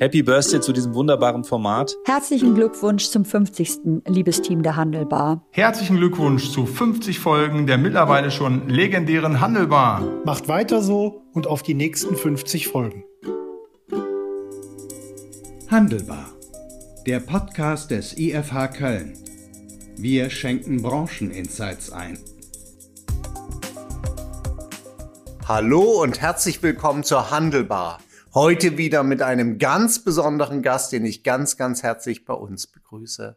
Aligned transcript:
Happy 0.00 0.22
Birthday 0.22 0.60
zu 0.60 0.72
diesem 0.72 0.94
wunderbaren 0.94 1.42
Format. 1.42 1.96
Herzlichen 2.04 2.54
Glückwunsch 2.54 3.08
zum 3.08 3.24
50. 3.24 4.04
liebes 4.06 4.40
Team 4.42 4.62
der 4.62 4.76
Handelbar. 4.76 5.44
Herzlichen 5.50 5.96
Glückwunsch 5.96 6.52
zu 6.52 6.66
50 6.66 7.18
Folgen 7.18 7.66
der 7.66 7.78
mittlerweile 7.78 8.30
schon 8.30 8.68
legendären 8.68 9.40
Handelbar. 9.40 10.04
Macht 10.24 10.46
weiter 10.46 10.82
so 10.82 11.24
und 11.32 11.48
auf 11.48 11.64
die 11.64 11.74
nächsten 11.74 12.14
50 12.14 12.68
Folgen. 12.68 13.02
Handelbar. 15.68 16.26
Der 17.04 17.18
Podcast 17.18 17.90
des 17.90 18.16
IFH 18.16 18.68
Köln. 18.68 19.14
Wir 19.96 20.30
schenken 20.30 20.80
Brancheninsights 20.80 21.90
ein. 21.90 22.20
Hallo 25.48 26.02
und 26.02 26.20
herzlich 26.20 26.62
willkommen 26.62 27.02
zur 27.02 27.32
Handelbar. 27.32 27.98
Heute 28.40 28.78
wieder 28.78 29.02
mit 29.02 29.20
einem 29.20 29.58
ganz 29.58 30.04
besonderen 30.04 30.62
Gast, 30.62 30.92
den 30.92 31.04
ich 31.04 31.24
ganz, 31.24 31.56
ganz 31.56 31.82
herzlich 31.82 32.24
bei 32.24 32.34
uns 32.34 32.68
begrüße. 32.68 33.36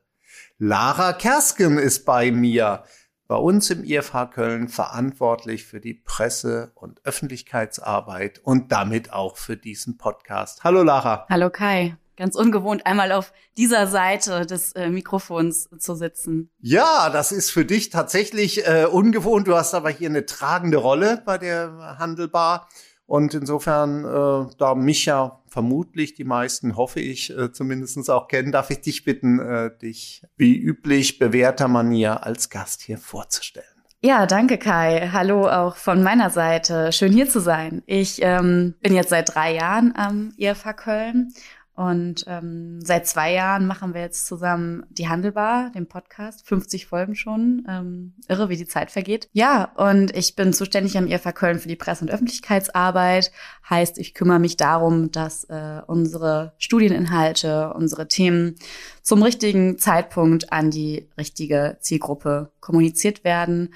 Lara 0.60 1.14
Kersken 1.14 1.80
ist 1.80 2.06
bei 2.06 2.32
mir, 2.32 2.84
bei 3.28 3.36
uns 3.36 3.72
im 3.72 3.84
IFH 3.84 4.28
Köln 4.28 4.68
verantwortlich 4.68 5.66
für 5.66 5.80
die 5.80 5.96
Presse- 5.96 6.72
und 6.76 7.04
Öffentlichkeitsarbeit 7.04 8.42
und 8.44 8.72
damit 8.72 9.12
auch 9.12 9.38
für 9.38 9.58
diesen 9.58 9.98
Podcast. 9.98 10.64
Hallo 10.64 10.84
Lara. 10.84 11.26
Hallo 11.32 11.50
Kai. 11.50 11.98
Ganz 12.16 12.36
ungewohnt, 12.36 12.86
einmal 12.86 13.12
auf 13.12 13.34
dieser 13.58 13.88
Seite 13.88 14.46
des 14.46 14.74
äh, 14.74 14.90
Mikrofons 14.90 15.68
zu 15.80 15.96
sitzen. 15.96 16.52
Ja, 16.60 17.10
das 17.10 17.32
ist 17.32 17.50
für 17.50 17.66
dich 17.66 17.90
tatsächlich 17.90 18.68
äh, 18.68 18.86
ungewohnt. 18.86 19.48
Du 19.48 19.56
hast 19.56 19.74
aber 19.74 19.90
hier 19.90 20.10
eine 20.10 20.28
tragende 20.28 20.78
Rolle 20.78 21.24
bei 21.26 21.40
der 21.40 21.98
Handelbar. 21.98 22.70
Und 23.12 23.34
insofern, 23.34 24.06
äh, 24.06 24.56
da 24.58 24.74
mich 24.74 25.04
ja 25.04 25.42
vermutlich 25.46 26.14
die 26.14 26.24
meisten, 26.24 26.78
hoffe 26.78 27.02
ich, 27.02 27.38
äh, 27.38 27.52
zumindest 27.52 28.10
auch 28.10 28.30
kennen, 28.30 28.54
darf 28.54 28.70
ich 28.70 28.80
dich 28.80 29.04
bitten, 29.04 29.38
äh, 29.38 29.70
dich 29.80 30.24
wie 30.38 30.58
üblich 30.58 31.20
bewährter 31.20 31.68
Manier 31.68 32.26
als 32.26 32.50
Gast 32.50 32.82
hier 32.82 32.98
vorzustellen. 32.98 33.68
Ja, 34.02 34.26
danke 34.28 34.58
Kai. 34.58 35.10
Hallo 35.12 35.46
auch 35.50 35.76
von 35.76 36.02
meiner 36.02 36.30
Seite. 36.30 36.94
Schön 36.94 37.12
hier 37.12 37.28
zu 37.28 37.42
sein. 37.42 37.84
Ich 37.86 38.22
ähm, 38.22 38.76
bin 38.82 38.96
jetzt 38.96 39.10
seit 39.10 39.36
drei 39.36 39.56
Jahren 39.56 39.94
am 39.94 40.32
IFH 40.38 40.72
Köln 40.72 41.34
und 41.74 42.26
ähm, 42.28 42.80
seit 42.82 43.08
zwei 43.08 43.32
Jahren 43.32 43.66
machen 43.66 43.94
wir 43.94 44.02
jetzt 44.02 44.28
zusammen 44.28 44.86
die 44.90 45.08
Handelbar, 45.08 45.72
den 45.72 45.88
Podcast, 45.88 46.46
50 46.46 46.86
Folgen 46.86 47.16
schon. 47.16 47.66
Ähm, 47.68 48.14
irre, 48.28 48.50
wie 48.50 48.58
die 48.58 48.68
Zeit 48.68 48.92
vergeht. 48.92 49.30
Ja, 49.32 49.72
und 49.76 50.16
ich 50.16 50.36
bin 50.36 50.52
zuständig 50.52 50.98
am 50.98 51.08
IFA 51.08 51.32
Köln 51.32 51.60
für 51.60 51.70
die 51.70 51.78
Presse- 51.78 52.04
und 52.04 52.12
Öffentlichkeitsarbeit. 52.12 53.32
Heißt, 53.70 53.98
ich 54.00 54.14
kümmere 54.14 54.40
mich 54.40 54.58
darum, 54.58 55.12
dass 55.12 55.46
äh, 55.46 55.82
unsere 55.88 56.54
Studieninhalte, 56.58 57.74
unsere 57.74 58.08
Themen 58.08 58.56
zum 59.02 59.24
richtigen 59.24 59.78
Zeitpunkt 59.78 60.52
an 60.52 60.72
die 60.72 61.10
richtige 61.18 61.78
Zielgruppe 61.80 62.52
kommuniziert 62.60 63.24
werden 63.24 63.74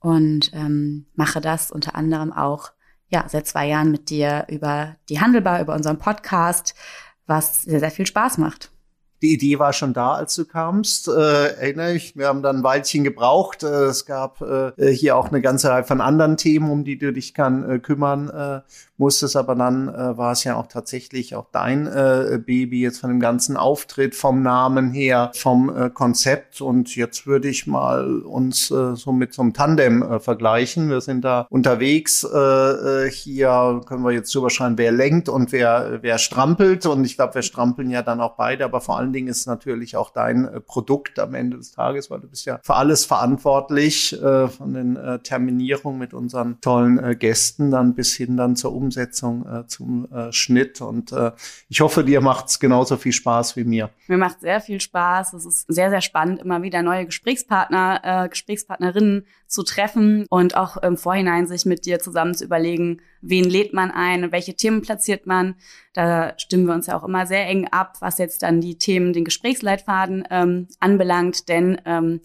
und 0.00 0.50
ähm, 0.52 1.06
mache 1.14 1.40
das 1.40 1.70
unter 1.70 1.94
anderem 1.94 2.32
auch 2.32 2.72
ja 3.08 3.24
seit 3.26 3.46
zwei 3.46 3.66
Jahren 3.66 3.90
mit 3.90 4.10
dir 4.10 4.46
über 4.48 4.96
die 5.08 5.20
Handelbar, 5.20 5.60
über 5.60 5.74
unseren 5.74 5.98
Podcast 5.98 6.74
was 7.28 7.62
sehr, 7.62 7.80
sehr 7.80 7.90
viel 7.90 8.06
Spaß 8.06 8.38
macht. 8.38 8.72
Die 9.20 9.34
Idee 9.34 9.58
war 9.58 9.72
schon 9.72 9.94
da, 9.94 10.12
als 10.12 10.36
du 10.36 10.44
kamst, 10.44 11.08
äh, 11.08 11.48
erinnere 11.54 11.94
ich. 11.94 12.16
Wir 12.16 12.28
haben 12.28 12.42
dann 12.42 12.58
ein 12.58 12.62
Weilchen 12.62 13.02
gebraucht. 13.02 13.64
Äh, 13.64 13.86
es 13.86 14.06
gab 14.06 14.40
äh, 14.40 14.92
hier 14.92 15.16
auch 15.16 15.30
eine 15.30 15.40
ganze 15.40 15.70
Reihe 15.70 15.82
von 15.82 16.00
anderen 16.00 16.36
Themen, 16.36 16.70
um 16.70 16.84
die 16.84 16.98
du 16.98 17.12
dich 17.12 17.34
kann 17.34 17.68
äh, 17.68 17.78
kümmern 17.80 18.30
äh, 18.30 18.60
musstest. 18.96 19.34
Aber 19.34 19.56
dann 19.56 19.88
äh, 19.88 20.16
war 20.16 20.32
es 20.32 20.44
ja 20.44 20.54
auch 20.54 20.68
tatsächlich 20.68 21.34
auch 21.34 21.46
dein 21.50 21.88
äh, 21.88 22.38
Baby 22.44 22.82
jetzt 22.82 23.00
von 23.00 23.10
dem 23.10 23.18
ganzen 23.18 23.56
Auftritt, 23.56 24.14
vom 24.14 24.42
Namen 24.42 24.92
her, 24.92 25.32
vom 25.34 25.74
äh, 25.74 25.90
Konzept. 25.90 26.60
Und 26.60 26.94
jetzt 26.94 27.26
würde 27.26 27.48
ich 27.48 27.66
mal 27.66 28.20
uns 28.20 28.70
äh, 28.70 28.94
so 28.94 29.10
mit 29.10 29.34
so 29.34 29.42
einem 29.42 29.52
Tandem 29.52 30.02
äh, 30.02 30.20
vergleichen. 30.20 30.90
Wir 30.90 31.00
sind 31.00 31.24
da 31.24 31.46
unterwegs. 31.50 32.22
Äh, 32.22 32.38
äh 32.38 33.10
hier 33.10 33.80
können 33.86 34.04
wir 34.04 34.12
jetzt 34.12 34.32
drüber 34.32 34.50
schreiben, 34.50 34.78
wer 34.78 34.92
lenkt 34.92 35.28
und 35.28 35.50
wer, 35.50 35.98
wer 36.02 36.18
strampelt. 36.18 36.86
Und 36.86 37.04
ich 37.04 37.16
glaube, 37.16 37.34
wir 37.34 37.42
strampeln 37.42 37.90
ja 37.90 38.02
dann 38.02 38.20
auch 38.20 38.36
beide, 38.36 38.64
aber 38.64 38.80
vor 38.80 38.96
allem 38.98 39.07
allen 39.08 39.12
Dingen 39.14 39.28
ist 39.28 39.46
natürlich 39.46 39.96
auch 39.96 40.10
dein 40.10 40.44
äh, 40.44 40.60
Produkt 40.60 41.18
am 41.18 41.34
Ende 41.34 41.56
des 41.56 41.72
Tages, 41.72 42.10
weil 42.10 42.20
du 42.20 42.28
bist 42.28 42.44
ja 42.44 42.60
für 42.62 42.74
alles 42.74 43.06
verantwortlich, 43.06 44.12
äh, 44.22 44.48
von 44.48 44.74
den 44.74 44.96
äh, 44.96 45.18
Terminierungen 45.20 45.98
mit 45.98 46.12
unseren 46.12 46.60
tollen 46.60 47.18
Gästen 47.18 47.70
dann 47.70 47.94
bis 47.94 48.14
hin 48.14 48.36
dann 48.36 48.56
zur 48.56 48.74
Umsetzung, 48.74 49.46
zum 49.66 50.08
Schnitt. 50.30 50.80
Und 50.80 51.14
ich 51.68 51.80
hoffe, 51.80 52.04
dir 52.04 52.20
macht 52.20 52.48
es 52.48 52.60
genauso 52.60 52.96
viel 52.96 53.12
Spaß 53.12 53.56
wie 53.56 53.64
mir. 53.64 53.90
Mir 54.08 54.18
macht 54.18 54.40
sehr 54.40 54.60
viel 54.60 54.80
Spaß. 54.80 55.32
Es 55.34 55.44
ist 55.44 55.64
sehr, 55.68 55.90
sehr 55.90 56.00
spannend, 56.00 56.40
immer 56.40 56.62
wieder 56.62 56.82
neue 56.82 57.06
Gesprächspartner, 57.06 58.28
Gesprächspartnerinnen 58.28 59.26
zu 59.46 59.62
treffen 59.62 60.26
und 60.28 60.56
auch 60.56 60.76
im 60.78 60.96
Vorhinein 60.96 61.46
sich 61.46 61.64
mit 61.64 61.86
dir 61.86 62.00
zusammen 62.00 62.34
zu 62.34 62.44
überlegen, 62.44 63.00
wen 63.20 63.44
lädt 63.44 63.72
man 63.74 63.90
ein, 63.90 64.32
welche 64.32 64.54
Themen 64.54 64.82
platziert 64.82 65.26
man. 65.26 65.56
Da 65.92 66.34
stimmen 66.38 66.66
wir 66.66 66.74
uns 66.74 66.86
ja 66.86 66.98
auch 66.98 67.04
immer 67.04 67.26
sehr 67.26 67.46
eng 67.46 67.68
ab, 67.68 67.96
was 68.00 68.18
jetzt 68.18 68.42
dann 68.42 68.60
die 68.60 68.78
Themen, 68.78 69.12
den 69.12 69.24
Gesprächsleitfaden 69.24 70.24
ähm, 70.30 70.68
anbelangt. 70.80 71.48
Denn 71.48 71.80
ähm, 71.84 72.20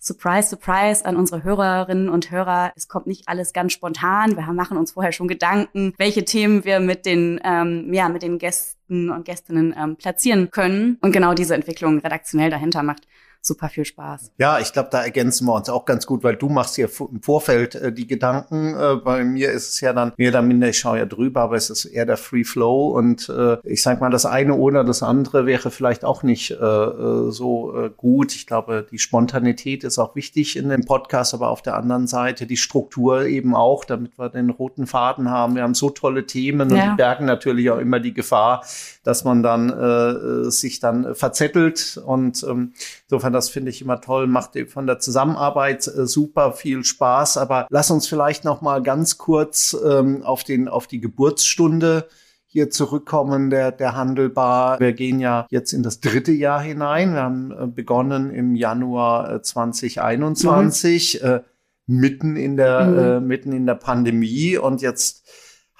Surprise, 0.00 0.48
surprise 0.48 1.04
an 1.04 1.16
unsere 1.16 1.42
Hörerinnen 1.42 2.08
und 2.08 2.30
Hörer. 2.30 2.72
Es 2.76 2.86
kommt 2.86 3.08
nicht 3.08 3.28
alles 3.28 3.52
ganz 3.52 3.72
spontan. 3.72 4.36
Wir 4.36 4.42
machen 4.52 4.76
uns 4.76 4.92
vorher 4.92 5.10
schon 5.12 5.26
Gedanken, 5.26 5.92
welche 5.98 6.24
Themen 6.24 6.64
wir 6.64 6.78
mit 6.78 7.04
den, 7.04 7.40
ähm, 7.42 7.92
ja, 7.92 8.08
mit 8.08 8.22
den 8.22 8.38
Gästen 8.38 9.10
und 9.10 9.24
Gästinnen 9.24 9.74
ähm, 9.76 9.96
platzieren 9.96 10.50
können. 10.52 10.98
Und 11.00 11.12
genau 11.12 11.34
diese 11.34 11.54
Entwicklung 11.54 11.98
redaktionell 11.98 12.48
dahinter 12.48 12.84
macht 12.84 13.08
super 13.40 13.68
viel 13.68 13.84
Spaß. 13.84 14.32
Ja, 14.38 14.58
ich 14.58 14.72
glaube, 14.72 14.88
da 14.92 15.02
ergänzen 15.02 15.46
wir 15.46 15.54
uns 15.54 15.68
auch 15.68 15.84
ganz 15.84 16.06
gut, 16.06 16.22
weil 16.22 16.36
du 16.36 16.48
machst 16.48 16.76
hier 16.76 16.88
im 17.00 17.22
Vorfeld 17.22 17.74
äh, 17.74 17.92
die 17.92 18.06
Gedanken. 18.06 18.74
Äh, 18.74 18.96
bei 18.96 19.24
mir 19.24 19.50
ist 19.50 19.74
es 19.74 19.80
ja 19.80 19.92
dann 19.92 20.12
mehr 20.16 20.30
oder 20.30 20.42
minder, 20.42 20.68
ich 20.68 20.78
schaue 20.78 20.98
ja 20.98 21.06
drüber, 21.06 21.42
aber 21.42 21.56
es 21.56 21.70
ist 21.70 21.84
eher 21.84 22.06
der 22.06 22.16
Free 22.16 22.44
Flow 22.44 22.88
und 22.96 23.28
äh, 23.28 23.56
ich 23.64 23.82
sag 23.82 24.00
mal, 24.00 24.10
das 24.10 24.26
eine 24.26 24.54
oder 24.54 24.84
das 24.84 25.02
andere 25.02 25.46
wäre 25.46 25.70
vielleicht 25.70 26.04
auch 26.04 26.22
nicht 26.22 26.50
äh, 26.50 26.54
äh 26.54 27.30
so 27.30 27.76
äh, 27.76 27.90
gut. 27.96 28.34
Ich 28.34 28.46
glaube, 28.46 28.86
die 28.90 28.98
Spontanität 28.98 29.84
ist 29.84 29.98
auch 29.98 30.14
wichtig 30.14 30.56
in 30.56 30.68
dem 30.68 30.84
Podcast, 30.84 31.34
aber 31.34 31.48
auf 31.48 31.62
der 31.62 31.74
anderen 31.74 32.06
Seite 32.06 32.46
die 32.46 32.56
Struktur 32.56 33.26
eben 33.26 33.54
auch, 33.54 33.84
damit 33.84 34.18
wir 34.18 34.28
den 34.28 34.50
roten 34.50 34.86
Faden 34.86 35.30
haben. 35.30 35.54
Wir 35.54 35.62
haben 35.62 35.74
so 35.74 35.90
tolle 35.90 36.26
Themen 36.26 36.70
ja. 36.70 36.84
und 36.84 36.90
die 36.92 36.96
bergen 36.96 37.24
natürlich 37.24 37.70
auch 37.70 37.78
immer 37.78 38.00
die 38.00 38.14
Gefahr, 38.14 38.64
dass 39.04 39.24
man 39.24 39.42
dann 39.42 40.50
sich 40.50 40.80
dann 40.80 41.14
verzettelt 41.14 42.00
und 42.04 42.42
ähm, 42.42 42.72
insofern 43.04 43.32
das 43.38 43.48
finde 43.48 43.70
ich 43.70 43.80
immer 43.80 44.00
toll, 44.00 44.26
macht 44.26 44.58
von 44.68 44.86
der 44.86 44.98
Zusammenarbeit 44.98 45.86
äh, 45.86 46.06
super 46.06 46.52
viel 46.52 46.84
Spaß. 46.84 47.36
Aber 47.36 47.66
lass 47.70 47.90
uns 47.90 48.08
vielleicht 48.08 48.44
noch 48.44 48.60
mal 48.60 48.82
ganz 48.82 49.16
kurz 49.16 49.76
ähm, 49.84 50.22
auf 50.24 50.42
den 50.42 50.68
auf 50.68 50.88
die 50.88 51.00
Geburtsstunde 51.00 52.08
hier 52.50 52.70
zurückkommen, 52.70 53.50
der, 53.50 53.70
der 53.72 53.94
Handelbar. 53.94 54.80
Wir 54.80 54.94
gehen 54.94 55.20
ja 55.20 55.46
jetzt 55.50 55.72
in 55.72 55.82
das 55.82 56.00
dritte 56.00 56.32
Jahr 56.32 56.60
hinein. 56.60 57.12
Wir 57.12 57.22
haben 57.22 57.52
äh, 57.52 57.66
begonnen 57.66 58.30
im 58.30 58.56
Januar 58.56 59.42
2021, 59.42 61.22
äh, 61.22 61.26
mhm. 61.26 61.32
äh, 61.32 61.40
mitten 61.86 62.36
in 62.36 62.56
der, 62.56 62.86
mhm. 62.86 62.98
äh, 62.98 63.20
mitten 63.20 63.52
in 63.52 63.66
der 63.66 63.74
Pandemie. 63.74 64.56
Und 64.56 64.82
jetzt 64.82 65.28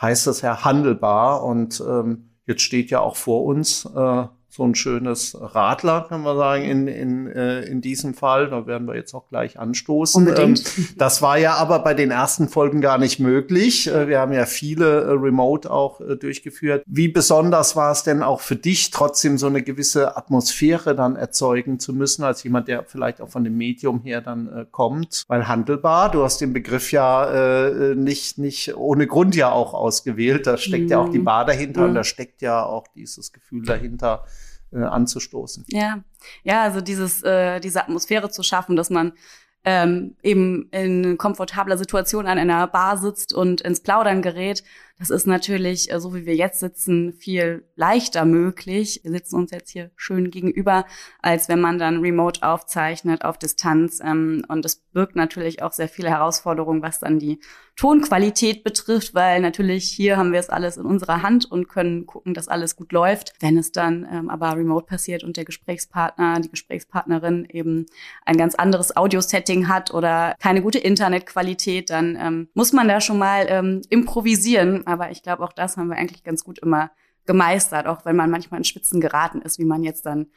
heißt 0.00 0.26
das 0.26 0.42
ja 0.42 0.64
Handelbar. 0.64 1.42
Und 1.42 1.80
ähm, 1.80 2.36
jetzt 2.46 2.62
steht 2.62 2.90
ja 2.90 3.00
auch 3.00 3.16
vor 3.16 3.44
uns, 3.44 3.84
äh, 3.86 4.24
so 4.50 4.64
ein 4.64 4.74
schönes 4.74 5.36
Radler, 5.38 6.06
kann 6.08 6.22
man 6.22 6.36
sagen, 6.36 6.64
in, 6.64 6.88
in, 6.88 7.26
äh, 7.26 7.60
in 7.62 7.82
diesem 7.82 8.14
Fall. 8.14 8.48
Da 8.48 8.66
werden 8.66 8.88
wir 8.88 8.96
jetzt 8.96 9.12
auch 9.12 9.28
gleich 9.28 9.58
anstoßen. 9.58 10.26
Unbedingt. 10.26 10.78
Ähm, 10.78 10.88
das 10.96 11.20
war 11.20 11.36
ja 11.38 11.54
aber 11.54 11.80
bei 11.80 11.92
den 11.92 12.10
ersten 12.10 12.48
Folgen 12.48 12.80
gar 12.80 12.96
nicht 12.96 13.20
möglich. 13.20 13.88
Äh, 13.88 14.08
wir 14.08 14.20
haben 14.20 14.32
ja 14.32 14.46
viele 14.46 15.02
äh, 15.02 15.10
Remote 15.10 15.70
auch 15.70 16.00
äh, 16.00 16.16
durchgeführt. 16.16 16.82
Wie 16.86 17.08
besonders 17.08 17.76
war 17.76 17.92
es 17.92 18.04
denn 18.04 18.22
auch 18.22 18.40
für 18.40 18.56
dich, 18.56 18.90
trotzdem 18.90 19.36
so 19.36 19.46
eine 19.46 19.62
gewisse 19.62 20.16
Atmosphäre 20.16 20.94
dann 20.94 21.16
erzeugen 21.16 21.78
zu 21.78 21.92
müssen, 21.92 22.24
als 22.24 22.42
jemand, 22.42 22.68
der 22.68 22.84
vielleicht 22.84 23.20
auch 23.20 23.28
von 23.28 23.44
dem 23.44 23.56
Medium 23.56 24.00
her 24.00 24.22
dann 24.22 24.48
äh, 24.48 24.66
kommt? 24.70 25.24
Weil 25.28 25.46
handelbar, 25.46 26.10
du 26.10 26.24
hast 26.24 26.40
den 26.40 26.54
Begriff 26.54 26.90
ja 26.90 27.26
äh, 27.26 27.94
nicht, 27.94 28.38
nicht 28.38 28.74
ohne 28.76 29.06
Grund 29.06 29.36
ja 29.36 29.52
auch 29.52 29.74
ausgewählt. 29.74 30.46
Da 30.46 30.56
steckt 30.56 30.84
mhm. 30.84 30.90
ja 30.90 30.98
auch 31.00 31.10
die 31.10 31.18
mhm. 31.18 31.24
Bar 31.24 31.44
dahinter 31.44 31.82
mhm. 31.82 31.88
und 31.88 31.94
da 31.96 32.04
steckt 32.04 32.40
ja 32.40 32.64
auch 32.64 32.88
dieses 32.88 33.32
Gefühl 33.32 33.66
dahinter, 33.66 34.24
äh, 34.72 34.78
anzustoßen. 34.78 35.64
Ja, 35.68 36.02
ja, 36.42 36.62
also 36.62 36.80
dieses, 36.80 37.22
äh, 37.22 37.60
diese 37.60 37.82
Atmosphäre 37.82 38.30
zu 38.30 38.42
schaffen, 38.42 38.76
dass 38.76 38.90
man 38.90 39.12
ähm, 39.64 40.16
eben 40.22 40.68
in 40.70 41.18
komfortabler 41.18 41.76
Situation 41.76 42.26
an 42.26 42.38
einer 42.38 42.66
Bar 42.68 42.96
sitzt 42.96 43.34
und 43.34 43.60
ins 43.60 43.80
Plaudern 43.80 44.22
gerät, 44.22 44.62
Das 44.98 45.10
ist 45.10 45.28
natürlich, 45.28 45.92
äh, 45.92 46.00
so 46.00 46.12
wie 46.14 46.26
wir 46.26 46.34
jetzt 46.34 46.58
sitzen, 46.58 47.12
viel 47.12 47.64
leichter 47.76 48.24
möglich. 48.24 49.00
Wir 49.04 49.12
sitzen 49.12 49.36
uns 49.36 49.52
jetzt 49.52 49.70
hier 49.70 49.92
schön 49.94 50.30
gegenüber, 50.30 50.86
als 51.22 51.48
wenn 51.48 51.60
man 51.60 51.78
dann 51.78 52.00
remote 52.00 52.42
aufzeichnet 52.42 53.24
auf 53.24 53.38
Distanz. 53.38 54.00
Ähm, 54.04 54.44
und 54.48 54.64
es 54.64 54.76
birgt 54.92 55.14
natürlich 55.14 55.62
auch 55.62 55.72
sehr 55.72 55.88
viele 55.88 56.10
Herausforderungen, 56.10 56.82
was 56.82 56.98
dann 56.98 57.20
die 57.20 57.38
Tonqualität 57.76 58.64
betrifft, 58.64 59.14
weil 59.14 59.40
natürlich 59.40 59.88
hier 59.88 60.16
haben 60.16 60.32
wir 60.32 60.40
es 60.40 60.50
alles 60.50 60.76
in 60.76 60.84
unserer 60.84 61.22
Hand 61.22 61.48
und 61.48 61.68
können 61.68 62.06
gucken, 62.06 62.34
dass 62.34 62.48
alles 62.48 62.74
gut 62.74 62.90
läuft. 62.90 63.34
Wenn 63.38 63.56
es 63.56 63.70
dann 63.70 64.04
ähm, 64.10 64.30
aber 64.30 64.56
remote 64.56 64.86
passiert 64.86 65.22
und 65.22 65.36
der 65.36 65.44
Gesprächspartner, 65.44 66.40
die 66.40 66.50
Gesprächspartnerin 66.50 67.46
eben 67.48 67.86
ein 68.26 68.36
ganz 68.36 68.56
anderes 68.56 68.96
Audio-Setting 68.96 69.68
hat 69.68 69.94
oder 69.94 70.34
keine 70.40 70.60
gute 70.60 70.80
Internetqualität, 70.80 71.90
dann 71.90 72.18
ähm, 72.20 72.48
muss 72.54 72.72
man 72.72 72.88
da 72.88 73.00
schon 73.00 73.18
mal 73.18 73.28
improvisieren. 73.90 74.87
Aber 74.88 75.10
ich 75.10 75.22
glaube, 75.22 75.44
auch 75.44 75.52
das 75.52 75.76
haben 75.76 75.88
wir 75.88 75.96
eigentlich 75.96 76.24
ganz 76.24 76.44
gut 76.44 76.60
immer 76.60 76.90
gemeistert, 77.26 77.86
auch 77.86 78.06
wenn 78.06 78.16
man 78.16 78.30
manchmal 78.30 78.58
in 78.58 78.64
Spitzen 78.64 79.02
geraten 79.02 79.42
ist, 79.42 79.58
wie 79.58 79.66
man 79.66 79.82
jetzt 79.82 80.06
dann 80.06 80.28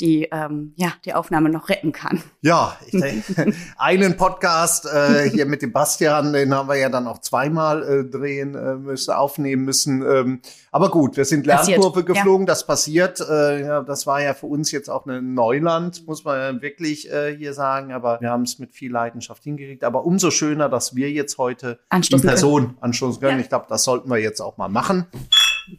die 0.00 0.28
ähm, 0.30 0.72
ja 0.76 0.92
die 1.04 1.14
Aufnahme 1.14 1.48
noch 1.50 1.68
retten 1.68 1.92
kann. 1.92 2.22
Ja, 2.40 2.76
ich 2.86 3.00
denke, 3.00 3.52
einen 3.78 4.16
Podcast 4.16 4.86
äh, 4.86 5.28
hier 5.30 5.46
mit 5.46 5.62
dem 5.62 5.72
Bastian, 5.72 6.32
den 6.32 6.54
haben 6.54 6.68
wir 6.68 6.76
ja 6.76 6.88
dann 6.88 7.06
auch 7.06 7.18
zweimal 7.18 7.82
äh, 7.82 8.04
drehen 8.04 8.54
äh, 8.54 8.76
müssen, 8.76 9.12
aufnehmen 9.12 9.64
müssen. 9.64 10.02
Ähm, 10.02 10.40
aber 10.70 10.90
gut, 10.90 11.16
wir 11.16 11.24
sind 11.24 11.46
Lernkurve 11.46 12.02
passiert. 12.02 12.06
geflogen, 12.06 12.46
ja. 12.46 12.52
das 12.52 12.66
passiert. 12.66 13.20
Äh, 13.20 13.64
ja, 13.64 13.82
das 13.82 14.06
war 14.06 14.22
ja 14.22 14.34
für 14.34 14.46
uns 14.46 14.70
jetzt 14.70 14.88
auch 14.88 15.06
ein 15.06 15.34
Neuland, 15.34 16.06
muss 16.06 16.24
man 16.24 16.38
ja 16.38 16.62
wirklich 16.62 17.10
äh, 17.10 17.36
hier 17.36 17.54
sagen. 17.54 17.92
Aber 17.92 18.20
wir 18.20 18.30
haben 18.30 18.42
es 18.42 18.58
mit 18.58 18.72
viel 18.72 18.92
Leidenschaft 18.92 19.42
hingekriegt. 19.42 19.84
Aber 19.84 20.04
umso 20.04 20.30
schöner, 20.30 20.68
dass 20.68 20.94
wir 20.94 21.10
jetzt 21.10 21.38
heute 21.38 21.80
in 21.92 22.20
Person 22.20 22.66
können. 22.66 22.78
anstoßen 22.80 23.20
können. 23.20 23.38
Ja. 23.38 23.42
Ich 23.42 23.48
glaube, 23.48 23.66
das 23.68 23.84
sollten 23.84 24.10
wir 24.10 24.18
jetzt 24.18 24.40
auch 24.40 24.56
mal 24.56 24.68
machen. 24.68 25.06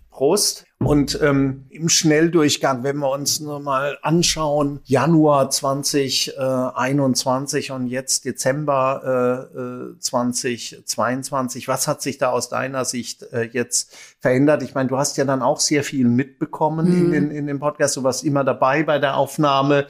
Prost. 0.10 0.66
Und 0.81 1.19
ähm, 1.21 1.65
im 1.69 1.89
Schnelldurchgang, 1.89 2.83
wenn 2.83 2.99
wir 2.99 3.11
uns 3.11 3.41
nur 3.41 3.59
mal 3.59 3.97
anschauen, 4.01 4.79
Januar 4.85 5.49
2021 5.49 7.71
und 7.71 7.87
jetzt 7.87 8.23
Dezember 8.23 9.49
äh, 9.53 9.99
2022, 9.99 11.63
äh, 11.63 11.67
was 11.67 11.89
hat 11.89 12.01
sich 12.01 12.17
da 12.17 12.29
aus 12.29 12.47
deiner 12.47 12.85
Sicht 12.85 13.23
äh, 13.33 13.49
jetzt 13.51 13.93
verändert? 14.19 14.63
Ich 14.63 14.73
meine, 14.73 14.87
du 14.87 14.97
hast 14.97 15.17
ja 15.17 15.25
dann 15.25 15.41
auch 15.41 15.59
sehr 15.59 15.83
viel 15.83 16.07
mitbekommen 16.07 16.87
mhm. 16.87 17.05
in, 17.05 17.11
den, 17.11 17.31
in 17.31 17.47
dem 17.47 17.59
Podcast. 17.59 17.97
Du 17.97 18.03
warst 18.03 18.23
immer 18.23 18.45
dabei 18.45 18.83
bei 18.83 18.99
der 18.99 19.17
Aufnahme 19.17 19.85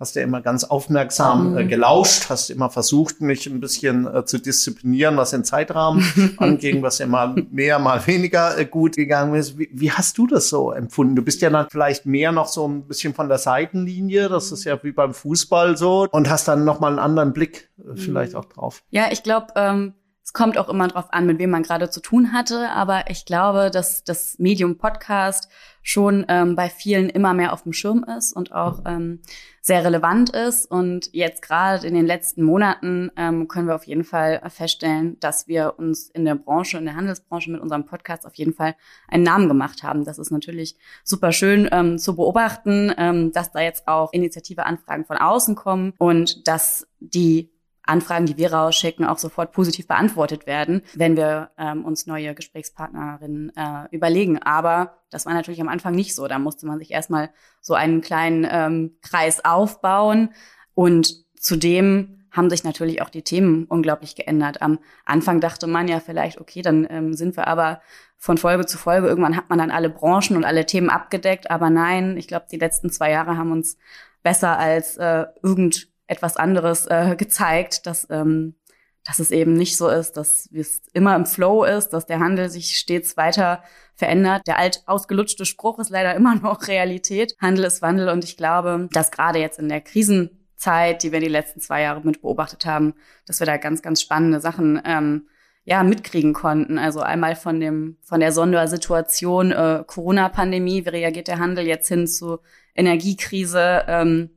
hast 0.00 0.16
ja 0.16 0.22
immer 0.22 0.40
ganz 0.40 0.64
aufmerksam 0.64 1.58
äh, 1.58 1.66
gelauscht, 1.66 2.30
hast 2.30 2.48
immer 2.48 2.70
versucht, 2.70 3.20
mich 3.20 3.46
ein 3.46 3.60
bisschen 3.60 4.06
äh, 4.06 4.24
zu 4.24 4.38
disziplinieren, 4.38 5.18
was 5.18 5.30
den 5.30 5.44
Zeitrahmen 5.44 6.34
anging, 6.38 6.82
was 6.82 6.98
ja 6.98 7.06
mal 7.06 7.34
mehr, 7.50 7.78
mal 7.78 8.04
weniger 8.06 8.58
äh, 8.58 8.64
gut 8.64 8.96
gegangen 8.96 9.34
ist. 9.34 9.58
Wie, 9.58 9.68
wie, 9.72 9.92
hast 9.92 10.16
du 10.16 10.26
das 10.30 10.48
so 10.48 10.72
empfunden? 10.72 11.16
Du 11.16 11.22
bist 11.22 11.42
ja 11.42 11.50
dann 11.50 11.68
vielleicht 11.70 12.06
mehr 12.06 12.32
noch 12.32 12.48
so 12.48 12.66
ein 12.66 12.86
bisschen 12.86 13.14
von 13.14 13.28
der 13.28 13.38
Seitenlinie, 13.38 14.28
das 14.28 14.52
ist 14.52 14.64
ja 14.64 14.82
wie 14.82 14.92
beim 14.92 15.14
Fußball 15.14 15.76
so, 15.76 16.06
und 16.10 16.30
hast 16.30 16.48
dann 16.48 16.64
nochmal 16.64 16.92
einen 16.92 16.98
anderen 16.98 17.32
Blick 17.32 17.70
äh, 17.78 17.96
vielleicht 17.96 18.34
auch 18.34 18.46
drauf. 18.46 18.82
Ja, 18.90 19.10
ich 19.10 19.22
glaube, 19.22 19.48
ähm 19.56 19.94
es 20.30 20.32
kommt 20.34 20.58
auch 20.58 20.68
immer 20.68 20.86
drauf 20.86 21.06
an, 21.10 21.26
mit 21.26 21.40
wem 21.40 21.50
man 21.50 21.64
gerade 21.64 21.90
zu 21.90 21.98
tun 21.98 22.32
hatte, 22.32 22.70
aber 22.70 23.10
ich 23.10 23.24
glaube, 23.24 23.68
dass 23.72 24.04
das 24.04 24.38
Medium 24.38 24.78
Podcast 24.78 25.48
schon 25.82 26.24
ähm, 26.28 26.54
bei 26.54 26.68
vielen 26.68 27.08
immer 27.08 27.34
mehr 27.34 27.52
auf 27.52 27.64
dem 27.64 27.72
Schirm 27.72 28.04
ist 28.16 28.32
und 28.32 28.52
auch 28.52 28.82
ähm, 28.86 29.22
sehr 29.60 29.84
relevant 29.84 30.30
ist. 30.30 30.70
Und 30.70 31.10
jetzt 31.12 31.42
gerade 31.42 31.86
in 31.86 31.94
den 31.94 32.06
letzten 32.06 32.42
Monaten 32.42 33.10
ähm, 33.16 33.48
können 33.48 33.68
wir 33.68 33.74
auf 33.74 33.84
jeden 33.84 34.04
Fall 34.04 34.40
feststellen, 34.48 35.18
dass 35.20 35.48
wir 35.48 35.74
uns 35.78 36.08
in 36.10 36.24
der 36.24 36.34
Branche, 36.34 36.78
in 36.78 36.86
der 36.86 36.96
Handelsbranche 36.96 37.50
mit 37.50 37.60
unserem 37.60 37.84
Podcast 37.84 38.26
auf 38.26 38.34
jeden 38.34 38.54
Fall 38.54 38.74
einen 39.08 39.22
Namen 39.22 39.48
gemacht 39.48 39.82
haben. 39.82 40.04
Das 40.04 40.18
ist 40.18 40.30
natürlich 40.30 40.76
super 41.04 41.32
schön 41.32 41.68
ähm, 41.72 41.98
zu 41.98 42.16
beobachten, 42.16 42.92
ähm, 42.96 43.32
dass 43.32 43.52
da 43.52 43.60
jetzt 43.60 43.86
auch 43.86 44.12
Initiative-Anfragen 44.12 45.04
von 45.04 45.18
außen 45.18 45.54
kommen 45.54 45.92
und 45.98 46.48
dass 46.48 46.86
die 47.00 47.50
Anfragen, 47.82 48.26
die 48.26 48.36
wir 48.36 48.52
rausschicken, 48.52 49.04
auch 49.04 49.18
sofort 49.18 49.52
positiv 49.52 49.86
beantwortet 49.88 50.46
werden, 50.46 50.82
wenn 50.94 51.16
wir 51.16 51.50
ähm, 51.58 51.84
uns 51.84 52.06
neue 52.06 52.34
Gesprächspartnerinnen 52.34 53.52
äh, 53.56 53.88
überlegen. 53.90 54.40
Aber 54.42 54.98
das 55.10 55.26
war 55.26 55.34
natürlich 55.34 55.60
am 55.60 55.68
Anfang 55.68 55.94
nicht 55.94 56.14
so. 56.14 56.28
Da 56.28 56.38
musste 56.38 56.66
man 56.66 56.78
sich 56.78 56.90
erstmal 56.90 57.30
so 57.60 57.74
einen 57.74 58.00
kleinen 58.00 58.46
ähm, 58.50 58.96
Kreis 59.02 59.44
aufbauen. 59.44 60.30
Und 60.74 61.24
zudem 61.36 62.20
haben 62.30 62.50
sich 62.50 62.62
natürlich 62.62 63.02
auch 63.02 63.10
die 63.10 63.22
Themen 63.22 63.64
unglaublich 63.64 64.14
geändert. 64.14 64.62
Am 64.62 64.78
Anfang 65.04 65.40
dachte 65.40 65.66
man 65.66 65.88
ja 65.88 66.00
vielleicht, 66.00 66.40
okay, 66.40 66.62
dann 66.62 66.86
ähm, 66.88 67.14
sind 67.14 67.36
wir 67.36 67.48
aber 67.48 67.80
von 68.16 68.38
Folge 68.38 68.66
zu 68.66 68.78
Folge. 68.78 69.08
Irgendwann 69.08 69.36
hat 69.36 69.48
man 69.48 69.58
dann 69.58 69.70
alle 69.70 69.90
Branchen 69.90 70.36
und 70.36 70.44
alle 70.44 70.66
Themen 70.66 70.90
abgedeckt. 70.90 71.50
Aber 71.50 71.70
nein, 71.70 72.16
ich 72.16 72.28
glaube, 72.28 72.46
die 72.50 72.58
letzten 72.58 72.90
zwei 72.90 73.10
Jahre 73.10 73.36
haben 73.36 73.50
uns 73.50 73.78
besser 74.22 74.58
als 74.58 74.96
äh, 74.96 75.26
irgend 75.42 75.89
etwas 76.10 76.36
anderes 76.36 76.86
äh, 76.86 77.14
gezeigt, 77.16 77.86
dass, 77.86 78.06
ähm, 78.10 78.56
dass 79.04 79.20
es 79.20 79.30
eben 79.30 79.54
nicht 79.54 79.76
so 79.76 79.88
ist, 79.88 80.16
dass 80.16 80.48
es 80.52 80.82
immer 80.92 81.14
im 81.14 81.24
Flow 81.24 81.64
ist, 81.64 81.90
dass 81.90 82.06
der 82.06 82.18
Handel 82.18 82.50
sich 82.50 82.76
stets 82.76 83.16
weiter 83.16 83.62
verändert. 83.94 84.42
Der 84.46 84.58
alt 84.58 84.82
ausgelutschte 84.86 85.46
Spruch 85.46 85.78
ist 85.78 85.90
leider 85.90 86.14
immer 86.14 86.34
noch 86.42 86.66
Realität. 86.66 87.36
Handel 87.40 87.64
ist 87.64 87.80
Wandel 87.80 88.08
und 88.08 88.24
ich 88.24 88.36
glaube, 88.36 88.88
dass 88.92 89.12
gerade 89.12 89.38
jetzt 89.38 89.60
in 89.60 89.68
der 89.68 89.80
Krisenzeit, 89.80 91.02
die 91.02 91.12
wir 91.12 91.20
die 91.20 91.28
letzten 91.28 91.60
zwei 91.60 91.82
Jahre 91.82 92.00
mit 92.02 92.22
beobachtet 92.22 92.66
haben, 92.66 92.94
dass 93.26 93.38
wir 93.38 93.46
da 93.46 93.56
ganz, 93.56 93.80
ganz 93.80 94.02
spannende 94.02 94.40
Sachen 94.40 94.82
ähm, 94.84 95.28
ja 95.64 95.84
mitkriegen 95.84 96.32
konnten. 96.32 96.76
Also 96.78 97.00
einmal 97.00 97.36
von 97.36 97.60
dem 97.60 97.98
von 98.02 98.18
der 98.18 98.32
Sondersituation 98.32 99.52
äh, 99.52 99.84
Corona-Pandemie, 99.86 100.84
wie 100.84 100.88
reagiert 100.88 101.28
der 101.28 101.38
Handel 101.38 101.66
jetzt 101.68 101.86
hin 101.86 102.08
zu 102.08 102.40
Energiekrise? 102.74 103.84
Ähm, 103.86 104.30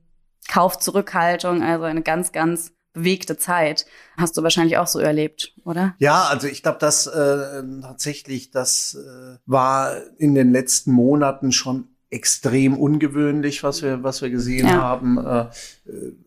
Kaufzurückhaltung, 0.48 1.64
also 1.64 1.86
eine 1.86 2.02
ganz, 2.02 2.32
ganz 2.32 2.72
bewegte 2.94 3.38
Zeit. 3.38 3.86
Hast 4.18 4.38
du 4.38 4.44
wahrscheinlich 4.44 4.78
auch 4.78 4.88
so 4.88 5.00
erlebt, 5.00 5.54
oder? 5.66 5.96
Ja, 5.98 6.26
also 6.26 6.48
ich 6.48 6.62
glaube, 6.62 6.78
das 6.80 7.08
äh, 7.08 7.64
tatsächlich, 7.82 8.52
das 8.52 8.96
äh, 8.96 9.38
war 9.46 9.96
in 10.18 10.36
den 10.36 10.52
letzten 10.52 10.92
Monaten 10.92 11.52
schon 11.52 11.88
extrem 12.14 12.78
ungewöhnlich, 12.78 13.64
was 13.64 13.82
wir, 13.82 14.04
was 14.04 14.22
wir 14.22 14.30
gesehen 14.30 14.68
ja. 14.68 14.74
haben. 14.74 15.18
Äh, 15.18 15.48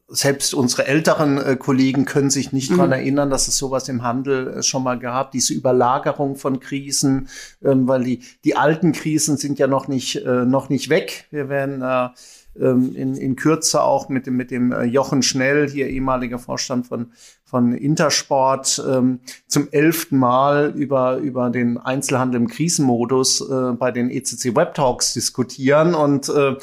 selbst 0.09 0.53
unsere 0.55 0.87
älteren 0.87 1.39
äh, 1.39 1.57
Kollegen 1.57 2.05
können 2.05 2.31
sich 2.31 2.53
nicht 2.53 2.71
mhm. 2.71 2.77
dran 2.77 2.93
erinnern, 2.93 3.31
dass 3.31 3.49
es 3.49 3.57
sowas 3.57 3.89
im 3.89 4.03
Handel 4.03 4.49
äh, 4.49 4.63
schon 4.63 4.83
mal 4.83 4.99
gab, 4.99 5.31
diese 5.31 5.55
Überlagerung 5.55 6.37
von 6.37 6.59
Krisen, 6.59 7.29
ähm, 7.65 7.87
weil 7.87 8.03
die, 8.05 8.25
die 8.45 8.57
alten 8.57 8.93
Krisen 8.93 9.37
sind 9.37 9.59
ja 9.61 9.69
noch 9.69 9.87
nicht, 9.87 10.17
äh, 10.17 10.45
noch 10.45 10.69
nicht 10.69 10.91
weg. 10.91 11.27
Wir 11.31 11.49
werden 11.49 11.83
äh, 11.83 12.09
in, 12.65 13.17
in 13.17 13.37
Kürze 13.37 13.83
auch 13.83 14.09
mit 14.09 14.27
dem, 14.27 14.37
mit 14.37 14.51
dem 14.51 14.73
äh, 14.73 14.85
Jochen 14.85 15.23
Schnell, 15.23 15.69
hier 15.69 15.89
ehemaliger 15.89 16.39
Vorstand 16.39 16.87
von, 16.87 17.13
von 17.45 17.73
Intersport, 17.73 18.83
ähm, 18.89 19.21
zum 19.47 19.69
elften 19.71 20.19
Mal 20.19 20.73
über, 20.75 21.17
über 21.19 21.51
den 21.51 21.79
Einzelhandel 21.79 22.41
im 22.41 22.49
Krisenmodus 22.49 23.41
äh, 23.41 23.73
bei 23.73 23.93
den 23.93 24.11
ECC 24.11 24.57
Web 24.57 24.75
Talks 24.75 25.13
diskutieren. 25.13 25.95
Und 25.95 26.29
äh, 26.29 26.57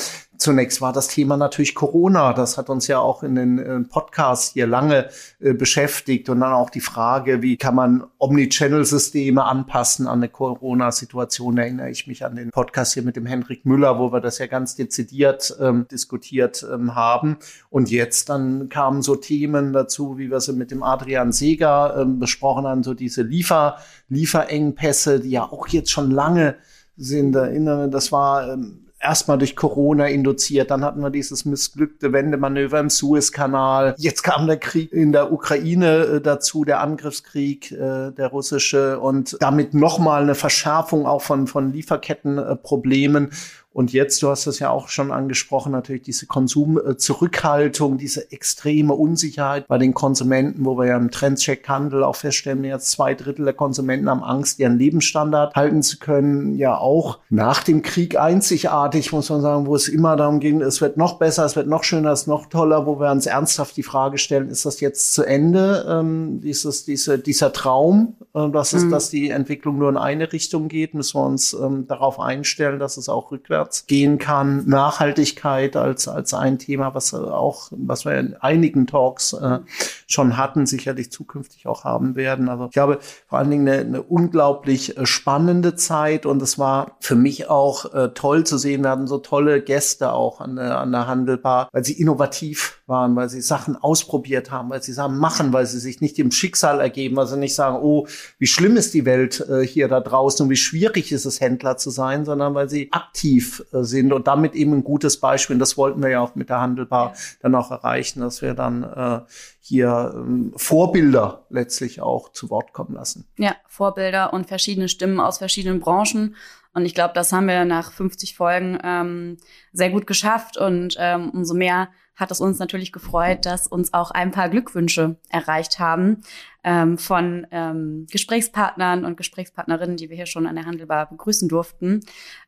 Zunächst 0.44 0.82
war 0.82 0.92
das 0.92 1.08
Thema 1.08 1.38
natürlich 1.38 1.74
Corona. 1.74 2.34
Das 2.34 2.58
hat 2.58 2.70
uns 2.70 2.88
ja 2.88 3.00
auch 3.00 3.24
in 3.24 3.36
den 3.36 3.60
äh, 3.60 3.80
Podcasts 3.80 4.52
hier 4.52 4.68
lange 4.68 5.08
äh, 5.40 5.54
beschäftigt. 5.54 6.28
Und 6.28 6.42
dann 6.42 6.52
auch 6.52 6.70
die 6.70 6.82
Frage, 6.82 7.42
wie 7.42 7.56
kann 7.56 7.76
man 7.76 8.04
Omnichannel-Systeme 8.18 9.42
anpassen 9.42 10.06
an 10.06 10.20
eine 10.20 10.28
Corona-Situation. 10.28 11.58
Erinnere 11.58 11.92
ich 11.92 12.08
mich 12.08 12.26
an 12.26 12.36
den 12.36 12.52
Podcast 12.52 12.94
hier 12.94 13.04
mit 13.04 13.16
dem 13.16 13.26
Henrik 13.26 13.66
Müller, 13.66 14.00
wo 14.00 14.12
wir 14.12 14.20
das 14.20 14.38
ja 14.38 14.48
ganz 14.48 14.76
dezidiert 14.76 15.56
ähm, 15.62 15.88
diskutiert 15.90 16.68
ähm, 16.70 16.94
haben. 16.94 17.38
Und 17.70 17.90
jetzt 17.90 18.28
dann 18.28 18.68
kamen 18.68 19.02
so 19.02 19.16
Themen 19.16 19.72
dazu, 19.72 20.18
wie 20.18 20.30
wir 20.30 20.42
sie 20.42 20.52
mit 20.52 20.72
dem 20.72 20.84
Adrian 20.84 21.32
Seger 21.32 21.96
ähm, 22.02 22.20
besprochen 22.20 22.68
haben, 22.68 22.84
so 22.84 22.94
diese 22.94 23.22
Liefer, 23.22 23.78
Lieferengpässe, 24.10 25.22
die 25.22 25.30
ja 25.30 25.44
auch 25.44 25.70
jetzt 25.70 25.92
schon 25.92 26.12
lange 26.12 26.56
sind. 26.98 27.34
Erinnere, 27.34 27.88
das 27.90 28.12
war 28.12 28.52
ähm, 28.52 28.83
erstmal 29.04 29.38
durch 29.38 29.56
Corona 29.56 30.08
induziert, 30.08 30.72
dann 30.72 30.84
hatten 30.84 31.02
wir 31.02 31.10
dieses 31.10 31.46
missglückte 31.46 32.14
Wendemanöver 32.14 32.80
im 32.80 32.90
Suezkanal. 32.90 33.96
Jetzt 33.98 34.24
kam 34.24 34.48
der 34.48 34.58
Krieg 34.58 34.92
in 34.92 35.12
der 35.12 35.32
Ukraine 35.32 35.98
äh, 36.04 36.22
dazu, 36.22 36.64
der 36.64 36.82
Angriffskrieg, 36.82 37.72
äh, 37.72 38.12
der 38.12 38.28
russische 38.28 39.00
und 39.00 39.38
damit 39.40 39.74
nochmal 39.74 40.24
eine 40.24 40.36
Verschärfung 40.36 41.06
auch 41.06 41.22
von, 41.22 41.48
von 41.48 41.72
Lieferkettenproblemen. 41.72 43.32
Und 43.74 43.92
jetzt, 43.92 44.22
du 44.22 44.30
hast 44.30 44.46
das 44.46 44.60
ja 44.60 44.70
auch 44.70 44.88
schon 44.88 45.12
angesprochen, 45.12 45.72
natürlich 45.72 46.04
diese 46.04 46.28
Konsumzurückhaltung, 46.28 47.98
diese 47.98 48.32
extreme 48.32 48.94
Unsicherheit 48.94 49.68
bei 49.68 49.80
den 49.80 49.96
Konsumenten, 49.96 50.64
wo 50.64 50.78
wir 50.78 50.86
ja 50.86 50.98
im 50.98 51.10
Trendcheck-Handel 51.10 52.04
auch 52.04 52.16
feststellen, 52.16 52.64
jetzt 52.64 52.92
zwei 52.92 53.16
Drittel 53.16 53.46
der 53.46 53.56
Konsumenten 53.56 54.10
haben 54.10 54.24
Angst, 54.24 54.60
ihren 54.60 54.78
Lebensstandard 54.78 55.56
halten 55.56 55.82
zu 55.82 55.98
können. 55.98 56.56
Ja, 56.56 56.78
auch 56.78 57.20
nach 57.30 57.64
dem 57.64 57.82
Krieg 57.82 58.20
einzigartig, 58.20 59.12
muss 59.12 59.32
man 59.32 59.42
sagen, 59.42 59.66
wo 59.66 59.76
es 59.76 59.88
immer 59.88 60.16
darum 60.16 60.40
ging, 60.40 60.62
es 60.62 60.80
wird 60.80 60.98
noch 60.98 61.18
besser, 61.18 61.44
es 61.44 61.56
wird 61.56 61.68
noch 61.68 61.84
schöner, 61.84 62.12
es 62.12 62.28
wird 62.28 62.38
noch 62.38 62.46
toller, 62.46 62.86
wo 62.86 63.00
wir 63.00 63.12
uns 63.12 63.26
ernsthaft 63.26 63.76
die 63.76 63.84
Frage 63.84 64.20
stellen, 64.20 64.50
ist 64.50 64.68
das 64.68 64.82
jetzt 64.82 65.16
zu 65.16 65.24
Ende, 65.24 65.86
ähm, 65.90 66.42
dieses, 66.42 66.86
diese, 66.86 67.18
dieser 67.18 67.52
Traum, 67.54 68.18
äh, 68.36 68.50
dass, 68.50 68.74
es, 68.74 68.84
mhm. 68.84 68.92
dass 68.92 69.10
die 69.10 69.32
Entwicklung 69.32 69.80
nur 69.80 69.90
in 69.90 69.98
eine 69.98 70.32
Richtung 70.32 70.68
geht, 70.68 70.94
müssen 70.94 71.20
wir 71.20 71.26
uns 71.26 71.54
ähm, 71.54 71.88
darauf 71.88 72.20
einstellen, 72.20 72.78
dass 72.78 72.98
es 72.98 73.10
auch 73.10 73.32
rückwärts 73.32 73.63
gehen 73.88 74.18
kann. 74.18 74.68
Nachhaltigkeit 74.68 75.76
als, 75.76 76.08
als 76.08 76.34
ein 76.34 76.60
Thema, 76.60 76.94
was 76.94 77.14
auch, 77.14 77.70
was 77.72 78.06
wir 78.06 78.18
in 78.20 78.36
einigen 78.36 78.88
Talks 78.88 79.34
äh, 79.34 79.60
schon 80.08 80.38
hatten, 80.38 80.66
sicherlich 80.66 81.12
zukünftig 81.12 81.68
auch 81.68 81.84
haben 81.84 82.16
werden. 82.16 82.50
Also 82.50 82.66
ich 82.66 82.72
glaube, 82.72 83.00
vor 83.28 83.40
allen 83.40 83.50
Dingen 83.50 83.68
eine, 83.68 83.82
eine 83.82 84.02
unglaublich 84.02 84.98
äh, 84.98 85.06
spannende 85.06 85.76
Zeit 85.76 86.26
und 86.26 86.42
es 86.42 86.60
war 86.60 86.98
für 87.00 87.16
mich 87.16 87.50
auch 87.50 87.94
äh, 87.94 88.10
toll 88.14 88.46
zu 88.46 88.58
sehen, 88.58 88.84
wir 88.84 88.90
hatten 88.92 89.08
so 89.08 89.18
tolle 89.18 89.62
Gäste 89.62 90.14
auch 90.14 90.42
an 90.42 90.56
der, 90.56 90.80
an 90.80 90.92
der 90.92 91.08
Handelbar, 91.08 91.70
weil 91.72 91.84
sie 91.84 91.94
innovativ 91.94 92.82
waren, 92.86 93.16
weil 93.16 93.30
sie 93.30 93.42
Sachen 93.42 93.76
ausprobiert 93.76 94.52
haben, 94.52 94.70
weil 94.70 94.84
sie 94.84 94.94
Sachen 94.94 95.18
machen, 95.18 95.54
weil 95.54 95.66
sie 95.66 95.80
sich 95.80 96.02
nicht 96.02 96.18
dem 96.18 96.32
Schicksal 96.32 96.80
ergeben, 96.80 97.16
weil 97.16 97.28
sie 97.28 97.38
nicht 97.38 97.56
sagen, 97.56 97.78
oh, 97.82 98.08
wie 98.40 98.48
schlimm 98.48 98.78
ist 98.78 98.94
die 98.94 99.06
Welt 99.06 99.46
äh, 99.50 99.66
hier 99.66 99.88
da 99.88 100.00
draußen 100.00 100.44
und 100.44 100.50
wie 100.50 100.56
schwierig 100.56 101.12
ist 101.12 101.26
es, 101.26 101.42
Händler 101.42 101.78
zu 101.78 101.90
sein, 101.90 102.26
sondern 102.26 102.54
weil 102.54 102.70
sie 102.70 102.92
aktiv 102.92 103.53
äh, 103.60 103.84
sind 103.84 104.14
und 104.14 104.28
damit 104.28 104.56
eben 104.56 104.74
ein 104.74 104.84
gutes 104.84 105.20
Beispiel. 105.20 105.56
Und 105.56 105.60
das 105.60 105.78
wollten 105.78 106.02
wir 106.02 106.10
ja 106.10 106.22
auch 106.22 106.36
mit 106.36 106.50
der 106.50 106.62
Handelbar 106.62 107.14
dann 107.42 107.56
auch 107.56 107.72
erreichen, 107.72 108.22
dass 108.22 108.42
wir 108.42 108.54
dann 108.54 108.84
äh, 108.84 109.20
hier 109.60 110.14
ähm, 110.16 110.54
Vorbilder 110.56 111.46
letztlich 111.50 112.02
auch 112.02 112.32
zu 112.32 112.50
Wort 112.50 112.74
kommen 112.74 112.94
lassen. 112.94 113.26
Ja, 113.38 113.56
Vorbilder 113.68 114.34
und 114.34 114.48
verschiedene 114.48 114.90
Stimmen 114.90 115.20
aus 115.20 115.38
verschiedenen 115.38 115.80
Branchen. 115.80 116.36
Und 116.74 116.86
ich 116.86 116.96
glaube, 116.96 117.14
das 117.14 117.32
haben 117.32 117.48
wir 117.48 117.66
nach 117.66 117.92
50 117.92 118.36
Folgen 118.36 118.80
ähm, 118.84 119.38
sehr 119.72 119.92
gut 119.92 120.08
geschafft. 120.08 120.58
Und 120.58 120.96
ähm, 121.00 121.30
umso 121.30 121.54
mehr 121.54 121.90
hat 122.16 122.32
es 122.32 122.40
uns 122.40 122.60
natürlich 122.60 122.92
gefreut, 122.92 123.46
dass 123.46 123.68
uns 123.68 123.94
auch 123.94 124.12
ein 124.12 124.32
paar 124.32 124.50
Glückwünsche 124.50 125.18
erreicht 125.30 125.80
haben 125.80 126.22
ähm, 126.64 126.98
von 126.98 127.48
ähm, 127.52 128.06
Gesprächspartnern 128.12 129.04
und 129.04 129.18
Gesprächspartnerinnen, 129.18 129.98
die 129.98 130.10
wir 130.10 130.16
hier 130.16 130.28
schon 130.28 130.46
an 130.46 130.56
der 130.56 130.66
Handelbar 130.66 131.10
begrüßen 131.10 131.50
durften, 131.50 132.02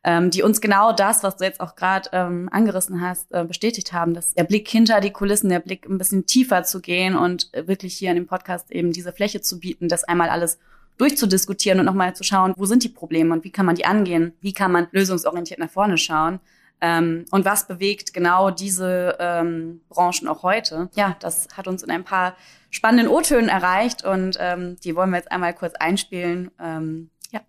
ähm, 0.04 0.30
die 0.30 0.42
uns 0.42 0.60
genau 0.60 0.92
das, 0.92 1.22
was 1.22 1.36
du 1.36 1.44
jetzt 1.44 1.60
auch 1.60 1.74
gerade 1.74 2.08
ähm, 2.12 2.48
angerissen 2.52 3.00
hast, 3.00 3.32
äh, 3.32 3.44
bestätigt 3.44 3.92
haben, 3.92 4.14
dass 4.14 4.34
der 4.34 4.44
Blick 4.44 4.68
hinter 4.68 5.00
die 5.00 5.10
Kulissen, 5.10 5.48
der 5.50 5.60
Blick 5.60 5.86
ein 5.86 5.98
bisschen 5.98 6.26
tiefer 6.26 6.62
zu 6.62 6.80
gehen 6.80 7.16
und 7.16 7.50
wirklich 7.52 7.96
hier 7.96 8.10
in 8.10 8.16
dem 8.16 8.26
Podcast 8.26 8.70
eben 8.70 8.92
diese 8.92 9.12
Fläche 9.12 9.40
zu 9.40 9.58
bieten, 9.58 9.88
das 9.88 10.04
einmal 10.04 10.28
alles 10.28 10.58
durchzudiskutieren 10.98 11.80
und 11.80 11.86
nochmal 11.86 12.14
zu 12.14 12.24
schauen, 12.24 12.54
wo 12.56 12.64
sind 12.64 12.84
die 12.84 12.88
Probleme 12.88 13.34
und 13.34 13.44
wie 13.44 13.50
kann 13.50 13.66
man 13.66 13.74
die 13.74 13.84
angehen, 13.84 14.32
wie 14.40 14.52
kann 14.52 14.72
man 14.72 14.86
lösungsorientiert 14.92 15.60
nach 15.60 15.70
vorne 15.70 15.98
schauen. 15.98 16.40
Ähm, 16.80 17.24
und 17.30 17.44
was 17.44 17.66
bewegt 17.66 18.12
genau 18.12 18.50
diese 18.50 19.16
ähm, 19.18 19.80
Branchen 19.88 20.28
auch 20.28 20.42
heute? 20.42 20.90
Ja, 20.94 21.16
das 21.20 21.48
hat 21.56 21.68
uns 21.68 21.82
in 21.82 21.90
ein 21.90 22.04
paar 22.04 22.36
spannenden 22.70 23.08
O-Tönen 23.08 23.48
erreicht 23.48 24.04
und 24.04 24.36
ähm, 24.38 24.76
die 24.84 24.94
wollen 24.94 25.10
wir 25.10 25.16
jetzt 25.16 25.32
einmal 25.32 25.54
kurz 25.54 25.74
einspielen. 25.74 26.50
Ähm, 26.60 27.10
ja, 27.30 27.40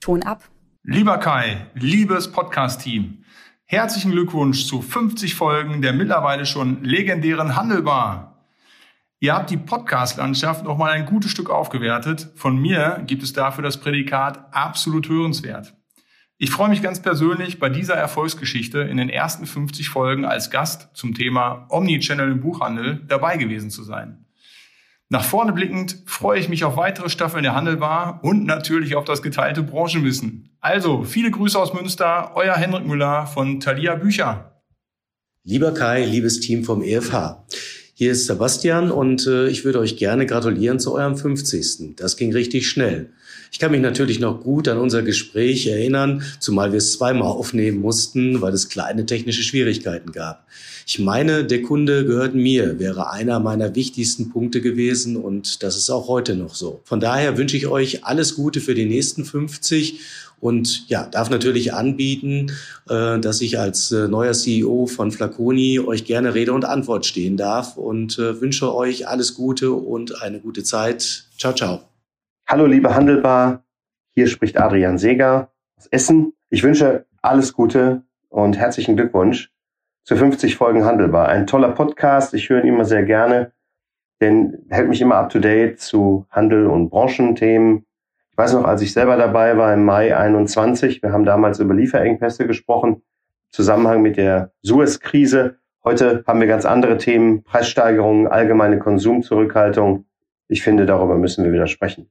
Ton 0.00 0.22
ab. 0.22 0.44
Lieber 0.82 1.16
Kai, 1.16 1.66
liebes 1.74 2.30
Podcast-Team, 2.30 3.24
herzlichen 3.64 4.10
Glückwunsch 4.10 4.66
zu 4.66 4.82
50 4.82 5.34
Folgen 5.34 5.80
der 5.80 5.94
mittlerweile 5.94 6.44
schon 6.44 6.84
legendären 6.84 7.56
Handelbar. 7.56 8.34
Ihr 9.18 9.34
habt 9.34 9.48
die 9.48 9.56
Podcast-Landschaft 9.56 10.64
noch 10.64 10.76
mal 10.76 10.90
ein 10.90 11.06
gutes 11.06 11.30
Stück 11.30 11.48
aufgewertet. 11.48 12.30
Von 12.34 12.60
mir 12.60 13.02
gibt 13.06 13.22
es 13.22 13.32
dafür 13.32 13.64
das 13.64 13.78
Prädikat 13.80 14.54
absolut 14.54 15.08
hörenswert. 15.08 15.74
Ich 16.36 16.50
freue 16.50 16.68
mich 16.68 16.82
ganz 16.82 17.00
persönlich, 17.00 17.60
bei 17.60 17.68
dieser 17.68 17.94
Erfolgsgeschichte 17.94 18.80
in 18.80 18.96
den 18.96 19.08
ersten 19.08 19.46
50 19.46 19.88
Folgen 19.88 20.24
als 20.24 20.50
Gast 20.50 20.88
zum 20.94 21.14
Thema 21.14 21.68
Omnichannel 21.70 22.32
im 22.32 22.40
Buchhandel 22.40 23.02
dabei 23.06 23.36
gewesen 23.36 23.70
zu 23.70 23.84
sein. 23.84 24.26
Nach 25.08 25.22
vorne 25.22 25.52
blickend 25.52 26.02
freue 26.06 26.40
ich 26.40 26.48
mich 26.48 26.64
auf 26.64 26.76
weitere 26.76 27.08
Staffeln 27.08 27.44
der 27.44 27.54
Handelbar 27.54 28.18
und 28.24 28.46
natürlich 28.46 28.96
auf 28.96 29.04
das 29.04 29.22
geteilte 29.22 29.62
Branchenwissen. 29.62 30.56
Also, 30.60 31.04
viele 31.04 31.30
Grüße 31.30 31.56
aus 31.56 31.72
Münster, 31.72 32.32
euer 32.34 32.56
Henrik 32.56 32.84
Müller 32.84 33.26
von 33.26 33.60
Thalia 33.60 33.94
Bücher. 33.94 34.60
Lieber 35.44 35.72
Kai, 35.72 36.04
liebes 36.04 36.40
Team 36.40 36.64
vom 36.64 36.82
EFH. 36.82 37.44
Hier 37.96 38.10
ist 38.10 38.26
Sebastian 38.26 38.90
und 38.90 39.24
äh, 39.28 39.46
ich 39.46 39.64
würde 39.64 39.78
euch 39.78 39.96
gerne 39.96 40.26
gratulieren 40.26 40.80
zu 40.80 40.96
eurem 40.96 41.16
50. 41.16 41.94
Das 41.94 42.16
ging 42.16 42.32
richtig 42.32 42.68
schnell. 42.68 43.10
Ich 43.52 43.60
kann 43.60 43.70
mich 43.70 43.82
natürlich 43.82 44.18
noch 44.18 44.42
gut 44.42 44.66
an 44.66 44.78
unser 44.78 45.02
Gespräch 45.02 45.68
erinnern, 45.68 46.24
zumal 46.40 46.72
wir 46.72 46.78
es 46.78 46.94
zweimal 46.94 47.28
aufnehmen 47.28 47.80
mussten, 47.80 48.40
weil 48.40 48.52
es 48.52 48.68
kleine 48.68 49.06
technische 49.06 49.44
Schwierigkeiten 49.44 50.10
gab. 50.10 50.44
Ich 50.88 50.98
meine, 50.98 51.44
der 51.44 51.62
Kunde 51.62 52.04
gehört 52.04 52.34
mir, 52.34 52.80
wäre 52.80 53.12
einer 53.12 53.38
meiner 53.38 53.76
wichtigsten 53.76 54.30
Punkte 54.30 54.60
gewesen 54.60 55.16
und 55.16 55.62
das 55.62 55.76
ist 55.76 55.88
auch 55.88 56.08
heute 56.08 56.34
noch 56.34 56.56
so. 56.56 56.80
Von 56.82 56.98
daher 56.98 57.38
wünsche 57.38 57.56
ich 57.56 57.68
euch 57.68 58.04
alles 58.04 58.34
Gute 58.34 58.60
für 58.60 58.74
die 58.74 58.86
nächsten 58.86 59.24
50 59.24 60.00
und 60.40 60.88
ja, 60.88 61.06
darf 61.06 61.30
natürlich 61.30 61.72
anbieten, 61.72 62.52
äh, 62.88 63.18
dass 63.18 63.40
ich 63.40 63.58
als 63.58 63.92
äh, 63.92 64.08
neuer 64.08 64.32
CEO 64.32 64.86
von 64.86 65.10
Flaconi 65.10 65.80
euch 65.80 66.04
gerne 66.04 66.34
Rede 66.34 66.52
und 66.52 66.64
Antwort 66.64 67.06
stehen 67.06 67.36
darf 67.36 67.76
und 67.76 68.18
äh, 68.18 68.40
wünsche 68.40 68.74
euch 68.74 69.08
alles 69.08 69.34
Gute 69.34 69.72
und 69.72 70.22
eine 70.22 70.40
gute 70.40 70.62
Zeit. 70.62 71.26
Ciao, 71.38 71.54
ciao. 71.54 71.80
Hallo, 72.46 72.66
liebe 72.66 72.94
Handelbar. 72.94 73.64
Hier 74.14 74.28
spricht 74.28 74.58
Adrian 74.58 74.98
Seger 74.98 75.50
aus 75.78 75.86
Essen. 75.86 76.34
Ich 76.50 76.62
wünsche 76.62 77.06
alles 77.22 77.52
Gute 77.52 78.02
und 78.28 78.56
herzlichen 78.58 78.96
Glückwunsch 78.96 79.50
zu 80.04 80.16
50 80.16 80.56
Folgen 80.56 80.84
Handelbar. 80.84 81.28
Ein 81.28 81.46
toller 81.46 81.72
Podcast. 81.72 82.34
Ich 82.34 82.50
höre 82.50 82.62
ihn 82.62 82.68
immer 82.68 82.84
sehr 82.84 83.02
gerne, 83.02 83.52
denn 84.20 84.66
hält 84.68 84.88
mich 84.88 85.00
immer 85.00 85.16
up 85.16 85.30
to 85.30 85.38
date 85.38 85.80
zu 85.80 86.26
Handel 86.30 86.66
und 86.66 86.90
Branchenthemen. 86.90 87.86
Ich 88.34 88.38
weiß 88.38 88.54
noch, 88.54 88.64
als 88.64 88.82
ich 88.82 88.92
selber 88.92 89.16
dabei 89.16 89.56
war 89.56 89.72
im 89.72 89.84
Mai 89.84 90.16
21, 90.16 91.04
wir 91.04 91.12
haben 91.12 91.24
damals 91.24 91.60
über 91.60 91.72
Lieferengpässe 91.72 92.48
gesprochen, 92.48 92.94
im 92.94 93.02
Zusammenhang 93.52 94.02
mit 94.02 94.16
der 94.16 94.50
Suez-Krise. 94.62 95.58
Heute 95.84 96.24
haben 96.26 96.40
wir 96.40 96.48
ganz 96.48 96.64
andere 96.64 96.98
Themen, 96.98 97.44
Preissteigerungen, 97.44 98.26
allgemeine 98.26 98.80
Konsumzurückhaltung. 98.80 100.06
Ich 100.48 100.64
finde, 100.64 100.84
darüber 100.84 101.16
müssen 101.16 101.44
wir 101.44 101.52
wieder 101.52 101.68
sprechen. 101.68 102.10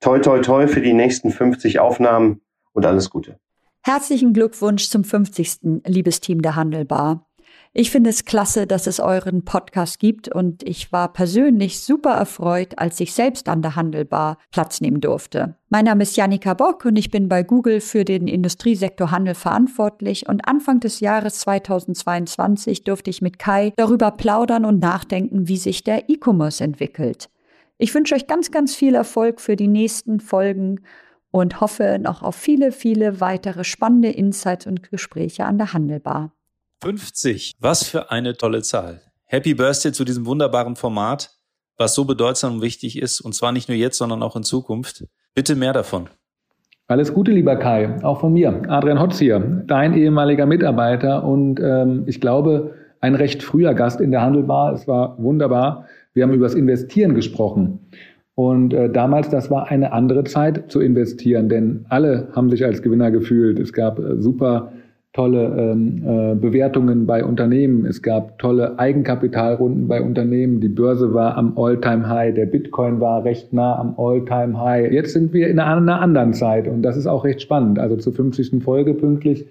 Toi, 0.00 0.20
toi, 0.20 0.38
toi 0.38 0.68
für 0.68 0.80
die 0.80 0.94
nächsten 0.94 1.30
50 1.30 1.80
Aufnahmen 1.80 2.40
und 2.72 2.86
alles 2.86 3.10
Gute. 3.10 3.38
Herzlichen 3.82 4.32
Glückwunsch 4.32 4.88
zum 4.88 5.04
50. 5.04 5.82
liebes 5.84 6.20
Team 6.20 6.40
der 6.40 6.56
Handelbar. 6.56 7.27
Ich 7.80 7.92
finde 7.92 8.10
es 8.10 8.24
klasse, 8.24 8.66
dass 8.66 8.88
es 8.88 8.98
euren 8.98 9.44
Podcast 9.44 10.00
gibt 10.00 10.26
und 10.26 10.64
ich 10.64 10.90
war 10.90 11.12
persönlich 11.12 11.78
super 11.78 12.10
erfreut, 12.10 12.76
als 12.76 12.98
ich 12.98 13.12
selbst 13.12 13.48
an 13.48 13.62
der 13.62 13.76
Handelbar 13.76 14.38
Platz 14.50 14.80
nehmen 14.80 15.00
durfte. 15.00 15.54
Mein 15.68 15.84
Name 15.84 16.02
ist 16.02 16.16
Janika 16.16 16.54
Bock 16.54 16.86
und 16.86 16.96
ich 16.96 17.12
bin 17.12 17.28
bei 17.28 17.44
Google 17.44 17.80
für 17.80 18.04
den 18.04 18.26
Industriesektor 18.26 19.12
Handel 19.12 19.36
verantwortlich 19.36 20.28
und 20.28 20.48
Anfang 20.48 20.80
des 20.80 20.98
Jahres 20.98 21.38
2022 21.38 22.82
durfte 22.82 23.10
ich 23.10 23.22
mit 23.22 23.38
Kai 23.38 23.72
darüber 23.76 24.10
plaudern 24.10 24.64
und 24.64 24.80
nachdenken, 24.80 25.46
wie 25.46 25.56
sich 25.56 25.84
der 25.84 26.10
E-Commerce 26.10 26.64
entwickelt. 26.64 27.30
Ich 27.76 27.94
wünsche 27.94 28.16
euch 28.16 28.26
ganz, 28.26 28.50
ganz 28.50 28.74
viel 28.74 28.96
Erfolg 28.96 29.40
für 29.40 29.54
die 29.54 29.68
nächsten 29.68 30.18
Folgen 30.18 30.80
und 31.30 31.60
hoffe 31.60 32.00
noch 32.02 32.24
auf 32.24 32.34
viele, 32.34 32.72
viele 32.72 33.20
weitere 33.20 33.62
spannende 33.62 34.08
Insights 34.08 34.66
und 34.66 34.90
Gespräche 34.90 35.44
an 35.44 35.58
der 35.58 35.72
Handelbar. 35.74 36.32
50. 36.80 37.56
Was 37.60 37.82
für 37.82 38.10
eine 38.10 38.36
tolle 38.36 38.62
Zahl. 38.62 39.00
Happy 39.24 39.54
Birthday 39.54 39.92
zu 39.92 40.04
diesem 40.04 40.26
wunderbaren 40.26 40.76
Format, 40.76 41.30
was 41.76 41.94
so 41.94 42.04
bedeutsam 42.04 42.54
und 42.54 42.62
wichtig 42.62 43.00
ist, 43.00 43.20
und 43.20 43.34
zwar 43.34 43.52
nicht 43.52 43.68
nur 43.68 43.76
jetzt, 43.76 43.98
sondern 43.98 44.22
auch 44.22 44.36
in 44.36 44.44
Zukunft. 44.44 45.04
Bitte 45.34 45.56
mehr 45.56 45.72
davon. 45.72 46.08
Alles 46.86 47.12
Gute, 47.12 47.32
lieber 47.32 47.56
Kai, 47.56 48.02
auch 48.02 48.20
von 48.20 48.32
mir. 48.32 48.62
Adrian 48.68 49.00
Hotz 49.00 49.18
hier, 49.18 49.40
dein 49.66 49.92
ehemaliger 49.92 50.46
Mitarbeiter 50.46 51.24
und 51.24 51.60
ähm, 51.60 52.04
ich 52.06 52.20
glaube, 52.20 52.74
ein 53.00 53.14
recht 53.14 53.42
früher 53.42 53.74
Gast 53.74 54.00
in 54.00 54.10
der 54.10 54.22
Handelbar. 54.22 54.72
Es 54.72 54.88
war 54.88 55.20
wunderbar. 55.22 55.86
Wir 56.14 56.22
haben 56.22 56.32
über 56.32 56.46
das 56.46 56.54
Investieren 56.54 57.14
gesprochen. 57.14 57.90
Und 58.34 58.72
äh, 58.72 58.88
damals, 58.88 59.28
das 59.28 59.50
war 59.50 59.68
eine 59.68 59.92
andere 59.92 60.22
Zeit 60.24 60.70
zu 60.70 60.80
investieren, 60.80 61.48
denn 61.48 61.86
alle 61.88 62.28
haben 62.34 62.50
sich 62.50 62.64
als 62.64 62.82
Gewinner 62.82 63.10
gefühlt. 63.10 63.58
Es 63.58 63.72
gab 63.72 63.98
äh, 63.98 64.20
super 64.20 64.72
tolle 65.14 65.56
ähm, 65.58 66.02
äh, 66.04 66.34
Bewertungen 66.34 67.06
bei 67.06 67.24
Unternehmen. 67.24 67.86
Es 67.86 68.02
gab 68.02 68.38
tolle 68.38 68.78
Eigenkapitalrunden 68.78 69.88
bei 69.88 70.02
Unternehmen. 70.02 70.60
Die 70.60 70.68
Börse 70.68 71.14
war 71.14 71.36
am 71.36 71.54
All-Time-High. 71.56 72.34
Der 72.34 72.46
Bitcoin 72.46 73.00
war 73.00 73.24
recht 73.24 73.52
nah 73.52 73.78
am 73.78 73.94
All-Time-High. 73.96 74.92
Jetzt 74.92 75.14
sind 75.14 75.32
wir 75.32 75.48
in 75.48 75.58
einer, 75.58 76.00
anderen 76.00 76.34
Zeit 76.34 76.68
und 76.68 76.82
das 76.82 76.96
ist 76.96 77.06
auch 77.06 77.24
recht 77.24 77.40
spannend. 77.40 77.78
Also 77.78 77.96
zur 77.96 78.12
50. 78.12 78.62
Folge 78.62 78.94
pünktlich 78.94 79.46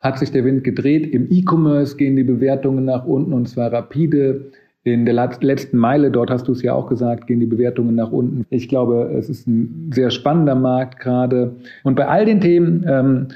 hat 0.00 0.18
sich 0.18 0.30
der 0.30 0.44
Wind 0.44 0.62
gedreht. 0.62 1.06
Im 1.12 1.28
E-Commerce 1.30 1.96
gehen 1.96 2.14
die 2.14 2.24
Bewertungen 2.24 2.84
nach 2.84 3.04
unten 3.06 3.32
und 3.32 3.48
zwar 3.48 3.72
rapide. 3.72 4.50
In 4.84 5.04
der 5.04 5.14
letzten 5.40 5.76
Meile, 5.76 6.10
dort 6.10 6.30
hast 6.30 6.48
du 6.48 6.52
es 6.52 6.62
ja 6.62 6.72
auch 6.72 6.86
gesagt, 6.86 7.26
gehen 7.26 7.40
die 7.40 7.46
Bewertungen 7.46 7.94
nach 7.94 8.12
unten. 8.12 8.46
Ich 8.48 8.68
glaube, 8.68 9.10
es 9.18 9.28
ist 9.28 9.46
ein 9.46 9.90
sehr 9.92 10.10
spannender 10.10 10.54
Markt 10.54 11.00
gerade. 11.00 11.56
Und 11.82 11.96
bei 11.96 12.06
all 12.06 12.24
den 12.24 12.40
Themen 12.40 12.86
ähm, 12.88 13.28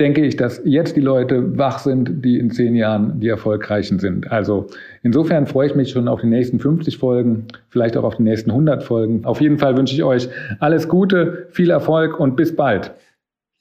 denke 0.00 0.24
ich, 0.24 0.36
dass 0.36 0.60
jetzt 0.64 0.96
die 0.96 1.00
Leute 1.00 1.56
wach 1.56 1.78
sind, 1.78 2.24
die 2.24 2.38
in 2.38 2.50
zehn 2.50 2.74
Jahren 2.74 3.18
die 3.20 3.28
erfolgreichen 3.28 3.98
sind. 3.98 4.30
Also 4.30 4.66
insofern 5.02 5.46
freue 5.46 5.68
ich 5.68 5.74
mich 5.74 5.90
schon 5.90 6.08
auf 6.08 6.20
die 6.20 6.26
nächsten 6.26 6.60
50 6.60 6.98
Folgen, 6.98 7.46
vielleicht 7.70 7.96
auch 7.96 8.04
auf 8.04 8.16
die 8.16 8.22
nächsten 8.22 8.50
100 8.50 8.82
Folgen. 8.82 9.24
Auf 9.24 9.40
jeden 9.40 9.58
Fall 9.58 9.76
wünsche 9.76 9.94
ich 9.94 10.02
euch 10.02 10.28
alles 10.60 10.88
Gute, 10.88 11.48
viel 11.50 11.70
Erfolg 11.70 12.20
und 12.20 12.36
bis 12.36 12.54
bald. 12.54 12.94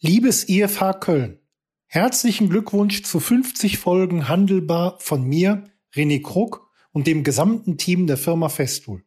Liebes 0.01 0.49
IFH 0.49 0.99
Köln, 0.99 1.39
herzlichen 1.87 2.49
Glückwunsch 2.49 3.03
zu 3.03 3.19
50 3.19 3.77
Folgen 3.77 4.27
Handelbar 4.27 4.97
von 4.99 5.23
mir, 5.23 5.63
René 5.95 6.21
Krug 6.21 6.69
und 6.91 7.07
dem 7.07 7.23
gesamten 7.23 7.77
Team 7.77 8.07
der 8.07 8.17
Firma 8.17 8.49
Festool. 8.49 9.03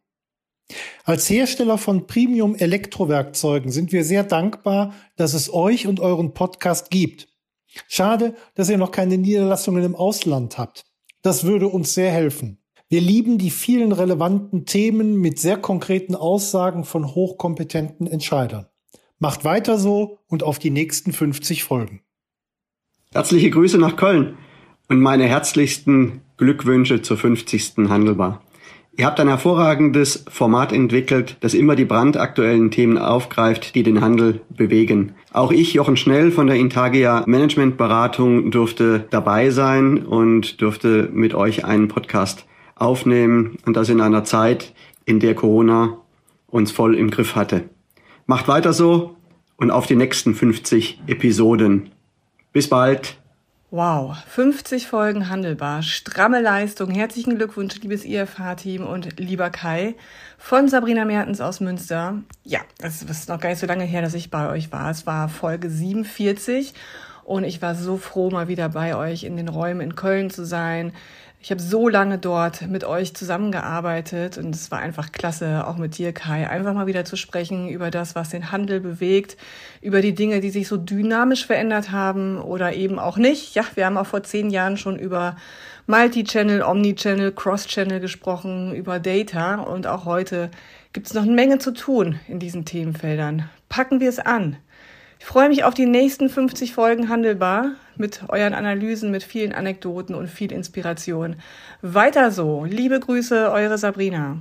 Als 1.03 1.29
Hersteller 1.29 1.77
von 1.77 2.07
Premium-Elektrowerkzeugen 2.07 3.71
sind 3.71 3.91
wir 3.91 4.03
sehr 4.03 4.23
dankbar, 4.23 4.93
dass 5.15 5.33
es 5.33 5.53
euch 5.53 5.87
und 5.87 5.99
euren 5.99 6.33
Podcast 6.33 6.91
gibt. 6.91 7.27
Schade, 7.87 8.35
dass 8.55 8.69
ihr 8.69 8.77
noch 8.77 8.91
keine 8.91 9.17
Niederlassungen 9.17 9.83
im 9.83 9.95
Ausland 9.95 10.57
habt. 10.57 10.85
Das 11.21 11.43
würde 11.43 11.67
uns 11.67 11.93
sehr 11.93 12.11
helfen. 12.11 12.59
Wir 12.89 13.01
lieben 13.01 13.37
die 13.37 13.51
vielen 13.51 13.91
relevanten 13.91 14.65
Themen 14.65 15.15
mit 15.15 15.37
sehr 15.37 15.57
konkreten 15.57 16.15
Aussagen 16.15 16.85
von 16.85 17.13
hochkompetenten 17.13 18.07
Entscheidern. 18.07 18.65
Macht 19.19 19.43
weiter 19.45 19.77
so 19.77 20.19
und 20.27 20.43
auf 20.43 20.59
die 20.59 20.71
nächsten 20.71 21.11
50 21.11 21.63
Folgen. 21.63 22.01
Herzliche 23.11 23.51
Grüße 23.51 23.77
nach 23.77 23.95
Köln 23.95 24.37
und 24.87 24.99
meine 25.01 25.25
herzlichsten 25.25 26.21
Glückwünsche 26.37 27.01
zur 27.01 27.17
50. 27.17 27.89
Handelbar. 27.89 28.41
Ihr 28.99 29.05
habt 29.05 29.21
ein 29.21 29.29
hervorragendes 29.29 30.25
Format 30.27 30.73
entwickelt, 30.73 31.37
das 31.39 31.53
immer 31.53 31.77
die 31.77 31.85
brandaktuellen 31.85 32.69
Themen 32.69 32.97
aufgreift, 32.97 33.73
die 33.73 33.83
den 33.83 34.01
Handel 34.01 34.41
bewegen. 34.49 35.13
Auch 35.31 35.53
ich, 35.53 35.73
Jochen 35.73 35.95
Schnell 35.95 36.33
von 36.33 36.47
der 36.47 36.57
Intagia 36.57 37.23
Managementberatung, 37.25 38.51
durfte 38.51 39.05
dabei 39.09 39.51
sein 39.51 40.05
und 40.05 40.61
durfte 40.61 41.07
mit 41.13 41.33
euch 41.33 41.63
einen 41.63 41.87
Podcast 41.87 42.45
aufnehmen 42.75 43.55
und 43.65 43.77
das 43.77 43.87
in 43.87 44.01
einer 44.01 44.25
Zeit, 44.25 44.73
in 45.05 45.21
der 45.21 45.33
Corona 45.33 45.99
uns 46.47 46.73
voll 46.73 46.93
im 46.93 47.09
Griff 47.09 47.37
hatte. 47.37 47.69
Macht 48.25 48.49
weiter 48.49 48.73
so 48.73 49.15
und 49.55 49.71
auf 49.71 49.87
die 49.87 49.95
nächsten 49.95 50.35
50 50.35 51.03
Episoden. 51.07 51.91
Bis 52.51 52.67
bald. 52.67 53.18
Wow, 53.71 54.17
50 54.25 54.87
Folgen 54.87 55.29
handelbar, 55.29 55.83
stramme 55.83 56.41
Leistung. 56.41 56.89
Herzlichen 56.89 57.35
Glückwunsch, 57.35 57.79
liebes 57.79 58.03
IFH-Team 58.03 58.83
und 58.83 59.19
lieber 59.19 59.51
Kai 59.51 59.93
von 60.39 60.67
Sabrina 60.67 61.05
Mertens 61.05 61.39
aus 61.39 61.59
Münster. 61.59 62.23
Ja, 62.43 62.61
es 62.81 63.03
ist 63.03 63.29
noch 63.29 63.39
gar 63.39 63.49
nicht 63.49 63.59
so 63.59 63.67
lange 63.67 63.83
her, 63.83 64.01
dass 64.01 64.15
ich 64.15 64.31
bei 64.31 64.49
euch 64.49 64.71
war. 64.71 64.89
Es 64.89 65.05
war 65.05 65.29
Folge 65.29 65.69
47 65.69 66.73
und 67.25 67.43
ich 67.43 67.61
war 67.61 67.75
so 67.75 67.97
froh, 67.97 68.31
mal 68.31 68.47
wieder 68.47 68.69
bei 68.69 68.95
euch 68.95 69.23
in 69.23 69.37
den 69.37 69.49
Räumen 69.49 69.81
in 69.81 69.95
Köln 69.95 70.31
zu 70.31 70.45
sein. 70.45 70.91
Ich 71.41 71.51
habe 71.51 71.61
so 71.61 71.87
lange 71.87 72.17
dort 72.17 72.67
mit 72.67 72.83
euch 72.83 73.13
zusammengearbeitet 73.15 74.37
und 74.37 74.53
es 74.53 74.71
war 74.71 74.79
einfach 74.79 75.13
klasse, 75.13 75.65
auch 75.65 75.77
mit 75.77 75.97
dir, 75.97 76.11
Kai, 76.11 76.49
einfach 76.49 76.73
mal 76.73 76.85
wieder 76.85 77.05
zu 77.05 77.15
sprechen 77.15 77.69
über 77.69 77.91
das, 77.91 78.13
was 78.13 78.29
den 78.29 78.51
Handel 78.51 78.81
bewegt, 78.81 79.37
über 79.81 80.01
die 80.01 80.13
Dinge, 80.13 80.41
die 80.41 80.49
sich 80.49 80.67
so 80.67 80.75
dynamisch 80.75 81.45
verändert 81.45 81.91
haben 81.93 82.41
oder 82.41 82.73
eben 82.73 82.99
auch 82.99 83.15
nicht. 83.15 83.55
Ja, 83.55 83.63
wir 83.75 83.85
haben 83.85 83.97
auch 83.97 84.05
vor 84.05 84.21
zehn 84.21 84.49
Jahren 84.49 84.75
schon 84.75 84.99
über 84.99 85.37
Multi-Channel, 85.87 86.61
Omni-Channel, 86.61 87.31
Cross-Channel 87.31 88.01
gesprochen, 88.01 88.75
über 88.75 88.99
Data 88.99 89.55
und 89.61 89.87
auch 89.87 90.03
heute 90.03 90.51
gibt 90.91 91.07
es 91.07 91.13
noch 91.13 91.23
eine 91.23 91.31
Menge 91.31 91.57
zu 91.59 91.71
tun 91.71 92.19
in 92.27 92.39
diesen 92.39 92.65
Themenfeldern. 92.65 93.49
Packen 93.69 94.01
wir 94.01 94.09
es 94.09 94.19
an. 94.19 94.57
Ich 95.19 95.25
freue 95.25 95.47
mich 95.47 95.63
auf 95.63 95.73
die 95.73 95.85
nächsten 95.85 96.29
50 96.29 96.73
Folgen 96.73 97.07
Handelbar 97.07 97.75
mit 97.99 98.21
euren 98.29 98.53
Analysen, 98.53 99.11
mit 99.11 99.23
vielen 99.23 99.53
Anekdoten 99.53 100.15
und 100.15 100.27
viel 100.27 100.51
Inspiration. 100.51 101.35
Weiter 101.81 102.31
so. 102.31 102.65
Liebe 102.65 102.99
Grüße, 102.99 103.51
eure 103.51 103.77
Sabrina. 103.77 104.39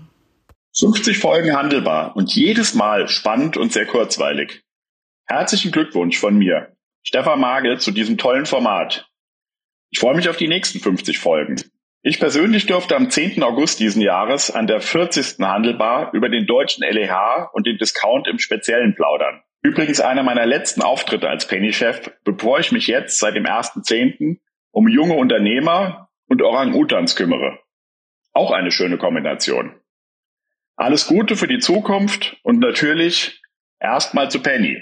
50 0.78 1.18
Folgen 1.18 1.56
Handelbar 1.56 2.16
und 2.16 2.34
jedes 2.34 2.74
Mal 2.74 3.08
spannend 3.08 3.56
und 3.56 3.72
sehr 3.72 3.86
kurzweilig. 3.86 4.62
Herzlichen 5.26 5.72
Glückwunsch 5.72 6.18
von 6.18 6.38
mir, 6.38 6.76
Stefan 7.02 7.40
Magel, 7.40 7.80
zu 7.80 7.90
diesem 7.90 8.16
tollen 8.16 8.46
Format. 8.46 9.08
Ich 9.90 9.98
freue 9.98 10.14
mich 10.14 10.28
auf 10.28 10.36
die 10.36 10.48
nächsten 10.48 10.78
50 10.78 11.18
Folgen. 11.18 11.56
Ich 12.02 12.20
persönlich 12.20 12.66
durfte 12.66 12.94
am 12.94 13.10
10. 13.10 13.42
August 13.42 13.80
diesen 13.80 14.00
Jahres 14.00 14.50
an 14.50 14.66
der 14.66 14.80
40. 14.80 15.40
Handelbar 15.40 16.12
über 16.14 16.28
den 16.28 16.46
deutschen 16.46 16.84
LEH 16.84 17.50
und 17.52 17.66
den 17.66 17.76
Discount 17.76 18.28
im 18.28 18.38
Speziellen 18.38 18.94
plaudern. 18.94 19.42
Übrigens 19.62 20.00
einer 20.00 20.22
meiner 20.22 20.46
letzten 20.46 20.82
Auftritte 20.82 21.28
als 21.28 21.46
Penny-Chef, 21.48 22.10
bevor 22.24 22.60
ich 22.60 22.70
mich 22.70 22.86
jetzt 22.86 23.18
seit 23.18 23.34
dem 23.34 23.44
1.10. 23.44 24.38
um 24.70 24.88
junge 24.88 25.14
Unternehmer 25.14 26.10
und 26.28 26.42
Orang-Utans 26.42 27.16
kümmere. 27.16 27.58
Auch 28.32 28.52
eine 28.52 28.70
schöne 28.70 28.98
Kombination. 28.98 29.74
Alles 30.76 31.08
Gute 31.08 31.34
für 31.34 31.48
die 31.48 31.58
Zukunft 31.58 32.36
und 32.44 32.60
natürlich 32.60 33.42
erstmal 33.80 34.30
zu 34.30 34.40
Penny. 34.40 34.80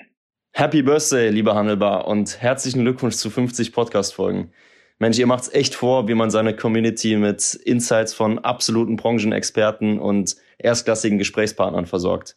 Happy 0.53 0.83
Birthday, 0.83 1.31
lieber 1.31 1.55
Handelbar, 1.55 2.07
und 2.07 2.43
herzlichen 2.43 2.83
Glückwunsch 2.83 3.17
zu 3.17 3.31
50 3.31 3.73
Podcast-Folgen. 3.73 4.53
Mensch, 4.99 5.19
ihr 5.19 5.27
macht's 5.27 5.53
echt 5.53 5.75
vor, 5.75 6.09
wie 6.09 6.15
man 6.15 6.31
seine 6.31 6.55
Community 6.55 7.17
mit 7.17 7.55
Insights 7.55 8.15
von 8.15 8.39
absoluten 8.39 8.97
Branchenexperten 8.97 9.99
und 9.99 10.37
erstklassigen 10.59 11.19
Gesprächspartnern 11.19 11.87
versorgt. 11.87 12.37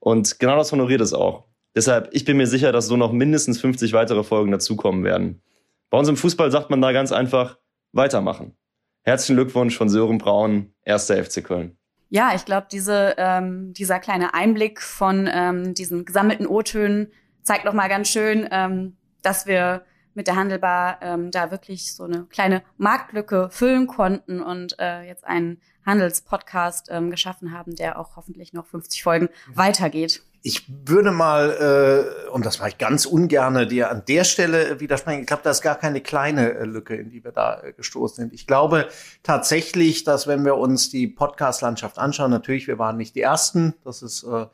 Und 0.00 0.38
genau 0.38 0.56
das 0.56 0.72
honoriert 0.72 1.00
es 1.00 1.14
auch. 1.14 1.44
Deshalb, 1.74 2.08
ich 2.12 2.24
bin 2.24 2.36
mir 2.36 2.46
sicher, 2.46 2.72
dass 2.72 2.86
so 2.86 2.96
noch 2.96 3.12
mindestens 3.12 3.60
50 3.60 3.92
weitere 3.92 4.22
Folgen 4.22 4.52
dazukommen 4.52 5.04
werden. 5.04 5.42
Bei 5.90 5.98
uns 5.98 6.08
im 6.08 6.16
Fußball 6.16 6.50
sagt 6.50 6.70
man 6.70 6.80
da 6.80 6.92
ganz 6.92 7.12
einfach, 7.12 7.58
weitermachen. 7.92 8.56
Herzlichen 9.02 9.36
Glückwunsch 9.36 9.76
von 9.76 9.88
Sören 9.88 10.18
Braun, 10.18 10.72
erster 10.82 11.22
FC 11.22 11.44
Köln. 11.44 11.76
Ja, 12.08 12.32
ich 12.34 12.44
glaube, 12.44 12.68
diese, 12.70 13.14
ähm, 13.18 13.72
dieser 13.72 13.98
kleine 13.98 14.34
Einblick 14.34 14.80
von 14.80 15.28
ähm, 15.32 15.74
diesen 15.74 16.04
gesammelten 16.04 16.46
O-Tönen 16.46 17.12
zeigt 17.42 17.64
noch 17.64 17.72
mal 17.72 17.88
ganz 17.88 18.08
schön, 18.08 18.48
ähm, 18.50 18.96
dass 19.22 19.46
wir 19.46 19.84
mit 20.14 20.28
der 20.28 20.36
Handelbar 20.36 20.98
ähm, 21.02 21.30
da 21.30 21.50
wirklich 21.50 21.94
so 21.94 22.04
eine 22.04 22.24
kleine 22.26 22.62
Marktlücke 22.76 23.48
füllen 23.50 23.88
konnten 23.88 24.40
und 24.40 24.76
äh, 24.78 25.02
jetzt 25.02 25.24
einen 25.24 25.60
Handelspodcast 25.84 26.88
ähm, 26.90 27.10
geschaffen 27.10 27.52
haben, 27.52 27.74
der 27.74 27.98
auch 27.98 28.16
hoffentlich 28.16 28.52
noch 28.52 28.66
50 28.66 29.02
Folgen 29.02 29.28
weitergeht. 29.52 30.22
Ich 30.46 30.66
würde 30.68 31.10
mal, 31.10 32.26
äh, 32.28 32.28
und 32.28 32.44
das 32.44 32.58
mache 32.58 32.68
ich 32.68 32.76
ganz 32.76 33.06
ungerne, 33.06 33.66
dir 33.66 33.90
an 33.90 34.02
der 34.06 34.24
Stelle 34.24 34.78
widersprechen. 34.78 35.22
Ich 35.22 35.26
glaube, 35.26 35.42
da 35.42 35.50
ist 35.50 35.62
gar 35.62 35.76
keine 35.76 36.02
kleine 36.02 36.52
äh, 36.52 36.64
Lücke, 36.66 36.96
in 36.96 37.08
die 37.08 37.24
wir 37.24 37.32
da 37.32 37.62
äh, 37.62 37.72
gestoßen 37.72 38.16
sind. 38.16 38.34
Ich 38.34 38.46
glaube 38.46 38.88
tatsächlich, 39.22 40.04
dass 40.04 40.26
wenn 40.26 40.44
wir 40.44 40.56
uns 40.56 40.90
die 40.90 41.06
Podcast-Landschaft 41.06 41.96
anschauen, 41.98 42.30
natürlich, 42.30 42.66
wir 42.66 42.78
waren 42.78 42.98
nicht 42.98 43.14
die 43.14 43.22
Ersten, 43.22 43.72
das 43.84 44.02
ist 44.02 44.22
äh, 44.24 44.44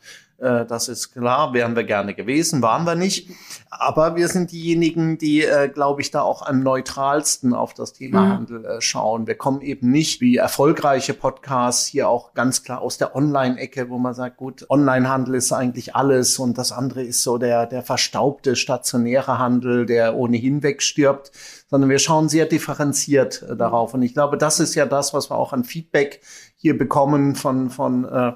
äh, 0.40 0.64
das 0.66 0.88
ist 0.88 1.12
klar, 1.12 1.52
wären 1.52 1.76
wir 1.76 1.84
gerne 1.84 2.14
gewesen, 2.14 2.62
waren 2.62 2.84
wir 2.84 2.94
nicht. 2.94 3.30
Aber 3.68 4.16
wir 4.16 4.28
sind 4.28 4.52
diejenigen, 4.52 5.18
die, 5.18 5.42
äh, 5.42 5.68
glaube 5.68 6.00
ich, 6.00 6.10
da 6.10 6.22
auch 6.22 6.42
am 6.42 6.62
neutralsten 6.62 7.54
auf 7.54 7.74
das 7.74 7.92
Thema 7.92 8.22
mhm. 8.22 8.32
Handel 8.32 8.64
äh, 8.64 8.80
schauen. 8.80 9.26
Wir 9.26 9.36
kommen 9.36 9.60
eben 9.60 9.90
nicht 9.90 10.20
wie 10.20 10.36
erfolgreiche 10.36 11.14
Podcasts 11.14 11.86
hier 11.86 12.08
auch 12.08 12.34
ganz 12.34 12.64
klar 12.64 12.80
aus 12.80 12.98
der 12.98 13.14
Online-Ecke, 13.14 13.90
wo 13.90 13.98
man 13.98 14.14
sagt, 14.14 14.38
gut, 14.38 14.66
Online-Handel 14.68 15.34
ist 15.34 15.52
eigentlich 15.52 15.94
alles 15.94 16.38
und 16.38 16.58
das 16.58 16.72
andere 16.72 17.02
ist 17.02 17.22
so 17.22 17.38
der, 17.38 17.66
der 17.66 17.82
verstaubte 17.82 18.56
stationäre 18.56 19.38
Handel, 19.38 19.86
der 19.86 20.16
ohnehin 20.16 20.62
wegstirbt 20.62 21.30
sondern 21.70 21.88
wir 21.88 22.00
schauen 22.00 22.28
sehr 22.28 22.46
differenziert 22.46 23.42
äh, 23.42 23.56
darauf. 23.56 23.94
Und 23.94 24.02
ich 24.02 24.12
glaube, 24.12 24.36
das 24.36 24.60
ist 24.60 24.74
ja 24.74 24.86
das, 24.86 25.14
was 25.14 25.30
wir 25.30 25.36
auch 25.36 25.52
an 25.52 25.64
Feedback 25.64 26.20
hier 26.56 26.76
bekommen 26.76 27.36
von, 27.36 27.70
von 27.70 28.04
äh, 28.04 28.32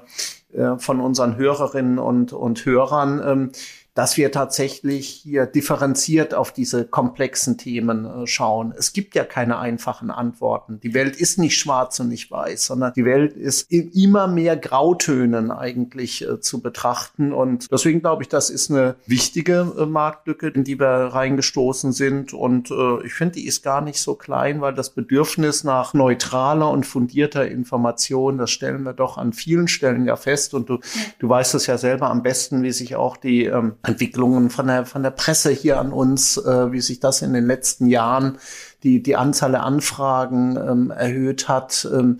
von 0.77 1.01
unseren 1.01 1.37
Hörerinnen 1.37 1.99
und, 1.99 2.33
und 2.33 2.65
Hörern, 2.65 3.21
ähm, 3.25 3.51
dass 3.95 4.17
wir 4.17 4.31
tatsächlich 4.31 5.07
hier 5.07 5.45
differenziert 5.45 6.33
auf 6.33 6.51
diese 6.51 6.83
komplexen 6.85 7.57
Themen 7.57 8.05
äh, 8.05 8.27
schauen. 8.27 8.73
Es 8.77 8.91
gibt 8.91 9.15
ja 9.15 9.23
keine 9.23 9.57
einfachen 9.57 10.11
Antworten. 10.11 10.81
Die 10.81 10.93
Welt 10.93 11.15
ist 11.15 11.39
nicht 11.39 11.57
schwarz 11.57 11.99
und 12.01 12.09
nicht 12.09 12.29
weiß, 12.29 12.65
sondern 12.65 12.91
die 12.93 13.05
Welt 13.05 13.33
ist 13.33 13.71
in 13.71 13.89
immer 13.91 14.27
mehr 14.27 14.57
Grautönen 14.57 15.49
eigentlich 15.49 16.27
äh, 16.27 16.41
zu 16.41 16.61
betrachten. 16.61 17.31
Und 17.31 17.71
deswegen 17.71 18.01
glaube 18.01 18.23
ich, 18.23 18.29
das 18.29 18.49
ist 18.49 18.69
eine 18.69 18.95
wichtige 19.07 19.73
äh, 19.79 19.85
Marktlücke, 19.85 20.49
in 20.49 20.65
die 20.65 20.77
wir 20.77 20.85
reingestoßen 20.85 21.93
sind. 21.93 22.33
Und 22.33 22.71
äh, 22.71 23.05
ich 23.05 23.13
finde, 23.13 23.35
die 23.35 23.47
ist 23.47 23.63
gar 23.63 23.79
nicht 23.79 24.01
so 24.01 24.15
klein, 24.15 24.59
weil 24.59 24.73
das 24.73 24.89
Bedürfnis 24.89 25.63
nach 25.63 25.93
neutraler 25.93 26.69
und 26.69 26.85
fundierter 26.85 27.47
Information, 27.47 28.39
das 28.39 28.51
stellen 28.51 28.83
wir 28.83 28.93
doch 28.93 29.17
an 29.17 29.31
vielen 29.31 29.69
Stellen 29.69 30.05
ja 30.05 30.17
fest. 30.17 30.53
Und 30.53 30.67
du, 30.67 30.79
du 31.19 31.29
weißt 31.29 31.55
es 31.55 31.65
ja 31.67 31.77
selber 31.77 32.09
am 32.09 32.23
besten, 32.23 32.61
wie 32.61 32.73
sich 32.73 32.97
auch 32.97 33.15
die 33.15 33.45
ähm, 33.45 33.75
Entwicklungen 33.85 34.49
von 34.49 34.67
der, 34.67 34.85
von 34.85 35.03
der 35.03 35.11
Presse 35.11 35.51
hier 35.51 35.79
an 35.79 35.91
uns, 35.91 36.37
äh, 36.37 36.71
wie 36.71 36.81
sich 36.81 36.99
das 36.99 37.21
in 37.21 37.33
den 37.33 37.45
letzten 37.45 37.87
Jahren 37.87 38.37
die, 38.83 39.01
die 39.01 39.15
Anzahl 39.15 39.51
der 39.51 39.63
Anfragen 39.63 40.57
ähm, 40.57 40.91
erhöht 40.91 41.47
hat, 41.47 41.87
ähm, 41.91 42.19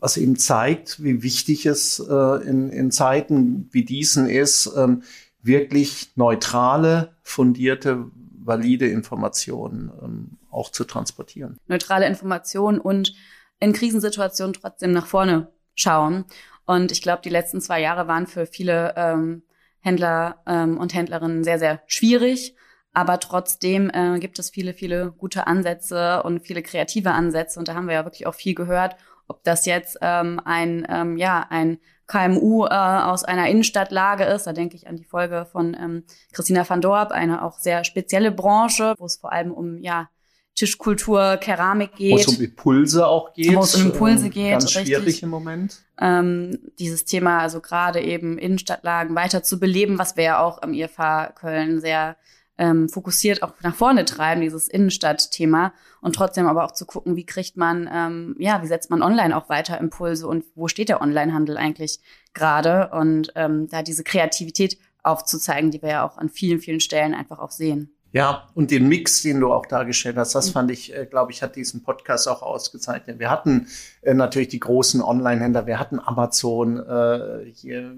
was 0.00 0.16
eben 0.16 0.36
zeigt, 0.36 1.02
wie 1.02 1.22
wichtig 1.22 1.66
es 1.66 1.98
äh, 1.98 2.48
in, 2.48 2.68
in 2.68 2.90
Zeiten 2.90 3.68
wie 3.72 3.84
diesen 3.84 4.28
ist, 4.28 4.70
ähm, 4.76 5.02
wirklich 5.40 6.12
neutrale, 6.16 7.16
fundierte, 7.22 8.10
valide 8.38 8.86
Informationen 8.88 9.90
ähm, 10.02 10.38
auch 10.50 10.70
zu 10.70 10.84
transportieren. 10.84 11.58
Neutrale 11.66 12.06
Informationen 12.06 12.78
und 12.78 13.14
in 13.60 13.72
Krisensituationen 13.72 14.52
trotzdem 14.52 14.92
nach 14.92 15.06
vorne 15.06 15.48
schauen. 15.74 16.24
Und 16.66 16.92
ich 16.92 17.02
glaube, 17.02 17.22
die 17.22 17.30
letzten 17.30 17.60
zwei 17.60 17.80
Jahre 17.80 18.06
waren 18.06 18.26
für 18.26 18.46
viele 18.46 18.94
ähm, 18.96 19.42
Händler 19.84 20.42
ähm, 20.46 20.78
und 20.78 20.94
Händlerinnen 20.94 21.44
sehr, 21.44 21.58
sehr 21.58 21.82
schwierig. 21.86 22.56
Aber 22.94 23.20
trotzdem 23.20 23.90
äh, 23.92 24.18
gibt 24.18 24.38
es 24.38 24.50
viele, 24.50 24.72
viele 24.72 25.12
gute 25.12 25.46
Ansätze 25.46 26.22
und 26.22 26.40
viele 26.40 26.62
kreative 26.62 27.10
Ansätze. 27.10 27.58
Und 27.58 27.68
da 27.68 27.74
haben 27.74 27.86
wir 27.86 27.94
ja 27.94 28.04
wirklich 28.04 28.26
auch 28.26 28.34
viel 28.34 28.54
gehört, 28.54 28.96
ob 29.28 29.44
das 29.44 29.66
jetzt 29.66 29.98
ähm, 30.00 30.40
ein, 30.44 30.86
ähm, 30.88 31.16
ja, 31.18 31.46
ein 31.50 31.78
KMU 32.06 32.64
äh, 32.64 32.70
aus 32.70 33.24
einer 33.24 33.48
Innenstadtlage 33.48 34.24
ist. 34.24 34.46
Da 34.46 34.52
denke 34.52 34.76
ich 34.76 34.86
an 34.86 34.96
die 34.96 35.04
Folge 35.04 35.46
von 35.50 35.74
ähm, 35.74 36.04
Christina 36.32 36.68
van 36.68 36.80
Dorp, 36.80 37.10
eine 37.12 37.42
auch 37.42 37.58
sehr 37.58 37.84
spezielle 37.84 38.32
Branche, 38.32 38.94
wo 38.98 39.04
es 39.04 39.16
vor 39.16 39.32
allem 39.32 39.52
um 39.52 39.78
ja 39.78 40.08
Tischkultur, 40.54 41.36
Keramik 41.38 41.96
geht. 41.96 42.12
Wo 42.12 42.18
es 42.18 42.28
um 42.28 42.40
Impulse 42.40 43.06
auch 43.06 43.32
geht. 43.32 43.54
Wo 43.54 43.60
es 43.60 43.74
um 43.74 43.86
Impulse 43.86 44.30
geht. 44.30 44.52
Ganz 44.52 44.70
schwierig 44.70 45.06
richtig. 45.06 45.22
im 45.22 45.30
Moment. 45.30 45.82
Ähm, 46.00 46.58
dieses 46.78 47.04
Thema, 47.04 47.40
also 47.40 47.60
gerade 47.60 48.00
eben 48.00 48.38
Innenstadtlagen 48.38 49.14
weiter 49.16 49.42
zu 49.42 49.58
beleben, 49.58 49.98
was 49.98 50.16
wir 50.16 50.24
ja 50.24 50.40
auch 50.40 50.62
am 50.62 50.72
IFH 50.72 51.34
Köln 51.34 51.80
sehr 51.80 52.16
ähm, 52.56 52.88
fokussiert 52.88 53.42
auch 53.42 53.54
nach 53.62 53.74
vorne 53.74 54.04
treiben, 54.04 54.40
dieses 54.40 54.68
Innenstadtthema. 54.68 55.72
Und 56.00 56.14
trotzdem 56.14 56.46
aber 56.46 56.64
auch 56.64 56.72
zu 56.72 56.86
gucken, 56.86 57.16
wie 57.16 57.26
kriegt 57.26 57.56
man, 57.56 57.88
ähm, 57.92 58.36
ja, 58.38 58.62
wie 58.62 58.66
setzt 58.66 58.90
man 58.90 59.02
online 59.02 59.36
auch 59.36 59.48
weiter 59.48 59.78
Impulse 59.78 60.28
und 60.28 60.44
wo 60.54 60.68
steht 60.68 60.88
der 60.88 61.00
Onlinehandel 61.00 61.56
eigentlich 61.56 61.98
gerade? 62.32 62.90
Und 62.92 63.32
ähm, 63.34 63.68
da 63.68 63.82
diese 63.82 64.04
Kreativität 64.04 64.78
aufzuzeigen, 65.02 65.70
die 65.70 65.82
wir 65.82 65.90
ja 65.90 66.06
auch 66.06 66.16
an 66.16 66.28
vielen, 66.28 66.60
vielen 66.60 66.80
Stellen 66.80 67.14
einfach 67.14 67.38
auch 67.38 67.50
sehen. 67.50 67.93
Ja, 68.14 68.48
und 68.54 68.70
den 68.70 68.86
Mix, 68.86 69.22
den 69.22 69.40
du 69.40 69.52
auch 69.52 69.66
dargestellt 69.66 70.16
hast, 70.16 70.36
das 70.36 70.50
fand 70.50 70.70
ich, 70.70 70.94
äh, 70.94 71.04
glaube 71.04 71.32
ich, 71.32 71.42
hat 71.42 71.56
diesen 71.56 71.82
Podcast 71.82 72.28
auch 72.28 72.42
ausgezeichnet. 72.42 73.18
Wir 73.18 73.28
hatten 73.28 73.66
äh, 74.04 74.14
natürlich 74.14 74.48
die 74.48 74.60
großen 74.60 75.02
Online-Händler, 75.02 75.66
wir 75.66 75.80
hatten 75.80 75.98
Amazon 75.98 76.78
äh, 76.78 77.44
hier 77.54 77.92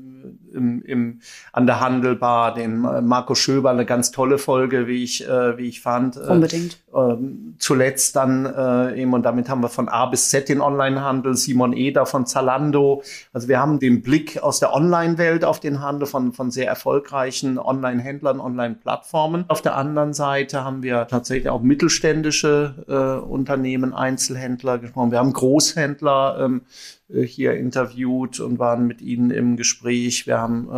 im, 0.52 0.82
im, 0.82 1.20
an 1.52 1.66
der 1.66 1.80
Handelbar, 1.80 2.54
den 2.54 2.80
Marco 2.80 3.34
Schöber, 3.34 3.70
eine 3.70 3.84
ganz 3.84 4.10
tolle 4.10 4.38
Folge, 4.38 4.86
wie 4.86 5.02
ich, 5.02 5.28
äh, 5.28 5.58
wie 5.58 5.68
ich 5.68 5.80
fand. 5.80 6.16
Äh, 6.16 6.20
Unbedingt. 6.20 6.78
Äh, 6.94 7.16
zuletzt 7.58 8.16
dann 8.16 8.46
äh, 8.46 9.00
eben, 9.00 9.12
und 9.12 9.24
damit 9.24 9.48
haben 9.48 9.62
wir 9.62 9.68
von 9.68 9.88
A 9.88 10.06
bis 10.06 10.30
Z 10.30 10.48
den 10.48 10.60
Online-Handel, 10.60 11.34
Simon 11.34 11.72
Eder 11.72 12.06
von 12.06 12.26
Zalando. 12.26 13.02
Also 13.32 13.48
wir 13.48 13.58
haben 13.58 13.80
den 13.80 14.02
Blick 14.02 14.42
aus 14.42 14.60
der 14.60 14.72
Online-Welt 14.72 15.44
auf 15.44 15.60
den 15.60 15.82
Handel 15.82 16.06
von, 16.06 16.32
von 16.32 16.50
sehr 16.50 16.68
erfolgreichen 16.68 17.58
Online-Händlern, 17.58 18.40
Online-Plattformen. 18.40 19.44
Auf 19.48 19.62
der 19.62 19.76
anderen 19.76 19.96
anderen 19.96 20.14
Seite 20.14 20.64
haben 20.64 20.82
wir 20.82 21.06
tatsächlich 21.08 21.48
auch 21.48 21.62
mittelständische 21.62 22.74
äh, 22.86 23.24
Unternehmen, 23.24 23.94
Einzelhändler 23.94 24.78
gesprochen. 24.78 25.10
Wir 25.10 25.18
haben 25.18 25.32
Großhändler 25.32 25.95
ähm, 26.02 26.62
äh, 27.08 27.22
hier 27.22 27.54
interviewt 27.54 28.40
und 28.40 28.58
waren 28.58 28.86
mit 28.86 29.00
ihnen 29.00 29.30
im 29.30 29.56
Gespräch. 29.56 30.26
Wir 30.26 30.38
haben 30.38 30.68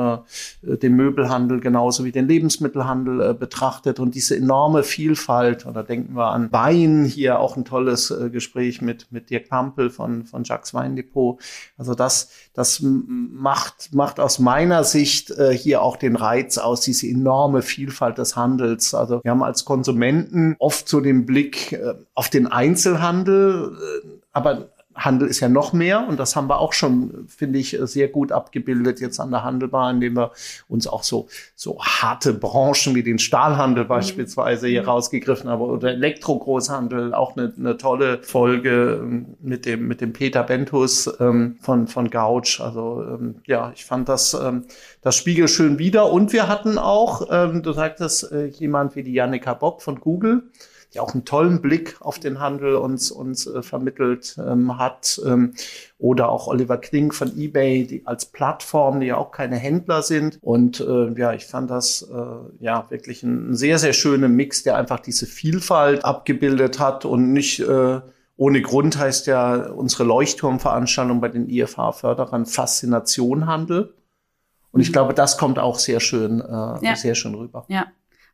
äh, 0.62 0.76
den 0.76 0.94
Möbelhandel 0.94 1.60
genauso 1.60 2.04
wie 2.04 2.12
den 2.12 2.28
Lebensmittelhandel 2.28 3.20
äh, 3.30 3.34
betrachtet 3.34 3.98
und 3.98 4.14
diese 4.14 4.36
enorme 4.36 4.82
Vielfalt. 4.82 5.66
Oder 5.66 5.82
denken 5.82 6.14
wir 6.14 6.28
an 6.28 6.52
Wein, 6.52 7.04
hier 7.04 7.38
auch 7.38 7.56
ein 7.56 7.64
tolles 7.64 8.10
äh, 8.10 8.30
Gespräch 8.30 8.82
mit, 8.82 9.10
mit 9.10 9.30
Dirk 9.30 9.48
Pampel 9.48 9.90
von, 9.90 10.24
von 10.24 10.44
Jacques 10.44 10.74
Weindepot. 10.74 11.40
Also 11.76 11.94
das, 11.94 12.30
das 12.52 12.80
macht, 12.82 13.94
macht 13.94 14.20
aus 14.20 14.38
meiner 14.38 14.84
Sicht 14.84 15.30
äh, 15.30 15.56
hier 15.56 15.82
auch 15.82 15.96
den 15.96 16.16
Reiz 16.16 16.58
aus, 16.58 16.82
diese 16.82 17.06
enorme 17.06 17.62
Vielfalt 17.62 18.18
des 18.18 18.36
Handels. 18.36 18.94
Also 18.94 19.20
wir 19.22 19.30
haben 19.30 19.42
als 19.42 19.64
Konsumenten 19.64 20.56
oft 20.58 20.88
so 20.88 21.00
den 21.00 21.24
Blick 21.24 21.72
äh, 21.72 21.94
auf 22.14 22.28
den 22.28 22.46
Einzelhandel, 22.46 23.76
aber 24.32 24.68
Handel 24.98 25.28
ist 25.28 25.40
ja 25.40 25.48
noch 25.48 25.72
mehr 25.72 26.06
und 26.08 26.18
das 26.18 26.36
haben 26.36 26.48
wir 26.48 26.58
auch 26.58 26.72
schon, 26.72 27.26
finde 27.28 27.58
ich, 27.58 27.76
sehr 27.80 28.08
gut 28.08 28.32
abgebildet 28.32 29.00
jetzt 29.00 29.20
an 29.20 29.30
der 29.30 29.44
Handelbar, 29.44 29.90
indem 29.90 30.16
wir 30.16 30.32
uns 30.68 30.86
auch 30.86 31.02
so, 31.02 31.28
so 31.54 31.78
harte 31.80 32.34
Branchen 32.34 32.94
wie 32.94 33.02
den 33.02 33.18
Stahlhandel 33.18 33.84
mhm. 33.84 33.88
beispielsweise 33.88 34.66
hier 34.68 34.82
mhm. 34.82 34.88
rausgegriffen 34.88 35.48
haben 35.48 35.62
oder 35.62 35.90
Elektrogroßhandel, 35.90 37.14
auch 37.14 37.36
eine, 37.36 37.52
eine 37.56 37.76
tolle 37.76 38.22
Folge 38.22 39.00
ähm, 39.00 39.36
mit 39.40 39.66
dem, 39.66 39.86
mit 39.86 40.00
dem 40.00 40.12
Peter 40.12 40.42
Bentus 40.42 41.10
ähm, 41.20 41.56
von, 41.60 41.86
von 41.86 42.10
Gouch. 42.10 42.60
Also 42.60 43.02
ähm, 43.02 43.36
ja, 43.46 43.72
ich 43.74 43.84
fand 43.84 44.08
das, 44.08 44.34
ähm, 44.34 44.64
das 45.02 45.16
Spiegel 45.16 45.48
schön 45.48 45.78
wieder 45.78 46.10
und 46.10 46.32
wir 46.32 46.48
hatten 46.48 46.78
auch, 46.78 47.28
ähm, 47.30 47.62
du 47.62 47.72
sagtest, 47.72 48.32
äh, 48.32 48.46
jemand 48.46 48.96
wie 48.96 49.02
die 49.02 49.12
Jannika 49.12 49.54
Bock 49.54 49.82
von 49.82 50.00
Google, 50.00 50.50
die 50.94 51.00
auch 51.00 51.12
einen 51.12 51.24
tollen 51.24 51.60
Blick 51.60 51.96
auf 52.00 52.18
den 52.18 52.40
Handel 52.40 52.76
uns, 52.76 53.10
uns 53.10 53.46
äh, 53.46 53.62
vermittelt 53.62 54.36
ähm, 54.38 54.78
hat. 54.78 55.20
Ähm, 55.24 55.54
oder 55.98 56.28
auch 56.30 56.46
Oliver 56.46 56.78
Kling 56.78 57.12
von 57.12 57.36
eBay, 57.36 57.86
die 57.86 58.06
als 58.06 58.26
Plattform, 58.26 59.00
die 59.00 59.06
ja 59.06 59.16
auch 59.16 59.32
keine 59.32 59.56
Händler 59.56 60.02
sind. 60.02 60.38
Und 60.40 60.80
äh, 60.80 61.12
ja, 61.18 61.32
ich 61.32 61.46
fand 61.46 61.70
das 61.70 62.02
äh, 62.02 62.64
ja 62.64 62.86
wirklich 62.90 63.22
ein, 63.22 63.50
ein 63.50 63.56
sehr, 63.56 63.78
sehr 63.78 63.92
schöner 63.92 64.28
Mix, 64.28 64.62
der 64.62 64.76
einfach 64.76 65.00
diese 65.00 65.26
Vielfalt 65.26 66.04
abgebildet 66.04 66.78
hat 66.78 67.04
und 67.04 67.32
nicht 67.32 67.60
äh, 67.60 68.00
ohne 68.38 68.62
Grund 68.62 68.96
heißt 68.96 69.26
ja 69.26 69.66
unsere 69.66 70.04
Leuchtturmveranstaltung 70.04 71.20
bei 71.20 71.28
den 71.28 71.48
IFH-Förderern 71.48 72.46
Faszination 72.46 73.46
Handel. 73.46 73.94
Und 74.70 74.80
ich 74.80 74.90
mhm. 74.90 74.92
glaube, 74.92 75.14
das 75.14 75.38
kommt 75.38 75.58
auch 75.58 75.78
sehr 75.78 75.98
schön, 75.98 76.40
äh, 76.40 76.44
ja. 76.46 76.94
sehr 76.94 77.16
schön 77.16 77.34
rüber. 77.34 77.64
Ja, 77.66 77.86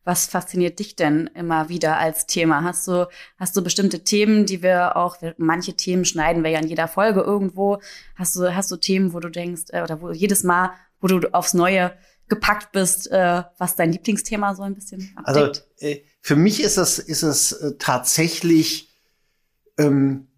was 0.05 0.27
fasziniert 0.27 0.79
dich 0.79 0.97
denn 0.97 1.29
immer 1.35 1.69
wieder 1.69 1.99
als 1.99 2.27
Thema? 2.27 2.62
Hast 2.62 2.87
du, 2.87 3.09
hast 3.38 3.57
du 3.57 3.64
bestimmte 3.64 4.05
Themen, 4.05 4.47
die 4.47 4.62
wir 4.62 4.97
auch, 4.97 5.17
manche 5.38 5.75
Themen 5.75 6.05
schneiden 6.05 6.45
wir 6.45 6.51
ja 6.51 6.61
in 6.61 6.69
jeder 6.69 6.88
Folge 6.88 7.21
irgendwo. 7.21 7.81
Hast 8.14 8.37
du, 8.37 8.55
hast 8.55 8.71
du 8.71 8.77
Themen, 8.77 9.14
wo 9.14 9.21
du 9.21 9.31
denkst, 9.31 9.64
äh, 9.71 9.83
oder 9.83 10.01
wo 10.03 10.11
jedes 10.11 10.45
Mal, 10.45 10.73
wo 11.01 11.07
du 11.07 11.33
aufs 11.33 11.55
Neue 11.55 11.97
gepackt 12.29 12.73
bist, 12.73 13.11
äh, 13.11 13.43
was 13.59 13.77
dein 13.77 13.93
Lieblingsthema 13.93 14.55
so 14.55 14.62
ein 14.62 14.75
bisschen 14.75 15.12
abdeckt? 15.17 15.67
Also 15.79 15.87
äh, 15.87 16.03
für 16.21 16.37
mich 16.37 16.62
ist 16.62 16.77
es, 16.77 16.99
ist 16.99 17.23
es 17.23 17.75
tatsächlich 17.79 18.90
ähm, 19.79 20.29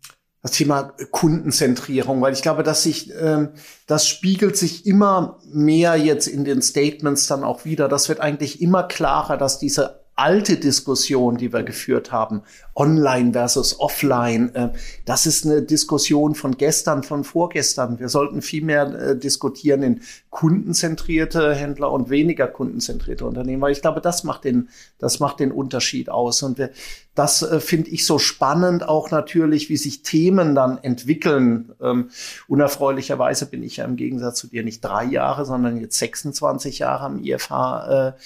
das 0.46 0.52
Thema 0.56 0.92
Kundenzentrierung, 1.10 2.20
weil 2.20 2.32
ich 2.32 2.42
glaube, 2.42 2.62
dass 2.62 2.84
sich 2.84 3.12
ähm, 3.20 3.48
das 3.86 4.06
spiegelt 4.06 4.56
sich 4.56 4.86
immer 4.86 5.38
mehr 5.52 5.96
jetzt 5.96 6.28
in 6.28 6.44
den 6.44 6.62
Statements 6.62 7.26
dann 7.26 7.42
auch 7.42 7.64
wieder. 7.64 7.88
Das 7.88 8.08
wird 8.08 8.20
eigentlich 8.20 8.62
immer 8.62 8.84
klarer, 8.84 9.36
dass 9.36 9.58
diese 9.58 10.04
alte 10.14 10.56
Diskussion, 10.56 11.36
die 11.36 11.52
wir 11.52 11.64
geführt 11.64 12.12
haben, 12.12 12.42
online 12.76 13.32
versus 13.32 13.80
offline, 13.80 14.54
äh, 14.54 14.68
das 15.06 15.26
ist 15.26 15.46
eine 15.46 15.62
Diskussion 15.62 16.34
von 16.34 16.56
gestern, 16.56 17.02
von 17.02 17.24
vorgestern. 17.24 17.98
Wir 17.98 18.10
sollten 18.10 18.42
viel 18.42 18.62
mehr 18.62 18.86
äh, 18.86 19.18
diskutieren 19.18 19.82
in 19.82 20.00
kundenzentrierte 20.28 21.54
Händler 21.54 21.90
und 21.90 22.10
weniger 22.10 22.46
kundenzentrierte 22.46 23.24
Unternehmen, 23.24 23.62
weil 23.62 23.72
ich 23.72 23.80
glaube, 23.80 24.02
das 24.02 24.22
macht 24.24 24.44
den, 24.44 24.68
das 24.98 25.18
macht 25.18 25.40
den 25.40 25.50
Unterschied 25.50 26.10
aus. 26.10 26.42
Und 26.42 26.58
wir, 26.58 26.70
das 27.14 27.40
äh, 27.40 27.60
finde 27.60 27.90
ich 27.90 28.04
so 28.04 28.18
spannend, 28.18 28.86
auch 28.86 29.10
natürlich, 29.10 29.70
wie 29.70 29.78
sich 29.78 30.02
Themen 30.02 30.54
dann 30.54 30.76
entwickeln. 30.76 31.72
Ähm, 31.80 32.10
unerfreulicherweise 32.46 33.46
bin 33.46 33.62
ich 33.62 33.78
ja 33.78 33.86
im 33.86 33.96
Gegensatz 33.96 34.38
zu 34.38 34.48
dir 34.48 34.62
nicht 34.62 34.84
drei 34.84 35.04
Jahre, 35.04 35.46
sondern 35.46 35.80
jetzt 35.80 35.98
26 35.98 36.80
Jahre 36.80 37.04
am 37.04 37.24
IFH 37.24 38.16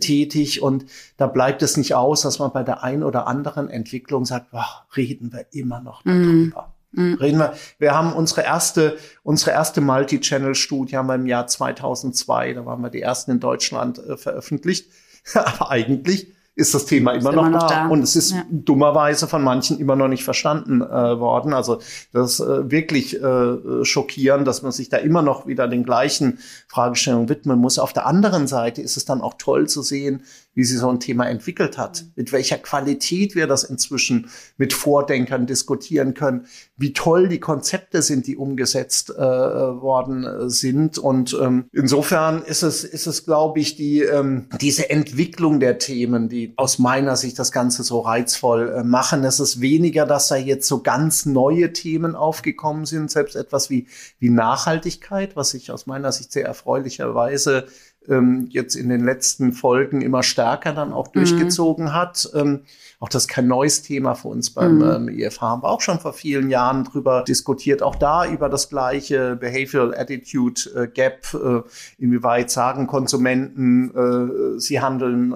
tätig. 0.00 0.62
Und 0.62 0.86
da 1.18 1.26
bleibt 1.26 1.62
es 1.62 1.76
nicht 1.76 1.94
aus, 1.94 2.22
dass 2.22 2.38
man 2.38 2.52
bei 2.52 2.62
der 2.62 2.82
ein 2.82 3.02
oder 3.02 3.26
anderen 3.26 3.68
Entwicklung 3.68 3.97
sagt, 4.24 4.50
boah, 4.50 4.86
reden 4.96 5.32
wir 5.32 5.46
immer 5.52 5.80
noch 5.80 6.04
mhm. 6.04 6.52
darüber. 6.52 6.74
Mhm. 6.92 7.14
Reden 7.14 7.38
wir, 7.38 7.54
wir 7.78 7.94
haben 7.94 8.12
unsere 8.12 8.42
erste, 8.42 8.96
unsere 9.22 9.50
erste 9.50 9.80
Multi-Channel-Studie 9.80 10.96
haben 10.96 11.06
wir 11.06 11.16
im 11.16 11.26
Jahr 11.26 11.46
2002, 11.46 12.54
da 12.54 12.64
waren 12.64 12.80
wir 12.80 12.90
die 12.90 13.02
ersten 13.02 13.32
in 13.32 13.40
Deutschland 13.40 13.98
äh, 13.98 14.16
veröffentlicht. 14.16 14.90
Aber 15.34 15.70
eigentlich 15.70 16.32
ist 16.58 16.74
das 16.74 16.86
Thema 16.86 17.12
immer, 17.12 17.30
noch, 17.30 17.46
immer 17.46 17.50
noch 17.50 17.68
da. 17.68 17.84
da. 17.84 17.88
Und 17.88 18.02
es 18.02 18.16
ist 18.16 18.32
ja. 18.32 18.44
dummerweise 18.50 19.28
von 19.28 19.44
manchen 19.44 19.78
immer 19.78 19.94
noch 19.94 20.08
nicht 20.08 20.24
verstanden 20.24 20.82
äh, 20.82 21.20
worden. 21.20 21.52
Also 21.52 21.80
das 22.12 22.32
ist 22.32 22.40
äh, 22.40 22.68
wirklich 22.68 23.22
äh, 23.22 23.84
schockierend, 23.84 24.46
dass 24.48 24.62
man 24.62 24.72
sich 24.72 24.88
da 24.88 24.96
immer 24.96 25.22
noch 25.22 25.46
wieder 25.46 25.68
den 25.68 25.84
gleichen 25.84 26.40
Fragestellungen 26.66 27.28
widmen 27.28 27.60
muss. 27.60 27.78
Auf 27.78 27.92
der 27.92 28.06
anderen 28.06 28.48
Seite 28.48 28.82
ist 28.82 28.96
es 28.96 29.04
dann 29.04 29.20
auch 29.20 29.34
toll 29.38 29.68
zu 29.68 29.82
sehen, 29.82 30.24
wie 30.58 30.64
sie 30.64 30.76
so 30.76 30.90
ein 30.90 30.98
Thema 30.98 31.28
entwickelt 31.28 31.78
hat, 31.78 32.06
mit 32.16 32.32
welcher 32.32 32.58
Qualität 32.58 33.36
wir 33.36 33.46
das 33.46 33.62
inzwischen 33.62 34.28
mit 34.56 34.72
Vordenkern 34.72 35.46
diskutieren 35.46 36.14
können, 36.14 36.46
wie 36.76 36.92
toll 36.92 37.28
die 37.28 37.38
Konzepte 37.38 38.02
sind, 38.02 38.26
die 38.26 38.36
umgesetzt 38.36 39.10
äh, 39.10 39.20
worden 39.20 40.24
äh, 40.24 40.50
sind. 40.50 40.98
Und 40.98 41.38
ähm, 41.40 41.66
insofern 41.72 42.42
ist 42.42 42.64
es, 42.64 42.82
ist 42.82 43.06
es, 43.06 43.24
glaube 43.24 43.60
ich, 43.60 43.76
die, 43.76 44.00
ähm, 44.00 44.48
diese 44.60 44.90
Entwicklung 44.90 45.60
der 45.60 45.78
Themen, 45.78 46.28
die 46.28 46.54
aus 46.56 46.80
meiner 46.80 47.14
Sicht 47.14 47.38
das 47.38 47.52
Ganze 47.52 47.84
so 47.84 48.00
reizvoll 48.00 48.68
äh, 48.78 48.82
machen. 48.82 49.22
Es 49.22 49.38
ist 49.38 49.60
weniger, 49.60 50.06
dass 50.06 50.26
da 50.26 50.34
jetzt 50.34 50.66
so 50.66 50.82
ganz 50.82 51.24
neue 51.24 51.72
Themen 51.72 52.16
aufgekommen 52.16 52.84
sind, 52.84 53.12
selbst 53.12 53.36
etwas 53.36 53.70
wie, 53.70 53.86
wie 54.18 54.30
Nachhaltigkeit, 54.30 55.36
was 55.36 55.50
sich 55.50 55.70
aus 55.70 55.86
meiner 55.86 56.10
Sicht 56.10 56.32
sehr 56.32 56.46
erfreulicherweise 56.46 57.68
ähm, 58.08 58.46
jetzt 58.50 58.74
in 58.74 58.88
den 58.88 59.04
letzten 59.04 59.52
Folgen 59.52 60.00
immer 60.00 60.22
stärker 60.22 60.72
dann 60.72 60.92
auch 60.92 61.08
mhm. 61.08 61.12
durchgezogen 61.12 61.92
hat. 61.92 62.28
Ähm, 62.34 62.60
auch 63.00 63.08
das 63.08 63.24
ist 63.24 63.28
kein 63.28 63.46
neues 63.46 63.82
Thema 63.82 64.14
für 64.14 64.28
uns 64.28 64.50
beim 64.50 64.76
mhm. 64.76 65.08
ähm, 65.08 65.08
IFH, 65.08 65.40
haben 65.40 65.62
wir 65.62 65.68
auch 65.68 65.80
schon 65.80 66.00
vor 66.00 66.12
vielen 66.12 66.50
Jahren 66.50 66.84
drüber 66.84 67.24
diskutiert. 67.26 67.82
Auch 67.82 67.94
da 67.94 68.26
über 68.26 68.48
das 68.48 68.68
gleiche 68.68 69.36
Behavioral 69.36 69.94
Attitude 69.96 70.62
äh, 70.74 70.88
Gap. 70.88 71.34
Äh, 71.34 71.62
inwieweit 71.98 72.50
sagen 72.50 72.86
Konsumenten, 72.86 73.90
äh, 73.94 74.58
sie 74.58 74.80
handeln 74.80 75.34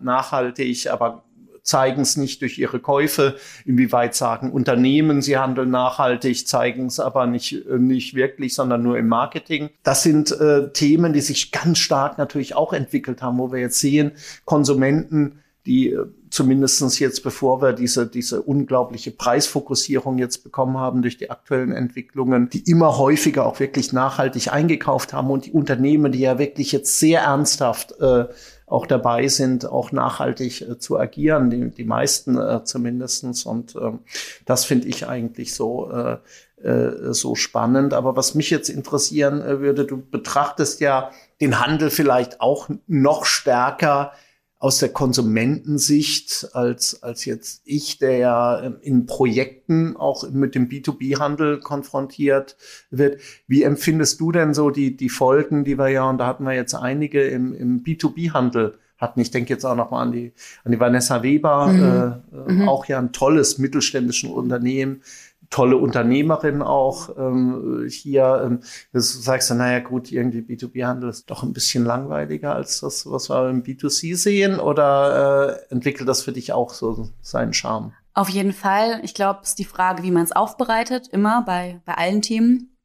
nachhaltig, 0.00 0.90
aber 0.90 1.22
zeigen 1.62 2.02
es 2.02 2.16
nicht 2.16 2.42
durch 2.42 2.58
ihre 2.58 2.80
Käufe, 2.80 3.36
inwieweit 3.64 4.14
sagen 4.14 4.50
Unternehmen, 4.50 5.22
sie 5.22 5.38
handeln 5.38 5.70
nachhaltig, 5.70 6.46
zeigen 6.46 6.86
es 6.86 7.00
aber 7.00 7.26
nicht, 7.26 7.66
äh, 7.66 7.78
nicht 7.78 8.14
wirklich, 8.14 8.54
sondern 8.54 8.82
nur 8.82 8.98
im 8.98 9.08
Marketing. 9.08 9.70
Das 9.82 10.02
sind 10.02 10.32
äh, 10.32 10.72
Themen, 10.72 11.12
die 11.12 11.20
sich 11.20 11.52
ganz 11.52 11.78
stark 11.78 12.18
natürlich 12.18 12.54
auch 12.54 12.72
entwickelt 12.72 13.22
haben, 13.22 13.38
wo 13.38 13.52
wir 13.52 13.60
jetzt 13.60 13.80
sehen, 13.80 14.12
Konsumenten, 14.44 15.40
die 15.66 15.90
äh, 15.90 16.04
zumindestens 16.32 16.98
jetzt, 16.98 17.22
bevor 17.22 17.60
wir 17.60 17.74
diese, 17.74 18.06
diese 18.06 18.40
unglaubliche 18.40 19.10
Preisfokussierung 19.10 20.16
jetzt 20.16 20.42
bekommen 20.42 20.78
haben 20.78 21.02
durch 21.02 21.18
die 21.18 21.30
aktuellen 21.30 21.72
Entwicklungen, 21.72 22.48
die 22.48 22.70
immer 22.70 22.96
häufiger 22.96 23.44
auch 23.44 23.60
wirklich 23.60 23.92
nachhaltig 23.92 24.50
eingekauft 24.50 25.12
haben 25.12 25.30
und 25.30 25.44
die 25.44 25.52
Unternehmen, 25.52 26.10
die 26.10 26.20
ja 26.20 26.38
wirklich 26.38 26.72
jetzt 26.72 26.98
sehr 26.98 27.20
ernsthaft 27.20 28.00
äh, 28.00 28.28
auch 28.66 28.86
dabei 28.86 29.28
sind, 29.28 29.66
auch 29.66 29.92
nachhaltig 29.92 30.62
äh, 30.62 30.78
zu 30.78 30.98
agieren, 30.98 31.50
die, 31.50 31.68
die 31.68 31.84
meisten 31.84 32.38
äh, 32.38 32.64
zumindestens. 32.64 33.44
Und 33.44 33.76
ähm, 33.76 33.98
das 34.46 34.64
finde 34.64 34.88
ich 34.88 35.06
eigentlich 35.06 35.54
so, 35.54 35.90
äh, 35.90 36.16
äh, 36.66 37.12
so 37.12 37.34
spannend. 37.34 37.92
Aber 37.92 38.16
was 38.16 38.34
mich 38.34 38.48
jetzt 38.48 38.70
interessieren 38.70 39.42
äh, 39.42 39.60
würde, 39.60 39.84
du 39.84 39.98
betrachtest 39.98 40.80
ja 40.80 41.10
den 41.42 41.60
Handel 41.60 41.90
vielleicht 41.90 42.40
auch 42.40 42.70
noch 42.86 43.26
stärker 43.26 44.12
aus 44.62 44.78
der 44.78 44.90
Konsumentensicht 44.90 46.50
als, 46.52 47.02
als 47.02 47.24
jetzt 47.24 47.62
ich, 47.64 47.98
der 47.98 48.18
ja 48.18 48.62
ähm, 48.62 48.76
in 48.80 49.06
Projekten 49.06 49.96
auch 49.96 50.30
mit 50.30 50.54
dem 50.54 50.68
B2B-Handel 50.68 51.58
konfrontiert 51.58 52.56
wird. 52.88 53.20
Wie 53.48 53.64
empfindest 53.64 54.20
du 54.20 54.30
denn 54.30 54.54
so 54.54 54.70
die, 54.70 54.96
die 54.96 55.08
Folgen, 55.08 55.64
die 55.64 55.78
wir 55.78 55.88
ja, 55.88 56.08
und 56.08 56.18
da 56.18 56.28
hatten 56.28 56.44
wir 56.44 56.52
jetzt 56.52 56.74
einige 56.74 57.24
im, 57.24 57.52
im 57.52 57.82
B2B-Handel 57.82 58.78
hatten. 58.98 59.20
Ich 59.20 59.32
denke 59.32 59.52
jetzt 59.52 59.64
auch 59.64 59.74
noch 59.74 59.90
mal 59.90 60.00
an 60.00 60.12
die, 60.12 60.32
an 60.62 60.70
die 60.70 60.78
Vanessa 60.78 61.24
Weber, 61.24 61.66
mhm. 61.66 62.48
Äh, 62.48 62.52
mhm. 62.52 62.68
auch 62.68 62.86
ja 62.86 63.00
ein 63.00 63.10
tolles 63.10 63.58
mittelständisches 63.58 64.30
Unternehmen, 64.30 65.02
tolle 65.52 65.76
Unternehmerin 65.76 66.62
auch 66.62 67.16
ähm, 67.16 67.86
hier. 67.88 68.42
Ähm, 68.44 68.60
du 68.92 69.00
sagst 69.00 69.50
du, 69.50 69.54
naja 69.54 69.78
gut, 69.78 70.10
irgendwie 70.10 70.40
B2B-Handel 70.40 71.10
ist 71.10 71.30
doch 71.30 71.44
ein 71.44 71.52
bisschen 71.52 71.84
langweiliger 71.84 72.54
als 72.54 72.80
das, 72.80 73.08
was 73.08 73.30
wir 73.30 73.48
im 73.48 73.62
B2C 73.62 74.16
sehen. 74.16 74.58
Oder 74.58 75.60
äh, 75.68 75.72
entwickelt 75.72 76.08
das 76.08 76.22
für 76.22 76.32
dich 76.32 76.52
auch 76.52 76.70
so 76.70 77.08
seinen 77.20 77.52
Charme? 77.52 77.92
Auf 78.14 78.28
jeden 78.28 78.52
Fall. 78.52 79.00
Ich 79.04 79.14
glaube, 79.14 79.40
es 79.42 79.50
ist 79.50 79.58
die 79.58 79.64
Frage, 79.64 80.02
wie 80.02 80.10
man 80.10 80.24
es 80.24 80.32
aufbereitet, 80.32 81.08
immer 81.08 81.42
bei, 81.42 81.80
bei 81.84 81.94
allen 81.94 82.22
Themen. 82.22 82.76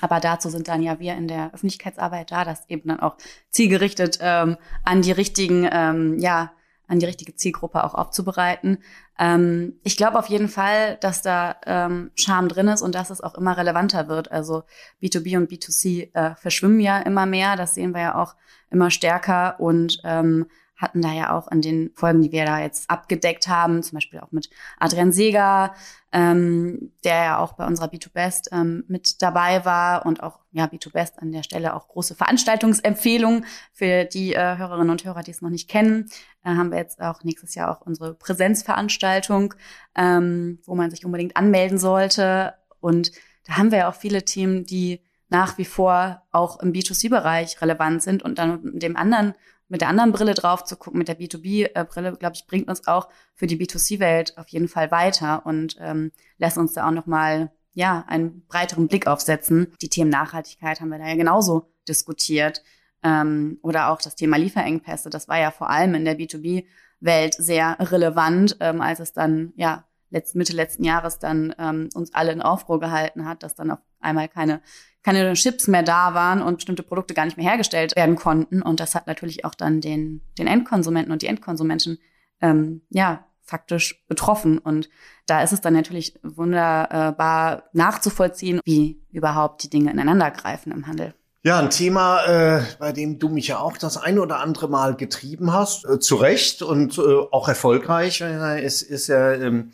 Aber 0.00 0.18
dazu 0.18 0.48
sind 0.48 0.66
dann 0.66 0.82
ja 0.82 0.98
wir 0.98 1.14
in 1.14 1.28
der 1.28 1.54
Öffentlichkeitsarbeit 1.54 2.32
da, 2.32 2.44
das 2.44 2.68
eben 2.68 2.88
dann 2.88 3.00
auch 3.00 3.16
zielgerichtet 3.50 4.18
ähm, 4.20 4.56
an 4.82 5.02
die 5.02 5.12
richtigen, 5.12 5.68
ähm, 5.70 6.18
ja, 6.18 6.52
an 6.86 6.98
die 6.98 7.06
richtige 7.06 7.34
Zielgruppe 7.34 7.84
auch 7.84 7.94
aufzubereiten. 7.94 8.78
Ähm, 9.18 9.74
ich 9.82 9.96
glaube 9.96 10.18
auf 10.18 10.26
jeden 10.26 10.48
Fall, 10.48 10.96
dass 11.00 11.22
da 11.22 11.56
ähm, 11.66 12.10
Charme 12.14 12.48
drin 12.48 12.68
ist 12.68 12.82
und 12.82 12.94
dass 12.94 13.10
es 13.10 13.20
auch 13.20 13.34
immer 13.34 13.56
relevanter 13.56 14.08
wird. 14.08 14.30
Also 14.32 14.64
B2B 15.02 15.36
und 15.36 15.50
B2C 15.50 16.14
äh, 16.14 16.34
verschwimmen 16.36 16.80
ja 16.80 16.98
immer 16.98 17.26
mehr. 17.26 17.56
Das 17.56 17.74
sehen 17.74 17.94
wir 17.94 18.00
ja 18.00 18.14
auch 18.16 18.34
immer 18.70 18.90
stärker 18.90 19.60
und 19.60 20.00
ähm, 20.04 20.46
hatten 20.76 21.02
da 21.02 21.12
ja 21.12 21.36
auch 21.36 21.48
in 21.50 21.62
den 21.62 21.90
Folgen, 21.94 22.22
die 22.22 22.32
wir 22.32 22.44
da 22.44 22.60
jetzt 22.60 22.90
abgedeckt 22.90 23.48
haben, 23.48 23.82
zum 23.82 23.96
Beispiel 23.96 24.20
auch 24.20 24.32
mit 24.32 24.50
Adrian 24.78 25.12
Seeger, 25.12 25.74
ähm, 26.12 26.92
der 27.04 27.24
ja 27.24 27.38
auch 27.38 27.54
bei 27.54 27.66
unserer 27.66 27.86
B2Best 27.86 28.48
ähm, 28.52 28.84
mit 28.88 29.22
dabei 29.22 29.64
war 29.64 30.04
und 30.06 30.22
auch 30.22 30.40
ja 30.52 30.66
B2Best 30.66 31.18
an 31.18 31.32
der 31.32 31.42
Stelle 31.42 31.74
auch 31.74 31.88
große 31.88 32.14
Veranstaltungsempfehlungen 32.14 33.46
für 33.72 34.04
die 34.04 34.34
äh, 34.34 34.56
Hörerinnen 34.56 34.90
und 34.90 35.04
Hörer, 35.04 35.22
die 35.22 35.30
es 35.30 35.42
noch 35.42 35.50
nicht 35.50 35.68
kennen, 35.68 36.08
äh, 36.44 36.50
haben 36.50 36.70
wir 36.70 36.78
jetzt 36.78 37.00
auch 37.00 37.22
nächstes 37.24 37.54
Jahr 37.54 37.70
auch 37.70 37.80
unsere 37.80 38.14
Präsenzveranstaltung, 38.14 39.54
ähm, 39.96 40.58
wo 40.64 40.74
man 40.74 40.90
sich 40.90 41.04
unbedingt 41.04 41.36
anmelden 41.36 41.78
sollte. 41.78 42.54
Und 42.80 43.12
da 43.46 43.56
haben 43.56 43.70
wir 43.70 43.78
ja 43.78 43.88
auch 43.88 43.96
viele 43.96 44.24
Themen, 44.24 44.64
die 44.64 45.00
nach 45.28 45.58
wie 45.58 45.64
vor 45.64 46.22
auch 46.30 46.60
im 46.60 46.72
B2C-Bereich 46.72 47.60
relevant 47.60 48.02
sind 48.02 48.22
und 48.22 48.38
dann 48.38 48.78
dem 48.78 48.96
anderen 48.96 49.34
mit 49.68 49.80
der 49.80 49.88
anderen 49.88 50.12
Brille 50.12 50.34
drauf 50.34 50.64
zu 50.64 50.76
gucken, 50.76 50.98
mit 50.98 51.08
der 51.08 51.18
B2B-Brille, 51.18 52.16
glaube 52.16 52.34
ich, 52.34 52.46
bringt 52.46 52.68
uns 52.68 52.86
auch 52.86 53.08
für 53.34 53.46
die 53.46 53.56
B2C-Welt 53.56 54.36
auf 54.36 54.48
jeden 54.48 54.68
Fall 54.68 54.90
weiter 54.90 55.46
und 55.46 55.76
ähm, 55.80 56.12
lässt 56.38 56.58
uns 56.58 56.74
da 56.74 56.86
auch 56.86 56.92
nochmal 56.92 57.50
ja, 57.72 58.04
einen 58.06 58.46
breiteren 58.46 58.88
Blick 58.88 59.06
aufsetzen. 59.06 59.72
Die 59.82 59.88
Themen 59.88 60.10
Nachhaltigkeit 60.10 60.80
haben 60.80 60.90
wir 60.90 60.98
da 60.98 61.08
ja 61.08 61.16
genauso 61.16 61.72
diskutiert. 61.88 62.62
Ähm, 63.02 63.58
oder 63.62 63.90
auch 63.90 64.00
das 64.00 64.16
Thema 64.16 64.38
Lieferengpässe, 64.38 65.10
das 65.10 65.28
war 65.28 65.38
ja 65.38 65.50
vor 65.50 65.68
allem 65.68 65.94
in 65.94 66.04
der 66.04 66.18
B2B-Welt 66.18 67.34
sehr 67.34 67.76
relevant, 67.80 68.56
ähm, 68.60 68.80
als 68.80 69.00
es 69.00 69.12
dann 69.12 69.52
ja 69.56 69.84
letzt, 70.10 70.34
Mitte 70.34 70.52
letzten 70.52 70.84
Jahres 70.84 71.18
dann 71.18 71.54
ähm, 71.58 71.88
uns 71.94 72.14
alle 72.14 72.32
in 72.32 72.42
Aufruhr 72.42 72.80
gehalten 72.80 73.26
hat, 73.26 73.42
dass 73.42 73.54
dann 73.54 73.70
auf 73.70 73.80
einmal 74.00 74.28
keine 74.28 74.60
keine 75.04 75.34
Chips 75.34 75.68
mehr 75.68 75.82
da 75.82 76.14
waren 76.14 76.42
und 76.42 76.56
bestimmte 76.56 76.82
Produkte 76.82 77.14
gar 77.14 77.26
nicht 77.26 77.36
mehr 77.36 77.46
hergestellt 77.46 77.94
werden 77.94 78.16
konnten. 78.16 78.62
Und 78.62 78.80
das 78.80 78.94
hat 78.94 79.06
natürlich 79.06 79.44
auch 79.44 79.54
dann 79.54 79.80
den, 79.82 80.22
den 80.38 80.46
Endkonsumenten 80.46 81.12
und 81.12 81.20
die 81.20 81.26
Endkonsumenten 81.26 81.98
ähm, 82.40 82.80
ja 82.88 83.26
faktisch 83.42 84.02
betroffen. 84.08 84.58
Und 84.58 84.88
da 85.26 85.42
ist 85.42 85.52
es 85.52 85.60
dann 85.60 85.74
natürlich 85.74 86.18
wunderbar 86.22 87.64
nachzuvollziehen, 87.74 88.60
wie 88.64 89.02
überhaupt 89.10 89.62
die 89.62 89.68
Dinge 89.68 89.90
ineinander 89.90 90.30
greifen 90.30 90.72
im 90.72 90.86
Handel. 90.86 91.14
Ja, 91.42 91.58
ein 91.58 91.68
Thema, 91.68 92.24
äh, 92.24 92.62
bei 92.78 92.92
dem 92.92 93.18
du 93.18 93.28
mich 93.28 93.48
ja 93.48 93.58
auch 93.58 93.76
das 93.76 93.98
ein 93.98 94.18
oder 94.18 94.40
andere 94.40 94.66
Mal 94.68 94.96
getrieben 94.96 95.52
hast, 95.52 95.84
äh, 95.84 95.98
zu 95.98 96.16
Recht 96.16 96.62
und 96.62 96.96
äh, 96.96 97.02
auch 97.02 97.48
erfolgreich, 97.48 98.22
äh, 98.22 98.64
ist, 98.64 98.80
ist 98.80 99.08
ja 99.08 99.34
ähm, 99.34 99.70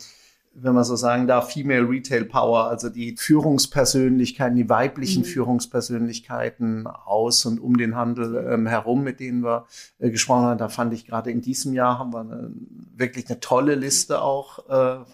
wenn 0.53 0.73
man 0.73 0.83
so 0.83 0.95
sagen 0.95 1.27
darf, 1.27 1.53
Female 1.53 1.87
Retail 1.87 2.25
Power, 2.25 2.67
also 2.67 2.89
die 2.89 3.15
Führungspersönlichkeiten, 3.17 4.55
die 4.55 4.69
weiblichen 4.69 5.21
mhm. 5.21 5.27
Führungspersönlichkeiten 5.27 6.87
aus 6.87 7.45
und 7.45 7.59
um 7.59 7.77
den 7.77 7.95
Handel 7.95 8.47
ähm, 8.51 8.67
herum, 8.67 9.03
mit 9.03 9.19
denen 9.19 9.43
wir 9.43 9.65
äh, 9.99 10.09
gesprochen 10.09 10.43
haben. 10.43 10.57
Da 10.57 10.69
fand 10.69 10.93
ich 10.93 11.05
gerade 11.05 11.31
in 11.31 11.41
diesem 11.41 11.73
Jahr 11.73 11.99
haben 11.99 12.13
wir 12.13 12.21
eine, 12.21 12.51
wirklich 12.95 13.29
eine 13.29 13.39
tolle 13.39 13.75
Liste 13.75 14.21
auch 14.21 14.69
äh, 14.69 15.05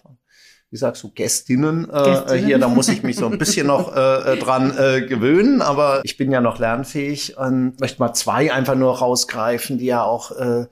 wie 0.70 0.76
sagst 0.76 1.02
du, 1.02 1.10
Gästinnen, 1.10 1.88
äh, 1.90 2.04
Gästinnen. 2.04 2.44
hier, 2.44 2.58
da 2.58 2.68
muss 2.68 2.88
ich 2.88 3.02
mich 3.02 3.16
so 3.16 3.26
ein 3.26 3.38
bisschen 3.38 3.66
noch 3.66 3.94
äh, 3.96 4.34
äh, 4.34 4.36
dran 4.36 4.76
äh, 4.76 5.00
gewöhnen, 5.00 5.62
aber 5.62 6.02
ich 6.04 6.18
bin 6.18 6.30
ja 6.30 6.40
noch 6.40 6.58
lernfähig 6.58 7.38
und 7.38 7.80
möchte 7.80 8.00
mal 8.00 8.12
zwei 8.12 8.52
einfach 8.52 8.74
nur 8.74 8.98
rausgreifen, 8.98 9.78
die 9.78 9.86
ja 9.86 10.04
auch 10.04 10.30
äh, 10.32 10.66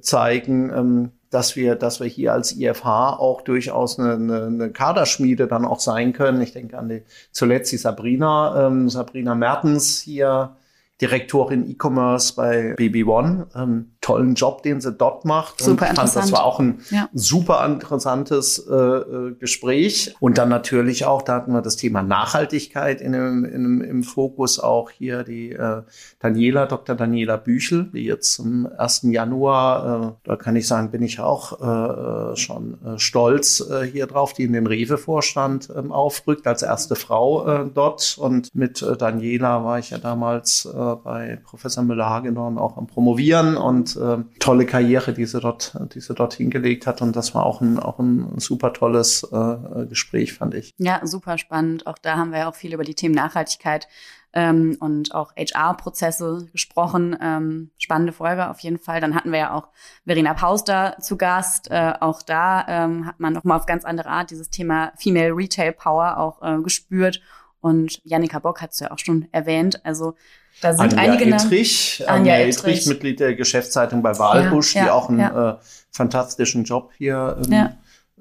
zeigen, 0.00 0.70
ähm, 0.70 1.12
dass 1.30 1.56
wir, 1.56 1.74
dass 1.74 2.00
wir 2.00 2.06
hier 2.06 2.32
als 2.32 2.56
IFH 2.56 3.18
auch 3.18 3.42
durchaus 3.42 3.98
eine, 3.98 4.14
eine, 4.14 4.46
eine 4.46 4.70
Kaderschmiede 4.70 5.46
dann 5.46 5.64
auch 5.64 5.80
sein 5.80 6.12
können. 6.12 6.40
Ich 6.40 6.52
denke 6.52 6.78
an 6.78 6.88
die 6.88 7.02
zuletzt 7.32 7.72
die 7.72 7.76
Sabrina, 7.76 8.66
ähm, 8.66 8.88
Sabrina 8.88 9.34
Mertens 9.34 10.00
hier 10.00 10.56
Direktorin 11.00 11.68
E-Commerce 11.68 12.34
bei 12.34 12.74
BB 12.76 13.06
One. 13.06 13.46
Ähm, 13.54 13.92
tollen 14.00 14.34
Job, 14.34 14.62
den 14.62 14.80
sie 14.80 14.92
dort 14.92 15.24
macht. 15.24 15.60
Super 15.60 15.84
und 15.84 15.90
interessant. 15.90 16.12
Fand, 16.12 16.24
das 16.24 16.32
war 16.32 16.44
auch 16.44 16.60
ein 16.60 16.80
ja. 16.90 17.08
super 17.12 17.64
interessantes 17.66 18.58
äh, 18.58 18.74
äh, 18.74 19.34
Gespräch. 19.34 20.14
Und 20.18 20.38
dann 20.38 20.48
natürlich 20.48 21.04
auch, 21.04 21.20
da 21.20 21.34
hatten 21.34 21.52
wir 21.52 21.60
das 21.60 21.76
Thema 21.76 22.02
Nachhaltigkeit 22.02 23.00
in 23.00 23.12
dem, 23.12 23.44
in 23.44 23.80
im 23.82 24.02
Fokus 24.02 24.58
auch 24.58 24.90
hier 24.90 25.24
die 25.24 25.52
äh, 25.52 25.82
Daniela, 26.20 26.66
Dr. 26.66 26.96
Daniela 26.96 27.36
Büchel, 27.36 27.90
die 27.92 28.04
jetzt 28.04 28.32
zum 28.34 28.66
1. 28.78 29.02
Januar, 29.10 30.16
äh, 30.24 30.28
da 30.28 30.36
kann 30.36 30.56
ich 30.56 30.66
sagen, 30.66 30.90
bin 30.90 31.02
ich 31.02 31.20
auch 31.20 31.60
äh, 31.60 32.36
schon 32.36 32.78
äh, 32.84 32.98
stolz 32.98 33.60
äh, 33.60 33.84
hier 33.84 34.06
drauf, 34.06 34.32
die 34.32 34.44
in 34.44 34.52
den 34.52 34.66
Rewe-Vorstand 34.66 35.68
äh, 35.70 35.88
aufrückt, 35.90 36.46
als 36.46 36.62
erste 36.62 36.96
Frau 36.96 37.46
äh, 37.46 37.70
dort. 37.72 38.16
Und 38.18 38.54
mit 38.54 38.80
äh, 38.80 38.96
Daniela 38.96 39.64
war 39.64 39.78
ich 39.78 39.90
ja 39.90 39.98
damals 39.98 40.64
äh, 40.66 40.87
bei 40.96 41.40
Professor 41.44 41.82
Müller-Hagedorn 41.84 42.58
auch 42.58 42.76
am 42.76 42.86
Promovieren 42.86 43.56
und 43.56 43.96
äh, 43.96 44.18
tolle 44.38 44.66
Karriere, 44.66 45.12
die 45.12 45.26
sie 45.26 45.40
dort, 45.40 45.78
die 45.94 46.00
sie 46.00 46.14
dort 46.14 46.34
hingelegt 46.34 46.86
hat. 46.86 47.02
Und 47.02 47.16
das 47.16 47.34
war 47.34 47.46
auch 47.46 47.60
ein, 47.60 47.78
auch 47.78 47.98
ein 47.98 48.38
super 48.38 48.72
tolles 48.72 49.22
äh, 49.32 49.86
Gespräch, 49.86 50.34
fand 50.34 50.54
ich. 50.54 50.74
Ja, 50.78 51.00
super 51.04 51.38
spannend. 51.38 51.86
Auch 51.86 51.98
da 51.98 52.16
haben 52.16 52.32
wir 52.32 52.40
ja 52.40 52.48
auch 52.48 52.54
viel 52.54 52.74
über 52.74 52.84
die 52.84 52.94
Themen 52.94 53.14
Nachhaltigkeit 53.14 53.88
ähm, 54.32 54.76
und 54.80 55.14
auch 55.14 55.32
HR-Prozesse 55.36 56.48
gesprochen. 56.52 57.16
Ähm, 57.20 57.70
spannende 57.78 58.12
Folge 58.12 58.48
auf 58.48 58.60
jeden 58.60 58.78
Fall. 58.78 59.00
Dann 59.00 59.14
hatten 59.14 59.32
wir 59.32 59.38
ja 59.38 59.54
auch 59.54 59.68
Verena 60.04 60.34
Pauster 60.34 60.96
zu 61.00 61.16
Gast. 61.16 61.70
Äh, 61.70 61.94
auch 62.00 62.22
da 62.22 62.66
ähm, 62.68 63.06
hat 63.06 63.20
man 63.20 63.32
nochmal 63.32 63.58
auf 63.58 63.66
ganz 63.66 63.84
andere 63.84 64.10
Art 64.10 64.30
dieses 64.30 64.50
Thema 64.50 64.92
Female 64.96 65.34
Retail 65.34 65.72
Power 65.72 66.18
auch 66.18 66.42
äh, 66.42 66.60
gespürt. 66.62 67.20
Und 67.60 68.00
Janika 68.04 68.38
Bock 68.38 68.62
hat 68.62 68.72
es 68.72 68.80
ja 68.80 68.90
auch 68.90 68.98
schon 68.98 69.26
erwähnt. 69.32 69.84
Also 69.84 70.14
da 70.60 70.72
sind 70.72 70.96
Anja 70.96 71.12
einige. 71.12 71.34
Ettrich, 71.34 72.04
Anja, 72.06 72.34
Anja 72.34 72.46
Ettrich, 72.46 72.86
Mitglied 72.86 73.20
der 73.20 73.34
Geschäftszeitung 73.34 74.02
bei 74.02 74.18
Wahlbusch, 74.18 74.74
ja, 74.74 74.80
ja, 74.80 74.86
die 74.86 74.90
auch 74.92 75.08
einen 75.08 75.20
ja. 75.20 75.50
äh, 75.50 75.56
fantastischen 75.90 76.64
Job 76.64 76.92
hier 76.96 77.40
ähm. 77.46 77.52
Äh, 77.52 77.68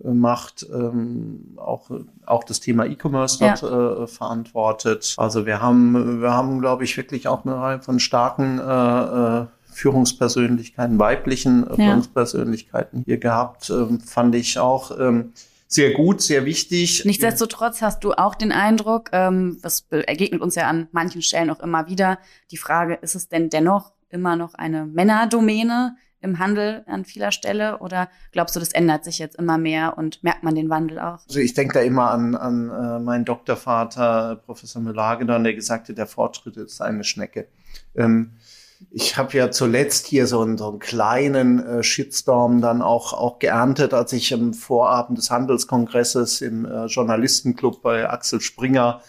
macht, 0.03 0.65
ähm, 0.71 1.55
auch, 1.57 1.89
auch 2.25 2.43
das 2.43 2.59
Thema 2.59 2.85
E-Commerce 2.85 3.39
dort 3.39 3.63
äh, 3.63 4.07
verantwortet. 4.07 5.15
Also 5.17 5.45
wir 5.45 5.61
haben, 5.61 6.21
wir 6.21 6.33
haben, 6.33 6.59
glaube 6.59 6.83
ich, 6.83 6.95
wirklich 6.97 7.27
auch 7.27 7.45
eine 7.45 7.55
Reihe 7.55 7.81
von 7.81 7.99
starken 7.99 8.59
äh, 8.59 8.63
äh 8.63 9.45
Führungspersönlichkeiten, 9.77 10.97
weiblichen 10.97 11.67
äh. 11.69 11.75
Führungspersönlichkeiten 11.75 13.03
hier 13.05 13.19
gehabt. 13.19 13.69
Ähm, 13.69 13.99
fand 13.99 14.33
ich 14.33 14.57
auch 14.57 14.97
ähm, 14.99 15.33
sehr 15.67 15.91
gut, 15.91 16.21
sehr 16.21 16.45
wichtig. 16.45 17.03
Nichtsdestotrotz 17.05 17.81
hast 17.81 18.03
du 18.03 18.13
auch 18.13 18.35
den 18.35 18.51
Eindruck, 18.51 19.09
ähm, 19.11 19.59
das 19.61 19.85
ergegnet 19.89 20.41
uns 20.41 20.55
ja 20.55 20.67
an 20.67 20.87
manchen 20.91 21.21
Stellen 21.21 21.49
auch 21.49 21.59
immer 21.59 21.87
wieder, 21.87 22.19
die 22.51 22.57
Frage, 22.57 22.95
ist 23.01 23.15
es 23.15 23.27
denn 23.27 23.49
dennoch 23.49 23.91
immer 24.09 24.35
noch 24.35 24.53
eine 24.53 24.85
Männerdomäne? 24.85 25.95
im 26.19 26.39
Handel 26.39 26.83
an 26.87 27.05
vieler 27.05 27.31
Stelle? 27.31 27.79
Oder 27.79 28.09
glaubst 28.31 28.55
du, 28.55 28.59
das 28.59 28.71
ändert 28.71 29.03
sich 29.03 29.19
jetzt 29.19 29.35
immer 29.35 29.57
mehr 29.57 29.97
und 29.97 30.23
merkt 30.23 30.43
man 30.43 30.55
den 30.55 30.69
Wandel 30.69 30.99
auch? 30.99 31.19
Also 31.27 31.39
ich 31.39 31.53
denke 31.53 31.75
da 31.75 31.81
immer 31.81 32.11
an, 32.11 32.35
an 32.35 32.69
äh, 32.69 32.99
meinen 32.99 33.25
Doktorvater, 33.25 34.41
Professor 34.45 34.81
Müller-Hagedorn, 34.81 35.43
der 35.43 35.53
gesagt 35.53 35.89
hat, 35.89 35.97
der 35.97 36.07
Fortschritt 36.07 36.57
ist 36.57 36.81
eine 36.81 37.03
Schnecke. 37.03 37.47
Ähm, 37.95 38.31
ich 38.91 39.17
habe 39.17 39.37
ja 39.37 39.51
zuletzt 39.51 40.07
hier 40.07 40.27
so 40.27 40.41
einen, 40.41 40.57
so 40.57 40.69
einen 40.69 40.79
kleinen 40.79 41.59
äh, 41.65 41.83
Shitstorm 41.83 42.61
dann 42.61 42.81
auch, 42.81 43.13
auch 43.13 43.39
geerntet, 43.39 43.93
als 43.93 44.13
ich 44.13 44.31
im 44.31 44.53
Vorabend 44.53 45.17
des 45.17 45.31
Handelskongresses 45.31 46.41
im 46.41 46.65
äh, 46.65 46.85
Journalistenclub 46.85 47.81
bei 47.81 48.09
Axel 48.09 48.41
Springer 48.41 49.01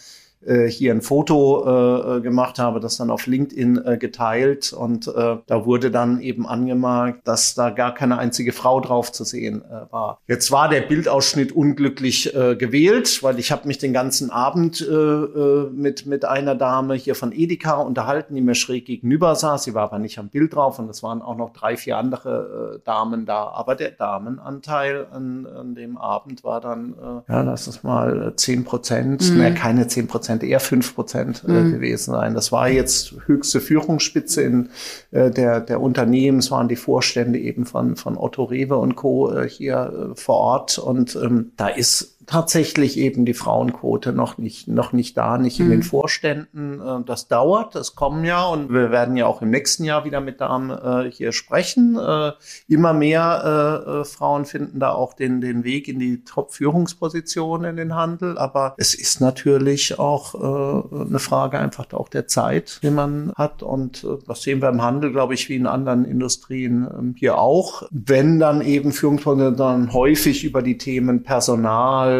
hier 0.67 0.93
ein 0.93 1.01
Foto 1.01 1.65
äh, 1.65 2.17
äh, 2.17 2.21
gemacht 2.21 2.59
habe, 2.59 2.79
das 2.79 2.97
dann 2.97 3.09
auf 3.09 3.27
LinkedIn 3.27 3.81
äh, 3.83 3.97
geteilt 3.97 4.71
und 4.71 5.07
äh, 5.07 5.37
da 5.45 5.65
wurde 5.65 5.91
dann 5.91 6.21
eben 6.21 6.47
angemerkt, 6.47 7.27
dass 7.27 7.55
da 7.55 7.69
gar 7.69 7.93
keine 7.93 8.17
einzige 8.17 8.53
Frau 8.53 8.79
drauf 8.79 9.11
zu 9.11 9.25
sehen 9.25 9.61
äh, 9.63 9.91
war. 9.91 10.19
Jetzt 10.27 10.51
war 10.51 10.69
der 10.69 10.81
Bildausschnitt 10.81 11.51
unglücklich 11.51 12.33
äh, 12.33 12.55
gewählt, 12.55 13.21
weil 13.21 13.37
ich 13.37 13.51
habe 13.51 13.67
mich 13.67 13.79
den 13.79 13.91
ganzen 13.91 14.29
Abend 14.29 14.81
äh, 14.81 14.93
äh, 14.93 15.69
mit 15.71 16.05
mit 16.05 16.23
einer 16.23 16.55
Dame 16.55 16.95
hier 16.95 17.15
von 17.15 17.33
Edeka 17.33 17.75
unterhalten, 17.75 18.33
die 18.35 18.41
mir 18.41 18.55
schräg 18.55 18.85
gegenüber 18.85 19.35
saß. 19.35 19.65
Sie 19.65 19.73
war 19.73 19.83
aber 19.83 19.99
nicht 19.99 20.19
am 20.19 20.29
Bild 20.29 20.55
drauf 20.55 20.79
und 20.79 20.89
es 20.89 21.03
waren 21.03 21.21
auch 21.21 21.35
noch 21.35 21.51
drei, 21.51 21.75
vier 21.75 21.97
andere 21.97 22.77
äh, 22.77 22.85
Damen 22.85 23.25
da. 23.25 23.49
Aber 23.49 23.75
der 23.75 23.91
Damenanteil 23.91 25.07
an, 25.11 25.45
an 25.45 25.75
dem 25.75 25.97
Abend 25.97 26.43
war 26.45 26.61
dann, 26.61 26.93
äh, 26.93 27.31
ja, 27.31 27.41
lass 27.41 27.67
es 27.67 27.83
mal 27.83 28.33
zehn 28.37 28.63
Prozent, 28.63 29.29
mhm. 29.31 29.37
ne, 29.37 29.53
keine 29.53 29.87
zehn 29.87 30.07
Prozent 30.07 30.28
Prozent, 30.29 30.43
eher 30.43 30.59
fünf 30.59 30.95
Prozent 30.95 31.43
äh, 31.47 31.51
mhm. 31.51 31.71
gewesen 31.73 32.11
sein. 32.11 32.35
Das 32.35 32.51
war 32.51 32.69
jetzt 32.69 33.15
höchste 33.25 33.59
Führungsspitze 33.59 34.43
in 34.43 34.69
äh, 35.11 35.31
der, 35.31 35.59
der 35.59 35.81
Unternehmen. 35.81 36.39
Es 36.39 36.51
waren 36.51 36.67
die 36.67 36.75
Vorstände 36.75 37.39
eben 37.39 37.65
von, 37.65 37.95
von 37.95 38.15
Otto 38.17 38.43
Rewe 38.43 38.77
und 38.77 38.95
Co. 38.95 39.31
Äh, 39.31 39.49
hier 39.49 40.11
äh, 40.11 40.15
vor 40.15 40.35
Ort. 40.35 40.77
Und 40.77 41.15
ähm, 41.15 41.51
da 41.57 41.67
ist 41.67 42.18
tatsächlich 42.29 42.97
eben 42.97 43.25
die 43.25 43.33
Frauenquote 43.33 44.13
noch 44.13 44.37
nicht, 44.37 44.67
noch 44.67 44.93
nicht 44.93 45.17
da, 45.17 45.39
nicht 45.39 45.59
in 45.59 45.65
mhm. 45.65 45.71
den 45.71 45.83
Vorständen. 45.83 46.79
Äh, 46.79 47.03
das 47.05 47.27
dauert, 47.27 47.73
das 47.73 47.95
kommen 47.95 48.23
ja 48.23 48.45
und 48.45 48.71
wir 48.71 48.91
werden 48.91 49.17
ja 49.17 49.25
auch 49.25 49.41
im 49.41 49.49
nächsten 49.49 49.83
Jahr 49.83 50.05
wieder 50.05 50.21
mit 50.21 50.39
Damen 50.39 50.69
äh, 50.69 51.09
hier 51.11 51.31
sprechen. 51.31 51.97
Äh, 51.97 52.33
immer 52.67 52.93
mehr 52.93 53.83
äh, 53.87 54.01
äh, 54.01 54.05
Frauen 54.05 54.45
finden 54.45 54.79
da 54.79 54.91
auch 54.91 55.13
den, 55.13 55.41
den 55.41 55.63
Weg 55.63 55.87
in 55.87 55.97
die 55.97 56.23
Top-Führungspositionen 56.23 57.71
in 57.71 57.77
den 57.77 57.95
Handel. 57.95 58.37
Aber 58.37 58.75
es 58.77 58.93
ist 58.93 59.21
natürlich 59.21 59.97
auch 59.97 60.35
äh, 60.35 61.05
eine 61.07 61.19
Frage 61.19 61.57
einfach 61.57 61.91
auch 61.93 62.09
der 62.09 62.27
Zeit, 62.27 62.79
die 62.83 62.91
man 62.91 63.33
hat. 63.35 63.63
Und 63.63 64.05
das 64.27 64.43
sehen 64.43 64.61
wir 64.61 64.69
im 64.69 64.83
Handel, 64.83 65.11
glaube 65.11 65.33
ich, 65.33 65.49
wie 65.49 65.55
in 65.55 65.65
anderen 65.65 66.05
Industrien 66.05 66.87
ähm, 66.87 67.15
hier 67.17 67.39
auch. 67.39 67.87
Wenn 67.89 68.39
dann 68.39 68.61
eben 68.61 68.91
Führungspositionen 68.91 69.55
dann 69.55 69.93
häufig 69.93 70.43
über 70.43 70.61
die 70.61 70.77
Themen 70.77 71.23
Personal, 71.23 72.18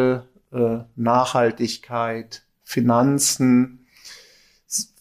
äh, 0.52 0.78
Nachhaltigkeit, 0.96 2.42
Finanzen, 2.62 3.80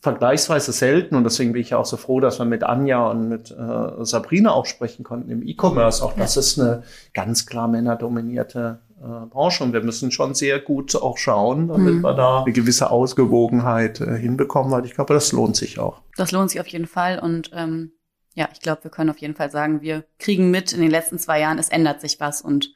vergleichsweise 0.01 0.71
selten 0.71 1.15
und 1.15 1.23
deswegen 1.25 1.53
bin 1.53 1.62
ich 1.62 1.71
ja 1.71 1.77
auch 1.77 1.85
so 1.85 1.97
froh, 1.97 2.19
dass 2.19 2.39
wir 2.39 2.45
mit 2.45 2.63
Anja 2.63 3.07
und 3.07 3.27
mit 3.27 3.51
äh, 3.51 4.05
Sabrina 4.05 4.51
auch 4.51 4.65
sprechen 4.65 5.03
konnten 5.03 5.29
im 5.29 5.45
E-Commerce. 5.45 6.03
Auch 6.03 6.13
das 6.13 6.38
ist 6.38 6.59
eine 6.59 6.83
ganz 7.13 7.45
klar 7.45 7.67
männerdominierte 7.67 8.79
äh, 8.97 9.25
Branche 9.27 9.63
und 9.63 9.73
wir 9.73 9.81
müssen 9.81 10.12
schon 10.12 10.33
sehr 10.33 10.59
gut 10.59 10.95
auch 10.95 11.17
schauen, 11.17 11.67
damit 11.67 11.95
mhm. 11.95 12.01
wir 12.01 12.13
da 12.13 12.43
eine 12.43 12.53
gewisse 12.53 12.89
Ausgewogenheit 12.89 13.99
äh, 14.01 14.17
hinbekommen, 14.17 14.71
weil 14.71 14.85
ich 14.85 14.95
glaube, 14.95 15.13
das 15.13 15.31
lohnt 15.33 15.57
sich 15.57 15.79
auch. 15.79 16.01
Das 16.15 16.31
lohnt 16.31 16.49
sich 16.49 16.62
auf 16.62 16.67
jeden 16.67 16.88
Fall 16.88 17.19
und 17.19 17.51
ähm, 17.53 17.91
ja, 18.35 18.47
ich 18.53 18.62
glaube, 18.62 18.85
wir 18.85 18.91
können 18.91 19.09
auf 19.09 19.17
jeden 19.17 19.35
Fall 19.35 19.51
sagen, 19.51 19.81
wir 19.81 20.05
kriegen 20.17 20.49
mit 20.49 20.71
in 20.71 20.81
den 20.81 20.91
letzten 20.91 21.19
zwei 21.19 21.41
Jahren, 21.41 21.59
es 21.59 21.69
ändert 21.69 21.99
sich 21.99 22.19
was 22.19 22.41
und 22.41 22.73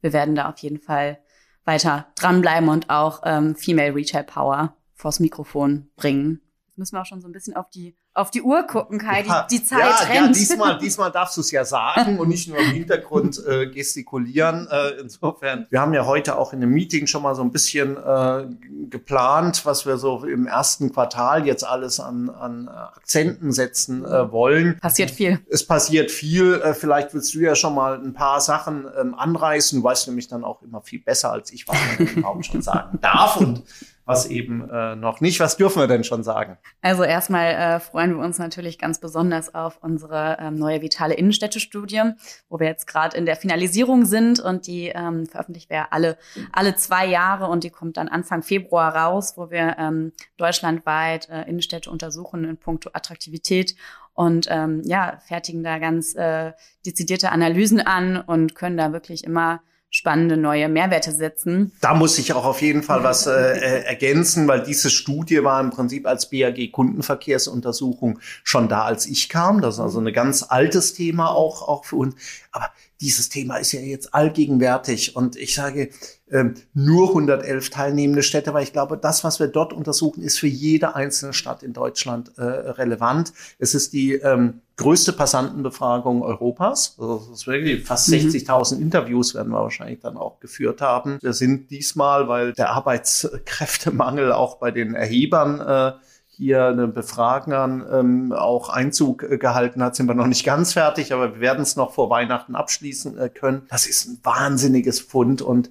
wir 0.00 0.12
werden 0.12 0.34
da 0.34 0.50
auf 0.50 0.58
jeden 0.58 0.80
Fall 0.80 1.18
weiter 1.64 2.06
dranbleiben 2.16 2.68
und 2.68 2.90
auch 2.90 3.22
ähm, 3.24 3.56
Female 3.56 3.94
Retail 3.94 4.24
Power 4.24 4.76
vors 4.94 5.20
Mikrofon 5.20 5.88
bringen. 5.96 6.40
Jetzt 6.74 6.78
müssen 6.78 6.96
wir 6.96 7.02
auch 7.02 7.06
schon 7.06 7.20
so 7.20 7.28
ein 7.28 7.32
bisschen 7.32 7.54
auf 7.54 7.70
die 7.70 7.96
auf 8.14 8.32
die 8.32 8.42
Uhr 8.42 8.64
gucken, 8.64 8.98
Kai. 8.98 9.22
Ja, 9.22 9.46
die, 9.48 9.58
die 9.58 9.64
Zeit 9.64 9.80
ja, 9.80 9.96
rennt. 10.06 10.26
Ja, 10.26 10.32
diesmal, 10.32 10.78
diesmal 10.82 11.12
darfst 11.12 11.36
du 11.36 11.40
es 11.40 11.52
ja 11.52 11.64
sagen 11.64 12.18
und 12.18 12.28
nicht 12.28 12.48
nur 12.48 12.58
im 12.58 12.70
Hintergrund 12.70 13.40
äh, 13.46 13.66
gestikulieren. 13.66 14.68
Äh, 14.68 15.00
insofern, 15.00 15.66
wir 15.70 15.80
haben 15.80 15.94
ja 15.94 16.04
heute 16.04 16.36
auch 16.36 16.52
in 16.52 16.62
einem 16.62 16.72
Meeting 16.72 17.06
schon 17.06 17.22
mal 17.22 17.34
so 17.36 17.42
ein 17.42 17.52
bisschen 17.52 17.96
äh, 17.96 18.46
geplant, 18.88 19.66
was 19.66 19.86
wir 19.86 19.98
so 19.98 20.24
im 20.24 20.46
ersten 20.46 20.92
Quartal 20.92 21.46
jetzt 21.46 21.64
alles 21.64 22.00
an, 22.00 22.28
an 22.30 22.68
Akzenten 22.68 23.52
setzen 23.52 24.04
äh, 24.04 24.32
wollen. 24.32 24.78
Passiert 24.80 25.12
viel. 25.12 25.40
Es 25.48 25.64
passiert 25.64 26.10
viel. 26.10 26.60
Äh, 26.60 26.74
vielleicht 26.74 27.14
willst 27.14 27.34
du 27.34 27.40
ja 27.40 27.54
schon 27.54 27.74
mal 27.74 28.00
ein 28.00 28.14
paar 28.14 28.40
Sachen 28.40 28.86
ähm, 28.98 29.14
anreißen. 29.14 29.80
Du 29.80 29.84
weißt 29.84 30.08
nämlich 30.08 30.26
dann 30.26 30.42
auch 30.42 30.62
immer 30.62 30.82
viel 30.82 31.00
besser 31.00 31.32
als 31.32 31.52
ich, 31.52 31.68
was 31.68 31.76
man 31.98 32.06
überhaupt 32.06 32.46
schon 32.46 32.62
sagen 32.62 32.98
darf 33.00 33.36
und 33.36 33.62
was 34.04 34.26
eben 34.26 34.68
äh, 34.68 34.96
noch 34.96 35.20
nicht. 35.20 35.40
Was 35.40 35.56
dürfen 35.56 35.80
wir 35.80 35.86
denn 35.86 36.04
schon 36.04 36.22
sagen? 36.22 36.58
Also 36.82 37.04
erstmal 37.04 37.52
äh, 37.52 37.80
freuen 37.80 38.16
wir 38.16 38.24
uns 38.24 38.38
natürlich 38.38 38.78
ganz 38.78 39.00
besonders 39.00 39.54
auf 39.54 39.78
unsere 39.82 40.36
ähm, 40.40 40.56
neue 40.56 40.82
vitale 40.82 41.14
Innenstädte-Studie, 41.14 42.02
wo 42.48 42.60
wir 42.60 42.66
jetzt 42.66 42.86
gerade 42.86 43.16
in 43.16 43.26
der 43.26 43.36
Finalisierung 43.36 44.04
sind 44.04 44.40
und 44.40 44.66
die 44.66 44.88
ähm, 44.88 45.26
veröffentlicht 45.26 45.70
wir 45.70 45.92
alle, 45.92 46.18
alle 46.52 46.76
zwei 46.76 47.06
Jahre 47.06 47.46
und 47.46 47.64
die 47.64 47.70
kommt 47.70 47.96
dann 47.96 48.08
Anfang 48.08 48.42
Februar 48.42 48.94
raus, 48.94 49.34
wo 49.36 49.50
wir 49.50 49.76
ähm, 49.78 50.12
deutschlandweit 50.36 51.28
äh, 51.30 51.48
Innenstädte 51.48 51.90
untersuchen 51.90 52.44
in 52.44 52.56
puncto 52.58 52.90
Attraktivität 52.92 53.74
und 54.12 54.46
ähm, 54.50 54.82
ja, 54.84 55.18
fertigen 55.26 55.64
da 55.64 55.78
ganz 55.78 56.14
äh, 56.14 56.52
dezidierte 56.86 57.32
Analysen 57.32 57.80
an 57.80 58.16
und 58.18 58.54
können 58.54 58.76
da 58.76 58.92
wirklich 58.92 59.24
immer 59.24 59.60
spannende 59.94 60.36
neue 60.36 60.68
Mehrwerte 60.68 61.12
setzen. 61.12 61.70
Da 61.80 61.94
muss 61.94 62.18
ich 62.18 62.32
auch 62.32 62.44
auf 62.44 62.60
jeden 62.62 62.82
Fall 62.82 63.04
was 63.04 63.28
äh, 63.28 63.30
äh 63.30 63.84
ergänzen, 63.84 64.48
weil 64.48 64.60
diese 64.64 64.90
Studie 64.90 65.44
war 65.44 65.60
im 65.60 65.70
Prinzip 65.70 66.08
als 66.08 66.30
BAG 66.30 66.72
Kundenverkehrsuntersuchung 66.72 68.18
schon 68.42 68.68
da, 68.68 68.82
als 68.82 69.06
ich 69.06 69.28
kam. 69.28 69.60
Das 69.60 69.74
ist 69.74 69.80
also 69.80 70.00
ein 70.00 70.12
ganz 70.12 70.42
altes 70.48 70.94
Thema 70.94 71.30
auch, 71.30 71.62
auch 71.68 71.84
für 71.84 71.94
uns. 71.94 72.16
Aber 72.50 72.70
dieses 73.00 73.28
Thema 73.28 73.56
ist 73.56 73.72
ja 73.72 73.80
jetzt 73.80 74.14
allgegenwärtig 74.14 75.16
und 75.16 75.36
ich 75.36 75.54
sage 75.54 75.90
ähm, 76.30 76.54
nur 76.72 77.08
111 77.08 77.70
teilnehmende 77.70 78.22
Städte, 78.22 78.54
weil 78.54 78.62
ich 78.62 78.72
glaube, 78.72 78.96
das, 78.96 79.24
was 79.24 79.40
wir 79.40 79.48
dort 79.48 79.72
untersuchen, 79.72 80.22
ist 80.22 80.38
für 80.38 80.46
jede 80.46 80.94
einzelne 80.94 81.32
Stadt 81.32 81.62
in 81.62 81.72
Deutschland 81.72 82.32
äh, 82.38 82.42
relevant. 82.42 83.32
Es 83.58 83.74
ist 83.74 83.92
die 83.92 84.14
ähm, 84.14 84.60
größte 84.76 85.12
Passantenbefragung 85.12 86.22
Europas. 86.22 86.96
Also 86.98 87.18
das 87.18 87.40
ist 87.40 87.46
wirklich 87.46 87.84
fast 87.84 88.08
mhm. 88.08 88.14
60.000 88.14 88.80
Interviews 88.80 89.34
werden 89.34 89.52
wir 89.52 89.62
wahrscheinlich 89.62 90.00
dann 90.00 90.16
auch 90.16 90.40
geführt 90.40 90.80
haben. 90.80 91.18
Wir 91.20 91.34
sind 91.34 91.70
diesmal, 91.70 92.28
weil 92.28 92.52
der 92.52 92.70
Arbeitskräftemangel 92.70 94.32
auch 94.32 94.56
bei 94.58 94.70
den 94.70 94.94
Erhebern 94.94 95.60
äh, 95.60 95.92
hier 96.36 96.66
eine 96.66 96.88
Befragung 96.88 97.84
ähm, 97.92 98.32
auch 98.32 98.68
Einzug 98.68 99.22
äh, 99.22 99.38
gehalten 99.38 99.82
hat, 99.82 99.94
sind 99.94 100.06
wir 100.06 100.14
noch 100.14 100.26
nicht 100.26 100.44
ganz 100.44 100.72
fertig, 100.72 101.12
aber 101.12 101.34
wir 101.34 101.40
werden 101.40 101.62
es 101.62 101.76
noch 101.76 101.92
vor 101.92 102.10
Weihnachten 102.10 102.54
abschließen 102.54 103.18
äh, 103.18 103.28
können. 103.28 103.62
Das 103.70 103.86
ist 103.86 104.06
ein 104.06 104.18
wahnsinniges 104.22 105.00
Fund 105.00 105.42
und 105.42 105.70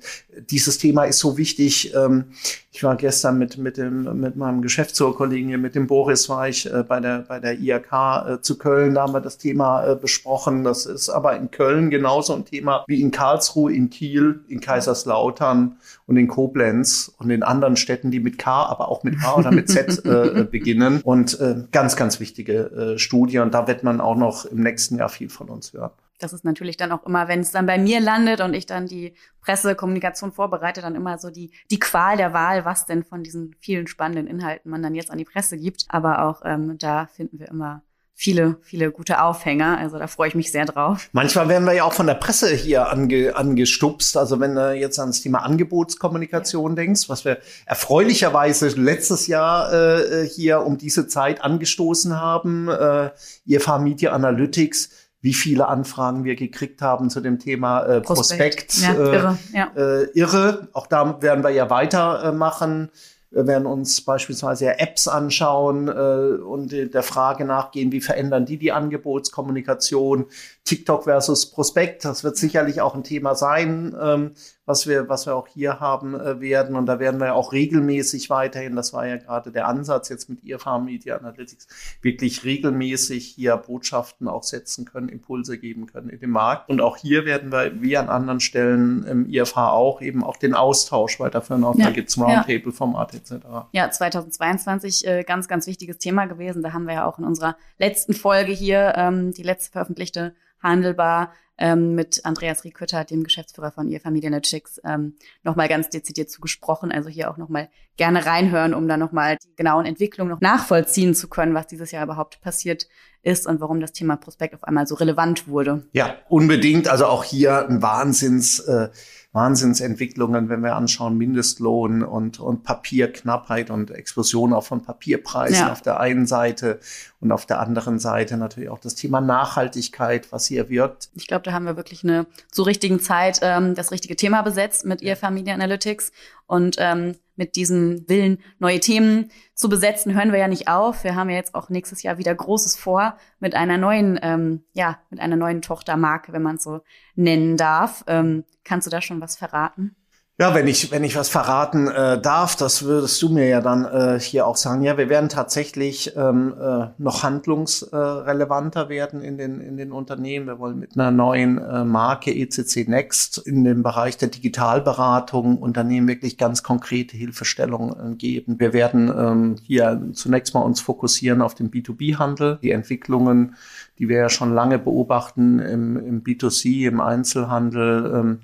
dieses 0.50 0.78
Thema 0.78 1.04
ist 1.04 1.20
so 1.20 1.38
wichtig. 1.38 1.94
Ähm, 1.96 2.26
Ich 2.76 2.84
war 2.84 2.96
gestern 2.96 3.38
mit, 3.38 3.60
mit, 3.60 3.78
dem, 3.78 4.20
mit 4.20 4.36
meinem 4.36 4.64
Geschäftsführerkollegen 4.64 5.48
hier, 5.48 5.60
mit 5.60 5.76
dem 5.76 5.86
Boris, 5.86 6.28
war 6.28 6.50
ich 6.50 6.66
äh, 6.66 6.82
bei, 6.82 7.00
der, 7.00 7.20
bei 7.20 7.40
der 7.40 7.60
IAK 7.60 7.92
äh, 7.94 8.42
zu 8.42 8.58
Köln. 8.58 8.96
Da 8.96 9.04
haben 9.04 9.14
wir 9.14 9.22
das 9.22 9.38
Thema 9.38 9.86
äh, 9.86 9.96
besprochen. 9.96 10.64
Das 10.64 10.88
ist 10.88 11.08
aber 11.08 11.38
in 11.38 11.52
Köln 11.52 11.92
genauso 11.92 12.34
ein 12.34 12.46
Thema 12.46 12.84
wie 12.88 13.00
in 13.00 13.12
Karlsruhe, 13.12 13.72
in 13.72 13.92
Kiel, 13.92 14.44
in 14.48 14.60
Kaiserslautern 14.60 15.78
und 16.08 16.18
in 16.18 16.28
Koblenz 16.28 17.14
und 17.20 17.30
in 17.30 17.44
anderen 17.44 17.76
Städten, 17.76 18.10
die 18.10 18.20
mit 18.20 18.40
K, 18.40 18.66
aber 18.66 18.88
auch 18.88 19.04
mit 19.04 19.24
A 19.24 19.36
oder 19.36 19.52
mit 19.52 19.70
Z 19.70 20.04
äh, 20.06 20.44
beginnen. 20.44 21.02
Und 21.04 21.40
äh, 21.40 21.66
ganz, 21.72 21.96
ganz 21.96 22.20
wichtige 22.20 22.96
äh, 22.96 22.98
Studie. 22.98 23.38
Und 23.38 23.54
da 23.54 23.68
wird 23.68 23.84
man 23.84 24.02
auch 24.02 24.16
noch 24.16 24.46
im 24.46 24.62
nächsten 24.62 24.98
Jahr 24.98 25.10
viel 25.10 25.30
von 25.30 25.50
uns 25.50 25.74
hören 25.74 25.92
das 26.24 26.34
ist 26.34 26.46
natürlich 26.46 26.78
dann 26.78 26.92
auch 26.92 27.06
immer, 27.06 27.28
wenn 27.28 27.42
es 27.42 27.52
dann 27.52 27.66
bei 27.66 27.78
mir 27.78 28.00
landet 28.00 28.42
und 28.42 28.54
ich 28.54 28.66
dann 28.66 28.88
die 28.88 29.14
Pressekommunikation 29.42 30.32
vorbereite, 30.32 30.82
dann 30.82 30.96
immer 30.96 31.18
so 31.18 31.30
die, 31.30 31.52
die 31.70 31.80
Qual 31.80 32.18
der 32.18 32.34
Wahl, 32.34 32.66
was 32.66 32.86
denn 32.86 33.04
von 33.04 33.24
diesen 33.24 33.56
vielen 33.60 33.88
spannenden 33.88 34.28
Inhalten 34.28 34.72
man 34.72 34.82
dann 34.82 34.96
jetzt 34.96 35.12
an 35.12 35.18
die 35.18 35.26
Presse 35.26 35.58
gibt. 35.58 35.86
Aber 35.90 36.26
auch 36.26 36.42
ähm, 36.46 36.78
da 36.78 37.08
finden 37.08 37.40
wir 37.40 37.50
immer 37.50 37.84
viele, 38.16 38.58
viele 38.62 38.92
gute 38.92 39.22
Aufhänger. 39.22 39.78
Also 39.78 39.98
da 39.98 40.08
freue 40.08 40.30
ich 40.30 40.36
mich 40.36 40.52
sehr 40.52 40.66
drauf. 40.66 41.10
Manchmal 41.12 41.50
werden 41.50 41.66
wir 41.66 41.74
ja 41.74 41.84
auch 41.84 41.94
von 41.94 42.08
der 42.08 42.14
Presse 42.14 42.54
hier 42.54 42.90
ange, 42.90 43.36
angestupst. 43.36 44.16
Also 44.18 44.40
wenn 44.40 44.56
du 44.56 44.74
jetzt 44.74 45.00
ans 45.00 45.22
Thema 45.22 45.40
Angebotskommunikation 45.40 46.72
ja. 46.72 46.76
denkst, 46.76 47.10
was 47.10 47.26
wir 47.26 47.40
erfreulicherweise 47.66 48.68
letztes 48.80 49.28
Jahr 49.28 49.74
äh, 49.74 50.28
hier 50.28 50.62
um 50.62 50.78
diese 50.78 51.08
Zeit 51.08 51.42
angestoßen 51.42 52.20
haben, 52.20 52.70
äh, 52.70 53.10
IFH 53.46 53.80
Media 53.80 54.12
Analytics, 54.14 54.90
wie 55.24 55.34
viele 55.34 55.70
Anfragen 55.70 56.26
wir 56.26 56.36
gekriegt 56.36 56.82
haben 56.82 57.10
zu 57.10 57.22
dem 57.22 57.40
Thema 57.40 57.82
äh, 57.84 58.02
Prospekt. 58.02 58.68
Prospekt. 58.68 58.82
Ja, 58.82 58.94
äh, 58.94 59.16
irre, 59.16 59.38
ja. 59.54 59.72
Äh, 59.76 60.04
irre. 60.14 60.68
Auch 60.74 60.86
da 60.86 61.22
werden 61.22 61.46
wir 61.46 61.50
ja 61.50 61.70
weitermachen. 61.70 62.92
Wir 63.32 63.48
werden 63.48 63.66
uns 63.66 64.02
beispielsweise 64.02 64.66
ja 64.66 64.72
Apps 64.74 65.08
anschauen 65.08 65.88
äh, 65.88 66.44
und 66.44 66.72
der 66.72 67.04
Frage 67.04 67.46
nachgehen, 67.46 67.94
wie 67.94 68.02
verändern 68.02 68.46
die 68.46 68.58
die 68.58 68.74
Angebotskommunikation. 68.74 70.26
TikTok 70.66 71.06
versus 71.06 71.50
Prospekt, 71.50 72.04
das 72.04 72.26
wird 72.26 72.36
sicherlich 72.36 72.82
auch 72.82 72.94
ein 72.94 73.04
Thema 73.04 73.34
sein, 73.34 73.96
ähm, 74.00 74.32
was 74.66 74.88
wir, 74.88 75.10
was 75.10 75.26
wir 75.26 75.36
auch 75.36 75.48
hier 75.48 75.80
haben 75.80 76.20
äh, 76.20 76.40
werden. 76.40 76.76
Und 76.76 76.86
da 76.86 77.00
werden 77.00 77.20
wir 77.20 77.36
auch 77.36 77.52
regelmäßig 77.52 78.30
weiterhin, 78.30 78.76
das 78.76 78.94
war 78.94 79.06
ja 79.06 79.18
gerade 79.18 79.52
der 79.52 79.68
Ansatz 79.68 80.10
jetzt 80.10 80.30
mit 80.30 80.44
IFH 80.44 80.80
Media 80.80 81.18
Analytics, 81.18 81.68
wirklich 82.02 82.44
regelmäßig 82.44 83.26
hier 83.28 83.58
Botschaften 83.58 84.28
auch 84.28 84.44
setzen 84.44 84.86
können, 84.86 85.10
Impulse 85.10 85.58
geben 85.58 85.88
können 85.88 86.10
in 86.10 86.20
dem 86.20 86.30
Markt. 86.30 86.70
Und 86.70 86.82
auch 86.82 86.98
hier 86.98 87.26
werden 87.26 87.52
wir, 87.52 87.82
wie 87.82 87.98
an 87.98 88.10
anderen 88.10 88.40
Stellen 88.40 89.04
im 89.04 89.30
IFH 89.30 89.72
auch, 89.72 90.02
eben 90.02 90.24
auch 90.24 90.38
den 90.38 90.54
Austausch 90.54 91.20
weiterführen. 91.20 91.64
Auch 91.64 91.76
ja. 91.76 91.86
da 91.86 91.92
gibt's 91.92 92.18
Roundtable-Format 92.18 93.16
etc. 93.16 93.46
Ja, 93.72 93.92
2022 93.92 95.08
äh, 95.08 95.24
ganz, 95.24 95.48
ganz 95.48 95.68
wichtiges 95.68 95.98
Thema 95.98 96.26
gewesen. 96.26 96.64
Da 96.64 96.74
haben 96.74 96.86
wir 96.86 96.94
ja 96.94 97.06
auch 97.06 97.20
in 97.20 97.26
unserer 97.26 97.58
letzten 97.78 98.14
Folge 98.14 98.54
hier, 98.54 98.94
ähm, 98.96 99.34
die 99.34 99.44
letzte 99.44 99.72
veröffentlichte 99.72 100.36
handelbar 100.62 101.34
ähm, 101.64 101.96
mit 101.96 102.26
Andreas 102.26 102.66
Riekütter, 102.66 103.06
dem 103.06 103.24
Geschäftsführer 103.24 103.72
von 103.72 103.88
ihr 103.88 104.02
Familienerchicks, 104.02 104.82
ähm, 104.84 105.16
nochmal 105.44 105.70
ganz 105.70 105.88
dezidiert 105.88 106.30
zugesprochen. 106.30 106.92
Also 106.92 107.08
hier 107.08 107.32
auch 107.32 107.38
nochmal 107.38 107.70
gerne 107.96 108.26
reinhören, 108.26 108.74
um 108.74 108.90
dann 108.90 109.00
nochmal 109.00 109.38
die 109.38 109.56
genauen 109.56 109.86
Entwicklungen 109.86 110.30
noch 110.30 110.42
nachvollziehen 110.42 111.16
zu 111.16 111.30
können, 111.30 111.54
was 111.54 111.68
dieses 111.68 111.92
Jahr 111.92 112.04
überhaupt 112.04 112.42
passiert 112.42 112.90
ist 113.22 113.48
und 113.48 113.62
warum 113.62 113.80
das 113.80 113.94
Thema 113.94 114.18
Prospekt 114.18 114.56
auf 114.56 114.66
einmal 114.66 114.88
so 114.88 114.96
relevant 114.96 115.48
wurde. 115.48 115.88
Ja, 115.94 116.18
unbedingt. 116.28 116.90
Also 116.90 117.06
auch 117.06 117.24
hier 117.24 117.66
ein 117.66 117.82
Wahnsinns. 117.82 118.60
Äh 118.60 118.90
Wahnsinnsentwicklungen, 119.34 120.48
wenn 120.48 120.62
wir 120.62 120.76
anschauen, 120.76 121.18
Mindestlohn 121.18 122.04
und, 122.04 122.40
und 122.40 122.64
Papierknappheit 122.64 123.72
und 123.72 123.90
Explosion 123.90 124.54
auch 124.54 124.64
von 124.64 124.84
Papierpreisen 124.84 125.66
ja. 125.66 125.72
auf 125.72 125.82
der 125.82 126.00
einen 126.00 126.28
Seite 126.28 126.80
und 127.20 127.32
auf 127.32 127.48
der 127.48 127.60
anderen 127.60 127.98
Seite 127.98 128.38
natürlich 128.38 128.70
auch 128.70 128.78
das 128.78 128.94
Thema 128.94 129.22
Nachhaltigkeit, 129.22 130.32
was 130.32 130.46
hier 130.46 130.70
wirkt. 130.70 131.10
Ich 131.16 131.26
glaube, 131.26 131.44
da 131.44 131.53
haben 131.54 131.66
wir 131.66 131.78
wirklich 131.78 132.04
eine 132.04 132.28
zur 132.52 132.66
richtigen 132.66 133.00
Zeit 133.00 133.40
ähm, 133.42 133.76
das 133.76 133.92
richtige 133.92 134.16
Thema 134.16 134.42
besetzt 134.42 134.86
mit 134.86 135.02
ihr 135.02 135.16
Familie 135.16 135.54
Analytics 135.54 136.12
und 136.48 136.76
ähm, 136.80 137.16
mit 137.36 137.56
diesem 137.56 138.08
Willen, 138.08 138.40
neue 138.60 138.80
Themen 138.80 139.32
zu 139.56 139.70
besetzen, 139.70 140.14
hören 140.14 140.32
wir 140.32 140.40
ja 140.40 140.48
nicht 140.48 140.68
auf. 140.68 141.04
Wir 141.04 141.16
haben 141.16 141.30
ja 141.30 141.36
jetzt 141.36 141.56
auch 141.56 141.70
nächstes 141.70 142.04
Jahr 142.04 142.18
wieder 142.18 142.34
Großes 142.34 142.76
vor 142.76 143.18
mit 143.40 143.56
einer 143.56 143.78
neuen, 143.78 144.20
ähm, 144.22 144.64
ja, 144.74 145.00
mit 145.10 145.20
einer 145.20 145.36
neuen 145.36 145.62
Tochtermarke, 145.62 146.34
wenn 146.34 146.44
man 146.44 146.58
es 146.58 146.64
so 146.64 146.82
nennen 147.16 147.58
darf. 147.58 148.04
Ähm, 148.08 148.44
kannst 148.64 148.86
du 148.86 148.92
da 148.92 149.02
schon 149.02 149.22
was 149.22 149.36
verraten? 149.36 149.96
Ja, 150.44 150.54
wenn 150.54 150.68
ich, 150.68 150.92
wenn 150.92 151.06
ich 151.06 151.16
was 151.16 151.30
verraten 151.30 151.88
äh, 151.88 152.20
darf, 152.20 152.58
das 152.58 152.84
würdest 152.84 153.22
du 153.22 153.30
mir 153.30 153.48
ja 153.48 153.62
dann 153.62 153.86
äh, 153.86 154.20
hier 154.20 154.46
auch 154.46 154.58
sagen. 154.58 154.84
Ja, 154.84 154.98
wir 154.98 155.08
werden 155.08 155.30
tatsächlich 155.30 156.18
ähm, 156.18 156.54
äh, 156.62 156.88
noch 156.98 157.24
handlungsrelevanter 157.24 158.90
werden 158.90 159.22
in 159.22 159.38
den, 159.38 159.62
in 159.62 159.78
den 159.78 159.94
Unternehmen. 159.94 160.48
Wir 160.48 160.60
wollen 160.60 160.78
mit 160.78 161.00
einer 161.00 161.12
neuen 161.12 161.60
äh, 161.60 161.86
Marke 161.86 162.36
ECC 162.36 162.90
Next 162.90 163.38
in 163.38 163.64
dem 163.64 163.84
Bereich 163.84 164.18
der 164.18 164.28
Digitalberatung 164.28 165.60
Unternehmen 165.60 166.10
wirklich 166.10 166.38
ganz 166.38 166.62
konkrete 166.62 167.16
Hilfestellungen 167.16 167.96
äh, 168.12 168.16
geben. 168.18 168.60
Wir 168.60 168.74
werden 168.74 169.14
ähm, 169.18 169.56
hier 169.64 170.10
zunächst 170.12 170.54
mal 170.54 170.60
uns 170.60 170.82
fokussieren 170.82 171.42
auf 171.42 171.56
den 171.56 171.72
B2B-Handel, 171.72 172.60
die 172.62 172.72
Entwicklungen, 172.72 173.56
die 173.98 174.10
wir 174.10 174.18
ja 174.18 174.30
schon 174.30 174.54
lange 174.54 174.78
beobachten 174.78 175.60
im, 175.60 175.96
im 175.96 176.22
B2C, 176.22 176.86
im 176.86 177.00
Einzelhandel. 177.00 178.14
Ähm, 178.14 178.40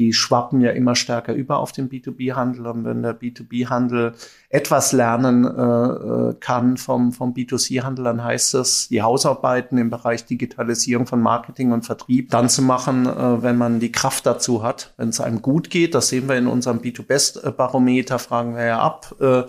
die 0.00 0.14
schwappen 0.14 0.62
ja 0.62 0.70
immer 0.70 0.96
stärker 0.96 1.34
über 1.34 1.58
auf 1.58 1.72
den 1.72 1.90
B2B-Handel. 1.90 2.66
Und 2.66 2.86
wenn 2.86 3.02
der 3.02 3.20
B2B-Handel 3.20 4.14
etwas 4.48 4.92
lernen 4.92 5.44
äh, 5.44 6.30
äh 6.30 6.34
kann 6.40 6.78
vom, 6.78 7.12
vom 7.12 7.34
B2C-Handel, 7.34 8.06
dann 8.06 8.24
heißt 8.24 8.54
es, 8.54 8.88
die 8.88 9.02
Hausarbeiten 9.02 9.76
im 9.76 9.90
Bereich 9.90 10.24
Digitalisierung 10.24 11.06
von 11.06 11.20
Marketing 11.20 11.72
und 11.72 11.84
Vertrieb 11.84 12.30
dann 12.30 12.48
zu 12.48 12.62
machen, 12.62 13.04
äh, 13.04 13.42
wenn 13.42 13.58
man 13.58 13.78
die 13.78 13.92
Kraft 13.92 14.24
dazu 14.24 14.62
hat, 14.62 14.94
wenn 14.96 15.10
es 15.10 15.20
einem 15.20 15.42
gut 15.42 15.68
geht. 15.68 15.94
Das 15.94 16.08
sehen 16.08 16.30
wir 16.30 16.38
in 16.38 16.46
unserem 16.46 16.78
B2Best-Barometer, 16.78 18.18
fragen 18.18 18.56
wir 18.56 18.64
ja 18.64 18.80
ab. 18.80 19.14
Äh, 19.20 19.42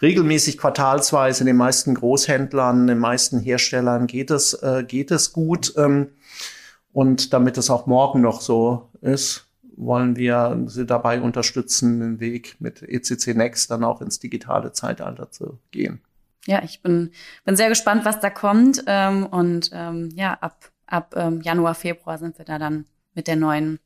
regelmäßig 0.00 0.56
quartalsweise 0.56 1.44
den 1.44 1.56
meisten 1.56 1.94
Großhändlern, 1.94 2.86
den 2.86 2.98
meisten 2.98 3.38
Herstellern 3.38 4.06
geht 4.06 4.30
es, 4.30 4.54
äh, 4.54 4.82
geht 4.82 5.10
es 5.10 5.34
gut. 5.34 5.74
Ähm, 5.76 6.06
und 6.94 7.34
damit 7.34 7.58
es 7.58 7.68
auch 7.68 7.86
morgen 7.86 8.22
noch 8.22 8.40
so 8.40 8.88
ist, 9.02 9.49
wollen 9.80 10.16
wir 10.16 10.64
sie 10.66 10.86
dabei 10.86 11.20
unterstützen, 11.20 12.00
den 12.00 12.20
Weg 12.20 12.56
mit 12.60 12.82
ECC 12.82 13.34
Next 13.34 13.70
dann 13.70 13.84
auch 13.84 14.00
ins 14.00 14.18
digitale 14.18 14.72
Zeitalter 14.72 15.30
zu 15.30 15.58
gehen. 15.70 16.00
Ja, 16.46 16.62
ich 16.62 16.82
bin, 16.82 17.12
bin 17.44 17.56
sehr 17.56 17.68
gespannt, 17.68 18.04
was 18.04 18.20
da 18.20 18.30
kommt. 18.30 18.84
Ähm, 18.86 19.26
und 19.26 19.70
ähm, 19.72 20.10
ja, 20.14 20.34
ab, 20.40 20.70
ab 20.86 21.14
ähm, 21.16 21.40
Januar, 21.42 21.74
Februar 21.74 22.18
sind 22.18 22.38
wir 22.38 22.44
da 22.44 22.58
dann 22.58 22.86
mit 23.14 23.26
der 23.26 23.36
neuen 23.36 23.78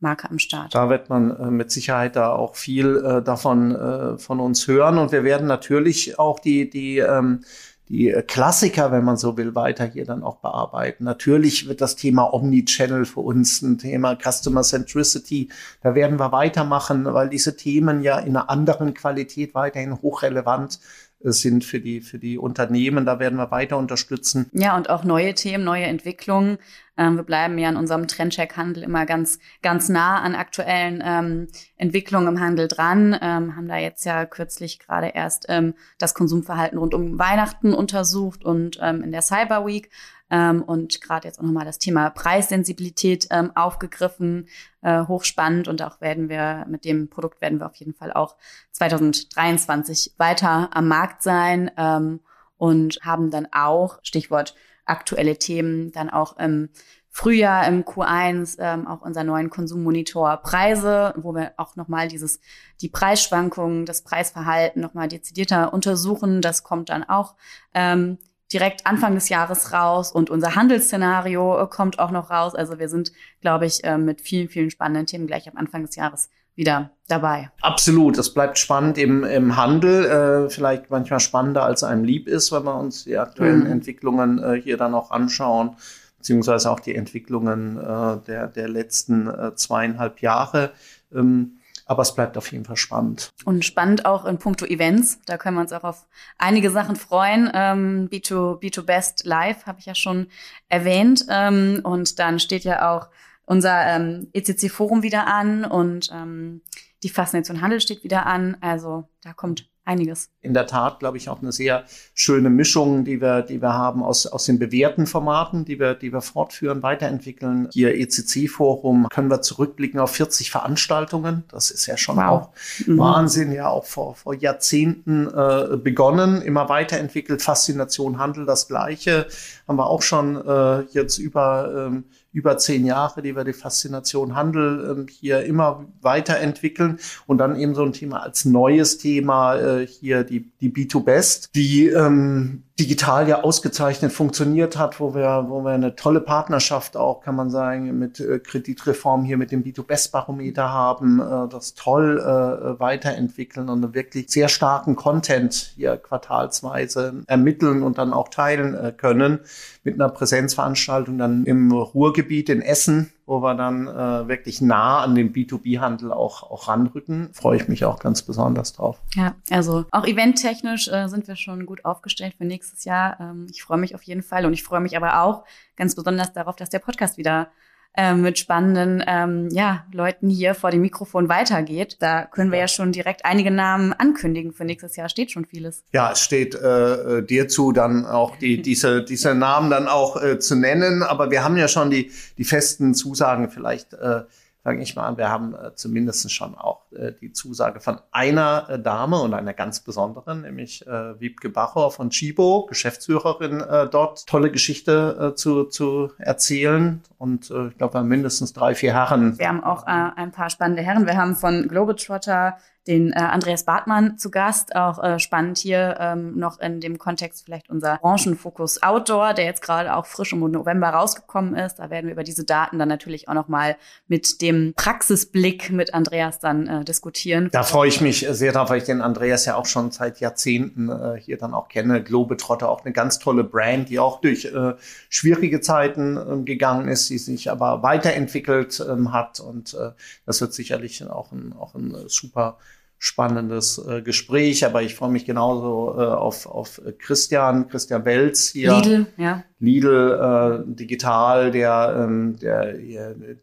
Marke 0.00 0.28
am 0.28 0.38
Start. 0.38 0.74
Da 0.74 0.90
wird 0.90 1.08
man 1.08 1.30
äh, 1.36 1.50
mit 1.50 1.70
Sicherheit 1.70 2.16
da 2.16 2.32
auch 2.32 2.56
viel 2.56 2.96
äh, 2.96 3.22
davon 3.22 3.74
äh, 3.74 4.18
von 4.18 4.40
uns 4.40 4.66
hören. 4.66 4.98
Und 4.98 5.12
wir 5.12 5.24
werden 5.24 5.46
natürlich 5.46 6.18
auch 6.18 6.40
die, 6.40 6.68
die 6.68 6.98
ähm, 6.98 7.44
die 7.92 8.10
Klassiker, 8.26 8.90
wenn 8.90 9.04
man 9.04 9.18
so 9.18 9.36
will, 9.36 9.54
weiter 9.54 9.84
hier 9.84 10.06
dann 10.06 10.22
auch 10.22 10.36
bearbeiten. 10.38 11.04
Natürlich 11.04 11.68
wird 11.68 11.82
das 11.82 11.94
Thema 11.94 12.32
Omnichannel 12.32 13.04
für 13.04 13.20
uns 13.20 13.60
ein 13.60 13.76
Thema 13.76 14.16
Customer 14.16 14.62
Centricity. 14.62 15.50
Da 15.82 15.94
werden 15.94 16.18
wir 16.18 16.32
weitermachen, 16.32 17.04
weil 17.04 17.28
diese 17.28 17.54
Themen 17.54 18.02
ja 18.02 18.18
in 18.18 18.34
einer 18.34 18.48
anderen 18.48 18.94
Qualität 18.94 19.54
weiterhin 19.54 20.00
hochrelevant 20.00 20.80
sind 21.24 21.64
für 21.64 21.80
die, 21.80 22.00
für 22.00 22.18
die 22.18 22.38
Unternehmen. 22.38 23.06
Da 23.06 23.18
werden 23.18 23.36
wir 23.36 23.50
weiter 23.50 23.78
unterstützen. 23.78 24.50
Ja, 24.52 24.76
und 24.76 24.90
auch 24.90 25.04
neue 25.04 25.34
Themen, 25.34 25.64
neue 25.64 25.84
Entwicklungen. 25.84 26.58
Ähm, 26.96 27.16
wir 27.16 27.22
bleiben 27.22 27.56
ja 27.58 27.68
in 27.68 27.76
unserem 27.76 28.06
Trendcheck-Handel 28.06 28.82
immer 28.82 29.06
ganz, 29.06 29.38
ganz 29.62 29.88
nah 29.88 30.20
an 30.20 30.34
aktuellen 30.34 31.02
ähm, 31.04 31.48
Entwicklungen 31.76 32.28
im 32.28 32.40
Handel 32.40 32.68
dran. 32.68 33.16
Ähm, 33.20 33.56
haben 33.56 33.68
da 33.68 33.76
jetzt 33.76 34.04
ja 34.04 34.26
kürzlich 34.26 34.78
gerade 34.78 35.08
erst 35.08 35.46
ähm, 35.48 35.74
das 35.98 36.14
Konsumverhalten 36.14 36.78
rund 36.78 36.94
um 36.94 37.18
Weihnachten 37.18 37.72
untersucht 37.72 38.44
und 38.44 38.78
ähm, 38.82 39.02
in 39.02 39.12
der 39.12 39.22
Cyber 39.22 39.66
Week 39.66 39.90
ähm, 40.32 40.62
und 40.62 41.02
gerade 41.02 41.28
jetzt 41.28 41.38
auch 41.38 41.44
nochmal 41.44 41.66
das 41.66 41.78
Thema 41.78 42.08
Preissensibilität 42.08 43.28
ähm, 43.30 43.52
aufgegriffen, 43.54 44.48
äh, 44.80 45.04
hochspannend 45.04 45.68
und 45.68 45.82
auch 45.82 46.00
werden 46.00 46.30
wir 46.30 46.64
mit 46.68 46.86
dem 46.86 47.10
Produkt 47.10 47.42
werden 47.42 47.60
wir 47.60 47.66
auf 47.66 47.76
jeden 47.76 47.92
Fall 47.92 48.12
auch 48.14 48.36
2023 48.72 50.14
weiter 50.16 50.70
am 50.72 50.88
Markt 50.88 51.22
sein 51.22 51.70
ähm, 51.76 52.20
und 52.56 52.98
haben 53.02 53.30
dann 53.30 53.46
auch 53.52 53.98
Stichwort 54.02 54.54
aktuelle 54.86 55.36
Themen 55.36 55.92
dann 55.92 56.08
auch 56.08 56.38
im 56.38 56.70
Frühjahr 57.10 57.68
im 57.68 57.84
Q1 57.84 58.56
ähm, 58.58 58.86
auch 58.86 59.02
unser 59.02 59.22
neuen 59.22 59.50
Konsummonitor 59.50 60.38
Preise, 60.38 61.12
wo 61.18 61.34
wir 61.34 61.52
auch 61.58 61.76
nochmal 61.76 62.08
dieses 62.08 62.40
die 62.80 62.88
Preisschwankungen, 62.88 63.84
das 63.84 64.02
Preisverhalten 64.02 64.80
nochmal 64.80 65.08
dezidierter 65.08 65.74
untersuchen. 65.74 66.40
Das 66.40 66.62
kommt 66.62 66.88
dann 66.88 67.04
auch 67.04 67.34
ähm, 67.74 68.16
direkt 68.52 68.86
Anfang 68.86 69.14
des 69.14 69.28
Jahres 69.28 69.72
raus 69.72 70.12
und 70.12 70.30
unser 70.30 70.54
Handelsszenario 70.54 71.62
äh, 71.62 71.66
kommt 71.66 71.98
auch 71.98 72.10
noch 72.10 72.30
raus. 72.30 72.54
Also 72.54 72.78
wir 72.78 72.88
sind, 72.88 73.12
glaube 73.40 73.66
ich, 73.66 73.84
äh, 73.84 73.98
mit 73.98 74.20
vielen, 74.20 74.48
vielen 74.48 74.70
spannenden 74.70 75.06
Themen 75.06 75.26
gleich 75.26 75.48
am 75.48 75.56
Anfang 75.56 75.84
des 75.86 75.96
Jahres 75.96 76.28
wieder 76.54 76.90
dabei. 77.08 77.50
Absolut, 77.60 78.18
es 78.18 78.34
bleibt 78.34 78.58
spannend 78.58 78.98
im, 78.98 79.24
im 79.24 79.56
Handel, 79.56 80.04
äh, 80.04 80.50
vielleicht 80.50 80.90
manchmal 80.90 81.20
spannender 81.20 81.64
als 81.64 81.82
einem 81.82 82.04
lieb 82.04 82.28
ist, 82.28 82.52
wenn 82.52 82.64
wir 82.64 82.74
uns 82.74 83.04
die 83.04 83.16
aktuellen 83.16 83.64
mhm. 83.64 83.72
Entwicklungen 83.72 84.42
äh, 84.42 84.60
hier 84.60 84.76
dann 84.76 84.94
auch 84.94 85.10
anschauen, 85.10 85.76
beziehungsweise 86.18 86.70
auch 86.70 86.80
die 86.80 86.94
Entwicklungen 86.94 87.78
äh, 87.78 88.18
der, 88.26 88.48
der 88.48 88.68
letzten 88.68 89.28
äh, 89.28 89.54
zweieinhalb 89.54 90.20
Jahre. 90.20 90.72
Ähm, 91.14 91.58
aber 91.92 92.02
es 92.02 92.14
bleibt 92.14 92.36
auf 92.36 92.50
jeden 92.50 92.64
Fall 92.64 92.76
spannend. 92.76 93.30
Und 93.44 93.64
spannend 93.64 94.04
auch 94.06 94.24
in 94.24 94.38
puncto 94.38 94.64
Events. 94.64 95.20
Da 95.26 95.38
können 95.38 95.56
wir 95.56 95.60
uns 95.60 95.72
auch 95.72 95.84
auf 95.84 96.06
einige 96.38 96.70
Sachen 96.70 96.96
freuen. 96.96 97.50
Ähm, 97.54 98.08
B2, 98.10 98.60
B2 98.60 98.82
Best 98.82 99.24
Live 99.24 99.66
habe 99.66 99.78
ich 99.78 99.86
ja 99.86 99.94
schon 99.94 100.26
erwähnt. 100.68 101.26
Ähm, 101.28 101.80
und 101.84 102.18
dann 102.18 102.40
steht 102.40 102.64
ja 102.64 102.90
auch 102.90 103.08
unser 103.44 103.86
ähm, 103.86 104.28
ECC-Forum 104.32 105.02
wieder 105.02 105.26
an 105.26 105.64
und 105.64 106.10
ähm, 106.12 106.62
die 107.02 107.08
Faszination 107.08 107.60
Handel 107.60 107.80
steht 107.80 108.04
wieder 108.04 108.26
an. 108.26 108.56
Also 108.60 109.08
da 109.22 109.32
kommt 109.32 109.68
einiges. 109.84 110.30
In 110.40 110.54
der 110.54 110.66
Tat, 110.66 111.00
glaube 111.00 111.16
ich, 111.16 111.28
auch 111.28 111.42
eine 111.42 111.52
sehr 111.52 111.84
schöne 112.14 112.50
Mischung, 112.50 113.04
die 113.04 113.20
wir, 113.20 113.42
die 113.42 113.60
wir 113.60 113.72
haben 113.72 114.02
aus, 114.02 114.26
aus 114.26 114.44
den 114.44 114.58
bewährten 114.58 115.06
Formaten, 115.06 115.64
die 115.64 115.80
wir, 115.80 115.94
die 115.94 116.12
wir 116.12 116.20
fortführen, 116.20 116.82
weiterentwickeln. 116.82 117.68
Hier 117.72 117.94
ECC-Forum 117.94 119.08
können 119.10 119.30
wir 119.30 119.42
zurückblicken 119.42 119.98
auf 119.98 120.12
40 120.12 120.50
Veranstaltungen. 120.50 121.44
Das 121.48 121.70
ist 121.70 121.86
ja 121.86 121.96
schon 121.96 122.16
wow. 122.16 122.24
auch 122.24 122.50
mhm. 122.86 122.98
Wahnsinn, 122.98 123.52
ja 123.52 123.68
auch 123.68 123.84
vor, 123.84 124.14
vor 124.14 124.34
Jahrzehnten 124.34 125.26
äh, 125.28 125.76
begonnen, 125.76 126.42
immer 126.42 126.68
weiterentwickelt. 126.68 127.42
Faszination 127.42 128.18
Handel, 128.18 128.46
das 128.46 128.68
Gleiche. 128.68 129.26
Haben 129.66 129.78
wir 129.78 129.86
auch 129.86 130.02
schon 130.02 130.36
äh, 130.36 130.82
jetzt 130.92 131.18
über 131.18 131.88
ähm, 131.88 132.04
über 132.32 132.58
zehn 132.58 132.84
Jahre, 132.86 133.22
die 133.22 133.36
wir 133.36 133.44
die 133.44 133.52
Faszination 133.52 134.34
Handel 134.34 134.90
ähm, 134.90 135.06
hier 135.08 135.44
immer 135.44 135.86
weiterentwickeln 136.00 136.98
und 137.26 137.38
dann 137.38 137.56
eben 137.56 137.74
so 137.74 137.82
ein 137.82 137.92
Thema 137.92 138.22
als 138.22 138.44
neues 138.44 138.98
Thema 138.98 139.56
äh, 139.56 139.86
hier 139.86 140.24
die, 140.24 140.50
die 140.60 140.70
B2Best, 140.70 141.50
die 141.54 141.88
ähm, 141.88 142.64
digital 142.80 143.28
ja 143.28 143.42
ausgezeichnet 143.42 144.12
funktioniert 144.12 144.78
hat, 144.78 144.98
wo 144.98 145.14
wir, 145.14 145.46
wo 145.48 145.62
wir 145.62 145.72
eine 145.72 145.94
tolle 145.94 146.20
Partnerschaft 146.20 146.96
auch, 146.96 147.20
kann 147.20 147.36
man 147.36 147.50
sagen, 147.50 147.98
mit 147.98 148.18
äh, 148.18 148.38
Kreditreform 148.38 149.24
hier 149.24 149.36
mit 149.36 149.52
dem 149.52 149.62
B2Best-Barometer 149.62 150.70
haben, 150.70 151.20
äh, 151.20 151.48
das 151.48 151.74
toll 151.74 152.18
äh, 152.18 152.80
weiterentwickeln 152.80 153.68
und 153.68 153.84
einen 153.84 153.94
wirklich 153.94 154.30
sehr 154.30 154.48
starken 154.48 154.96
Content 154.96 155.74
hier 155.76 155.96
quartalsweise 155.98 157.22
ermitteln 157.26 157.82
und 157.82 157.98
dann 157.98 158.12
auch 158.12 158.28
teilen 158.28 158.74
äh, 158.74 158.92
können 158.96 159.40
mit 159.84 159.94
einer 159.94 160.08
Präsenzveranstaltung 160.08 161.18
dann 161.18 161.44
im 161.44 161.72
Ruhrgebiet 161.72 162.48
in 162.48 162.62
Essen 162.62 163.12
wo 163.32 163.40
wir 163.40 163.54
dann 163.54 163.86
äh, 163.86 164.28
wirklich 164.28 164.60
nah 164.60 165.00
an 165.00 165.14
den 165.14 165.32
B2B-Handel 165.32 166.12
auch, 166.12 166.42
auch 166.50 166.68
ranrücken. 166.68 167.30
Freue 167.32 167.56
ich 167.56 167.66
mich 167.66 167.84
auch 167.84 167.98
ganz 167.98 168.22
besonders 168.22 168.74
drauf. 168.74 169.00
Ja, 169.14 169.34
also 169.50 169.86
auch 169.90 170.06
eventtechnisch 170.06 170.88
äh, 170.88 171.08
sind 171.08 171.28
wir 171.28 171.36
schon 171.36 171.64
gut 171.64 171.84
aufgestellt 171.86 172.34
für 172.36 172.44
nächstes 172.44 172.84
Jahr. 172.84 173.18
Ähm, 173.20 173.46
ich 173.50 173.62
freue 173.62 173.78
mich 173.78 173.94
auf 173.94 174.02
jeden 174.02 174.22
Fall 174.22 174.44
und 174.44 174.52
ich 174.52 174.62
freue 174.62 174.80
mich 174.80 174.98
aber 174.98 175.22
auch 175.22 175.44
ganz 175.76 175.94
besonders 175.94 176.34
darauf, 176.34 176.56
dass 176.56 176.68
der 176.68 176.80
Podcast 176.80 177.16
wieder 177.16 177.48
äh, 177.94 178.14
mit 178.14 178.38
spannenden 178.38 179.04
ähm, 179.06 179.48
ja, 179.50 179.84
Leuten 179.92 180.30
hier 180.30 180.54
vor 180.54 180.70
dem 180.70 180.80
Mikrofon 180.80 181.28
weitergeht. 181.28 181.96
Da 182.00 182.24
können 182.24 182.50
wir 182.50 182.58
ja. 182.58 182.64
ja 182.64 182.68
schon 182.68 182.92
direkt 182.92 183.24
einige 183.24 183.50
Namen 183.50 183.92
ankündigen. 183.92 184.52
Für 184.52 184.64
nächstes 184.64 184.96
Jahr 184.96 185.08
steht 185.08 185.30
schon 185.30 185.44
vieles. 185.44 185.84
Ja, 185.92 186.12
es 186.12 186.20
steht 186.20 186.54
äh, 186.54 187.18
äh 187.18 187.22
dir 187.22 187.48
zu, 187.48 187.72
dann 187.72 188.06
auch 188.06 188.36
die, 188.36 188.62
diese, 188.62 189.04
diese 189.04 189.34
Namen 189.34 189.70
dann 189.70 189.88
auch 189.88 190.22
äh, 190.22 190.38
zu 190.38 190.56
nennen. 190.56 191.02
Aber 191.02 191.30
wir 191.30 191.44
haben 191.44 191.56
ja 191.56 191.68
schon 191.68 191.90
die, 191.90 192.10
die 192.38 192.44
festen 192.44 192.94
Zusagen 192.94 193.50
vielleicht. 193.50 193.92
Äh, 193.92 194.22
sage 194.64 194.80
ich 194.80 194.94
mal, 194.94 195.16
wir 195.16 195.28
haben 195.28 195.54
äh, 195.54 195.74
zumindest 195.74 196.30
schon 196.32 196.54
auch 196.54 196.82
äh, 196.92 197.12
die 197.20 197.32
Zusage 197.32 197.80
von 197.80 197.98
einer 198.12 198.68
äh, 198.68 198.78
Dame 198.78 199.20
und 199.20 199.34
einer 199.34 199.52
ganz 199.52 199.80
besonderen, 199.80 200.42
nämlich 200.42 200.86
äh, 200.86 201.20
Wiebke 201.20 201.48
Bachor 201.48 201.90
von 201.90 202.10
Chibo, 202.10 202.66
Geschäftsführerin 202.66 203.60
äh, 203.60 203.88
dort, 203.88 204.26
tolle 204.26 204.50
Geschichte 204.52 205.32
äh, 205.32 205.34
zu, 205.34 205.64
zu 205.64 206.12
erzählen. 206.18 207.02
Und 207.18 207.50
äh, 207.50 207.68
ich 207.68 207.78
glaube, 207.78 207.94
wir 207.94 207.98
haben 208.00 208.08
mindestens 208.08 208.52
drei, 208.52 208.74
vier 208.74 208.94
Herren. 208.94 209.38
Wir 209.38 209.48
haben 209.48 209.64
auch 209.64 209.86
äh, 209.86 209.90
ein 209.90 210.30
paar 210.30 210.50
spannende 210.50 210.82
Herren. 210.82 211.06
Wir 211.06 211.16
haben 211.16 211.34
von 211.34 211.66
Globetrotter 211.66 212.56
den 212.86 213.12
äh, 213.12 213.16
Andreas 213.16 213.64
Bartmann 213.64 214.18
zu 214.18 214.30
Gast. 214.30 214.74
Auch 214.74 215.02
äh, 215.02 215.18
spannend 215.18 215.58
hier 215.58 215.96
ähm, 216.00 216.38
noch 216.38 216.58
in 216.58 216.80
dem 216.80 216.98
Kontext 216.98 217.44
vielleicht 217.44 217.70
unser 217.70 217.98
Branchenfokus 217.98 218.82
Outdoor, 218.82 219.34
der 219.34 219.44
jetzt 219.44 219.62
gerade 219.62 219.94
auch 219.94 220.06
frisch 220.06 220.32
im 220.32 220.40
November 220.40 220.88
rausgekommen 220.88 221.54
ist. 221.54 221.76
Da 221.76 221.90
werden 221.90 222.06
wir 222.06 222.12
über 222.12 222.24
diese 222.24 222.44
Daten 222.44 222.78
dann 222.78 222.88
natürlich 222.88 223.28
auch 223.28 223.34
noch 223.34 223.48
mal 223.48 223.76
mit 224.08 224.42
dem 224.42 224.74
Praxisblick 224.76 225.70
mit 225.70 225.94
Andreas 225.94 226.40
dann 226.40 226.66
äh, 226.66 226.84
diskutieren. 226.84 227.48
Da 227.52 227.62
freue 227.62 227.88
ich 227.88 228.00
mich 228.00 228.26
sehr 228.30 228.52
drauf, 228.52 228.70
weil 228.70 228.78
ich 228.78 228.84
den 228.84 229.00
Andreas 229.00 229.44
ja 229.46 229.56
auch 229.56 229.66
schon 229.66 229.90
seit 229.90 230.20
Jahrzehnten 230.20 230.88
äh, 230.88 231.20
hier 231.20 231.38
dann 231.38 231.54
auch 231.54 231.68
kenne. 231.68 232.02
Globetrotter, 232.02 232.68
auch 232.68 232.84
eine 232.84 232.92
ganz 232.92 233.18
tolle 233.18 233.44
Brand, 233.44 233.88
die 233.88 233.98
auch 233.98 234.20
durch 234.20 234.46
äh, 234.46 234.74
schwierige 235.08 235.60
Zeiten 235.60 236.16
äh, 236.16 236.42
gegangen 236.44 236.88
ist, 236.88 237.08
die 237.10 237.18
sich 237.18 237.50
aber 237.50 237.82
weiterentwickelt 237.82 238.80
äh, 238.80 239.08
hat. 239.10 239.40
Und 239.40 239.74
äh, 239.74 239.90
das 240.26 240.40
wird 240.40 240.52
sicherlich 240.52 241.08
auch 241.08 241.32
ein, 241.32 241.52
auch 241.52 241.74
ein 241.74 241.94
äh, 241.94 242.08
super 242.08 242.58
spannendes 243.04 243.84
äh, 243.84 244.00
Gespräch, 244.00 244.64
aber 244.64 244.82
ich 244.82 244.94
freue 244.94 245.10
mich 245.10 245.24
genauso 245.24 245.92
äh, 245.98 246.04
auf, 246.04 246.46
auf 246.46 246.80
Christian, 247.00 247.66
Christian 247.66 248.04
Welz 248.04 248.50
hier. 248.50 248.76
Lidl, 248.76 249.06
ja. 249.16 249.42
Lidl 249.58 250.64
äh, 250.68 250.72
Digital, 250.72 251.50
der, 251.50 251.96
ähm, 251.98 252.38
der, 252.38 252.74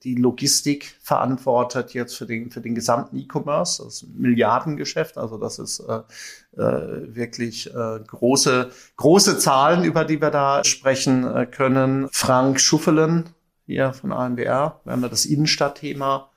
die 0.01 0.15
Logistik 0.15 0.95
verantwortet 1.01 1.93
jetzt 1.93 2.15
für 2.15 2.25
den, 2.25 2.51
für 2.51 2.61
den 2.61 2.73
gesamten 2.73 3.17
E-Commerce, 3.17 3.83
das 3.83 4.05
Milliardengeschäft, 4.15 5.17
also 5.17 5.37
das 5.37 5.59
ist 5.59 5.81
äh, 5.81 5.99
äh, 6.55 7.13
wirklich 7.13 7.69
äh, 7.75 7.99
große, 8.07 8.69
große 8.95 9.39
Zahlen, 9.39 9.83
über 9.83 10.05
die 10.05 10.21
wir 10.21 10.31
da 10.31 10.63
sprechen 10.63 11.25
äh, 11.25 11.45
können. 11.45 12.07
Frank 12.13 12.61
Schuffelen 12.61 13.25
hier 13.65 13.91
von 13.91 14.13
ANBR, 14.13 14.79
wir 14.85 14.93
haben 14.93 15.01
da 15.01 15.09
das 15.09 15.25
Innenstadtthema 15.25 16.28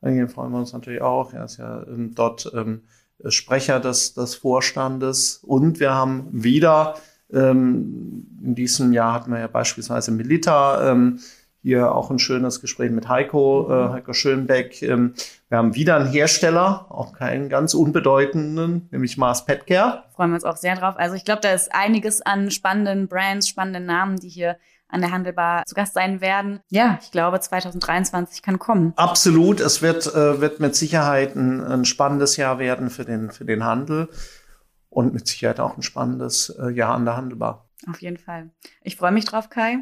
Eingehen 0.00 0.28
freuen 0.28 0.52
wir 0.52 0.58
uns 0.58 0.72
natürlich 0.72 1.02
auch. 1.02 1.32
Er 1.32 1.44
ist 1.44 1.56
ja 1.56 1.82
ähm, 1.82 2.14
dort 2.14 2.50
ähm, 2.54 2.82
Sprecher 3.26 3.80
des, 3.80 4.14
des 4.14 4.36
Vorstandes. 4.36 5.40
Und 5.44 5.80
wir 5.80 5.92
haben 5.92 6.28
wieder, 6.30 6.94
ähm, 7.32 8.26
in 8.42 8.54
diesem 8.54 8.92
Jahr 8.92 9.14
hatten 9.14 9.32
wir 9.32 9.40
ja 9.40 9.48
beispielsweise 9.48 10.12
Milita, 10.12 10.92
ähm, 10.92 11.20
hier 11.62 11.92
auch 11.92 12.10
ein 12.10 12.20
schönes 12.20 12.60
Gespräch 12.60 12.92
mit 12.92 13.08
Heiko, 13.08 13.68
äh, 13.70 13.88
Heiko 13.90 14.12
Schönbeck. 14.12 14.80
Ähm, 14.82 15.14
wir 15.48 15.58
haben 15.58 15.74
wieder 15.74 15.96
einen 15.96 16.06
Hersteller, 16.06 16.86
auch 16.88 17.12
keinen 17.12 17.48
ganz 17.48 17.74
unbedeutenden, 17.74 18.88
nämlich 18.92 19.16
Mars 19.16 19.44
Petcare. 19.44 20.04
Freuen 20.14 20.30
wir 20.30 20.36
uns 20.36 20.44
auch 20.44 20.56
sehr 20.56 20.76
drauf. 20.76 20.94
Also 20.96 21.16
ich 21.16 21.24
glaube, 21.24 21.40
da 21.42 21.52
ist 21.52 21.74
einiges 21.74 22.22
an 22.22 22.50
spannenden 22.52 23.08
Brands, 23.08 23.48
spannenden 23.48 23.86
Namen, 23.86 24.16
die 24.16 24.28
hier 24.28 24.56
an 24.88 25.00
der 25.00 25.10
Handelbar 25.10 25.64
zu 25.66 25.74
Gast 25.74 25.94
sein 25.94 26.20
werden. 26.20 26.60
Ja, 26.70 26.98
ich 27.02 27.10
glaube, 27.10 27.38
2023 27.40 28.42
kann 28.42 28.58
kommen. 28.58 28.92
Absolut. 28.96 29.60
Es 29.60 29.82
wird, 29.82 30.06
äh, 30.06 30.40
wird 30.40 30.60
mit 30.60 30.74
Sicherheit 30.74 31.36
ein, 31.36 31.60
ein 31.60 31.84
spannendes 31.84 32.36
Jahr 32.36 32.58
werden 32.58 32.90
für 32.90 33.04
den, 33.04 33.30
für 33.30 33.44
den 33.44 33.64
Handel 33.64 34.08
und 34.88 35.12
mit 35.12 35.26
Sicherheit 35.26 35.60
auch 35.60 35.76
ein 35.76 35.82
spannendes 35.82 36.50
äh, 36.50 36.70
Jahr 36.70 36.94
an 36.94 37.04
der 37.04 37.16
Handelbar. 37.16 37.68
Auf 37.88 38.00
jeden 38.00 38.16
Fall. 38.16 38.50
Ich 38.82 38.96
freue 38.96 39.12
mich 39.12 39.26
drauf, 39.26 39.50
Kai. 39.50 39.78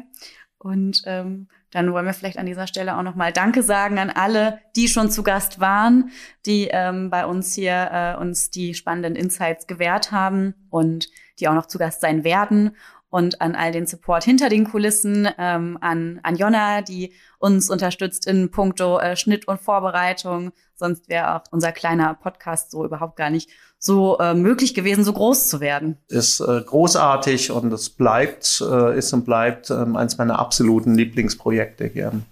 Und 0.59 1.03
ähm, 1.05 1.47
dann 1.71 1.91
wollen 1.93 2.05
wir 2.05 2.13
vielleicht 2.13 2.39
an 2.39 2.45
dieser 2.45 2.67
Stelle 2.67 2.97
auch 2.97 3.03
nochmal 3.03 3.31
Danke 3.31 3.61
sagen 3.61 3.99
an 3.99 4.09
alle, 4.09 4.59
die 4.75 4.87
schon 4.87 5.11
zu 5.11 5.21
Gast 5.21 5.59
waren, 5.59 6.09
die 6.45 6.69
ähm, 6.71 7.09
bei 7.09 7.25
uns 7.25 7.53
hier 7.53 7.89
äh, 7.91 8.19
uns 8.19 8.49
die 8.49 8.73
spannenden 8.73 9.15
Insights 9.15 9.67
gewährt 9.67 10.11
haben 10.11 10.55
und 10.69 11.09
die 11.39 11.47
auch 11.47 11.53
noch 11.53 11.67
zu 11.67 11.77
Gast 11.77 12.01
sein 12.01 12.23
werden 12.23 12.75
und 13.17 13.41
an 13.41 13.55
all 13.55 13.71
den 13.71 13.87
Support 13.87 14.23
hinter 14.23 14.47
den 14.47 14.69
Kulissen, 14.69 15.27
ähm, 15.39 15.79
an, 15.81 16.19
an 16.21 16.35
Jonna, 16.35 16.83
die 16.83 17.13
uns 17.39 17.67
unterstützt 17.71 18.27
in 18.27 18.51
puncto 18.51 18.99
äh, 18.99 19.15
Schnitt 19.15 19.47
und 19.47 19.59
Vorbereitung. 19.59 20.51
Sonst 20.75 21.09
wäre 21.09 21.33
auch 21.33 21.41
unser 21.49 21.71
kleiner 21.71 22.13
Podcast 22.13 22.69
so 22.69 22.85
überhaupt 22.85 23.15
gar 23.15 23.31
nicht 23.31 23.49
so 23.79 24.19
äh, 24.19 24.35
möglich 24.35 24.75
gewesen, 24.75 25.03
so 25.03 25.13
groß 25.13 25.49
zu 25.49 25.59
werden. 25.61 25.97
Ist 26.09 26.41
äh, 26.41 26.61
großartig 26.61 27.49
und 27.49 27.73
es 27.73 27.89
bleibt, 27.89 28.61
äh, 28.61 28.95
ist 28.95 29.11
und 29.13 29.25
bleibt 29.25 29.71
äh, 29.71 29.73
eins 29.73 30.19
meiner 30.19 30.37
absoluten 30.37 30.93
Lieblingsprojekte 30.93 31.87
hier 31.87 32.11
im, 32.11 32.23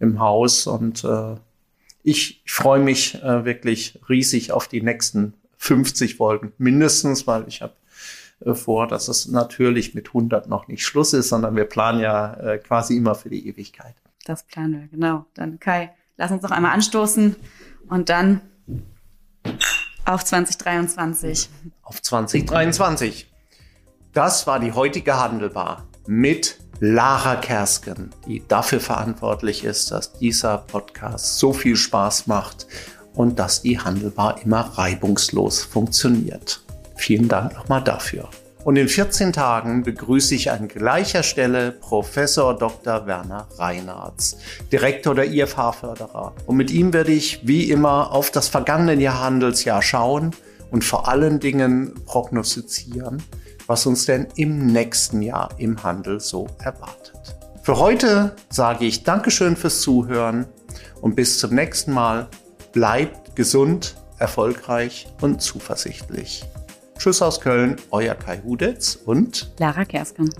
im 0.00 0.18
Haus. 0.18 0.66
Und 0.66 1.04
äh, 1.04 1.36
ich 2.02 2.42
freue 2.44 2.80
mich 2.80 3.22
äh, 3.22 3.44
wirklich 3.44 4.00
riesig 4.08 4.50
auf 4.50 4.66
die 4.66 4.82
nächsten 4.82 5.34
50 5.58 6.16
Folgen 6.16 6.52
mindestens, 6.58 7.28
weil 7.28 7.44
ich 7.46 7.62
habe 7.62 7.74
vor, 8.52 8.86
dass 8.86 9.08
es 9.08 9.28
natürlich 9.28 9.94
mit 9.94 10.08
100 10.08 10.48
noch 10.48 10.68
nicht 10.68 10.84
Schluss 10.84 11.12
ist, 11.12 11.28
sondern 11.28 11.56
wir 11.56 11.64
planen 11.64 12.00
ja 12.00 12.34
äh, 12.34 12.58
quasi 12.58 12.96
immer 12.96 13.14
für 13.14 13.30
die 13.30 13.48
Ewigkeit. 13.48 13.94
Das 14.24 14.44
planen 14.44 14.80
wir, 14.80 14.88
genau. 14.88 15.26
Dann 15.34 15.60
Kai, 15.60 15.94
lass 16.16 16.30
uns 16.30 16.42
noch 16.42 16.50
einmal 16.50 16.72
anstoßen 16.72 17.36
und 17.88 18.08
dann 18.08 18.40
auf 20.04 20.24
2023. 20.24 21.48
Auf 21.82 22.02
2023. 22.02 23.30
Das 24.12 24.46
war 24.46 24.60
die 24.60 24.72
heutige 24.72 25.18
Handelbar 25.18 25.86
mit 26.06 26.58
Lara 26.80 27.36
Kersken, 27.36 28.10
die 28.26 28.46
dafür 28.46 28.80
verantwortlich 28.80 29.64
ist, 29.64 29.90
dass 29.90 30.12
dieser 30.12 30.58
Podcast 30.58 31.38
so 31.38 31.52
viel 31.52 31.76
Spaß 31.76 32.26
macht 32.26 32.66
und 33.14 33.38
dass 33.38 33.62
die 33.62 33.78
Handelbar 33.78 34.40
immer 34.42 34.60
reibungslos 34.60 35.62
funktioniert. 35.62 36.63
Vielen 36.96 37.28
Dank 37.28 37.54
nochmal 37.54 37.82
dafür. 37.82 38.28
Und 38.64 38.76
in 38.76 38.88
14 38.88 39.34
Tagen 39.34 39.82
begrüße 39.82 40.34
ich 40.34 40.50
an 40.50 40.68
gleicher 40.68 41.22
Stelle 41.22 41.70
Professor 41.70 42.56
Dr. 42.56 43.06
Werner 43.06 43.46
Reinhardt, 43.58 44.36
Direktor 44.72 45.14
der 45.14 45.30
IFH-Förderer. 45.30 46.32
Und 46.46 46.56
mit 46.56 46.70
ihm 46.70 46.94
werde 46.94 47.12
ich 47.12 47.46
wie 47.46 47.70
immer 47.70 48.12
auf 48.12 48.30
das 48.30 48.48
vergangene 48.48 48.94
Jahr 48.94 49.20
Handelsjahr 49.20 49.82
schauen 49.82 50.30
und 50.70 50.82
vor 50.82 51.08
allen 51.08 51.40
Dingen 51.40 51.94
prognostizieren, 52.06 53.22
was 53.66 53.84
uns 53.84 54.06
denn 54.06 54.28
im 54.36 54.66
nächsten 54.66 55.20
Jahr 55.20 55.50
im 55.58 55.82
Handel 55.82 56.18
so 56.20 56.46
erwartet. 56.58 57.36
Für 57.62 57.78
heute 57.78 58.34
sage 58.48 58.86
ich 58.86 59.04
Dankeschön 59.04 59.56
fürs 59.56 59.82
Zuhören 59.82 60.46
und 61.02 61.16
bis 61.16 61.38
zum 61.38 61.54
nächsten 61.54 61.92
Mal. 61.92 62.28
Bleibt 62.72 63.36
gesund, 63.36 63.94
erfolgreich 64.18 65.06
und 65.20 65.42
zuversichtlich. 65.42 66.44
Tschüss 66.98 67.20
aus 67.20 67.40
Köln, 67.40 67.76
euer 67.90 68.14
Kai 68.14 68.40
Hudetz 68.44 68.98
und 69.04 69.50
Lara 69.58 69.84
Kersken. 69.84 70.30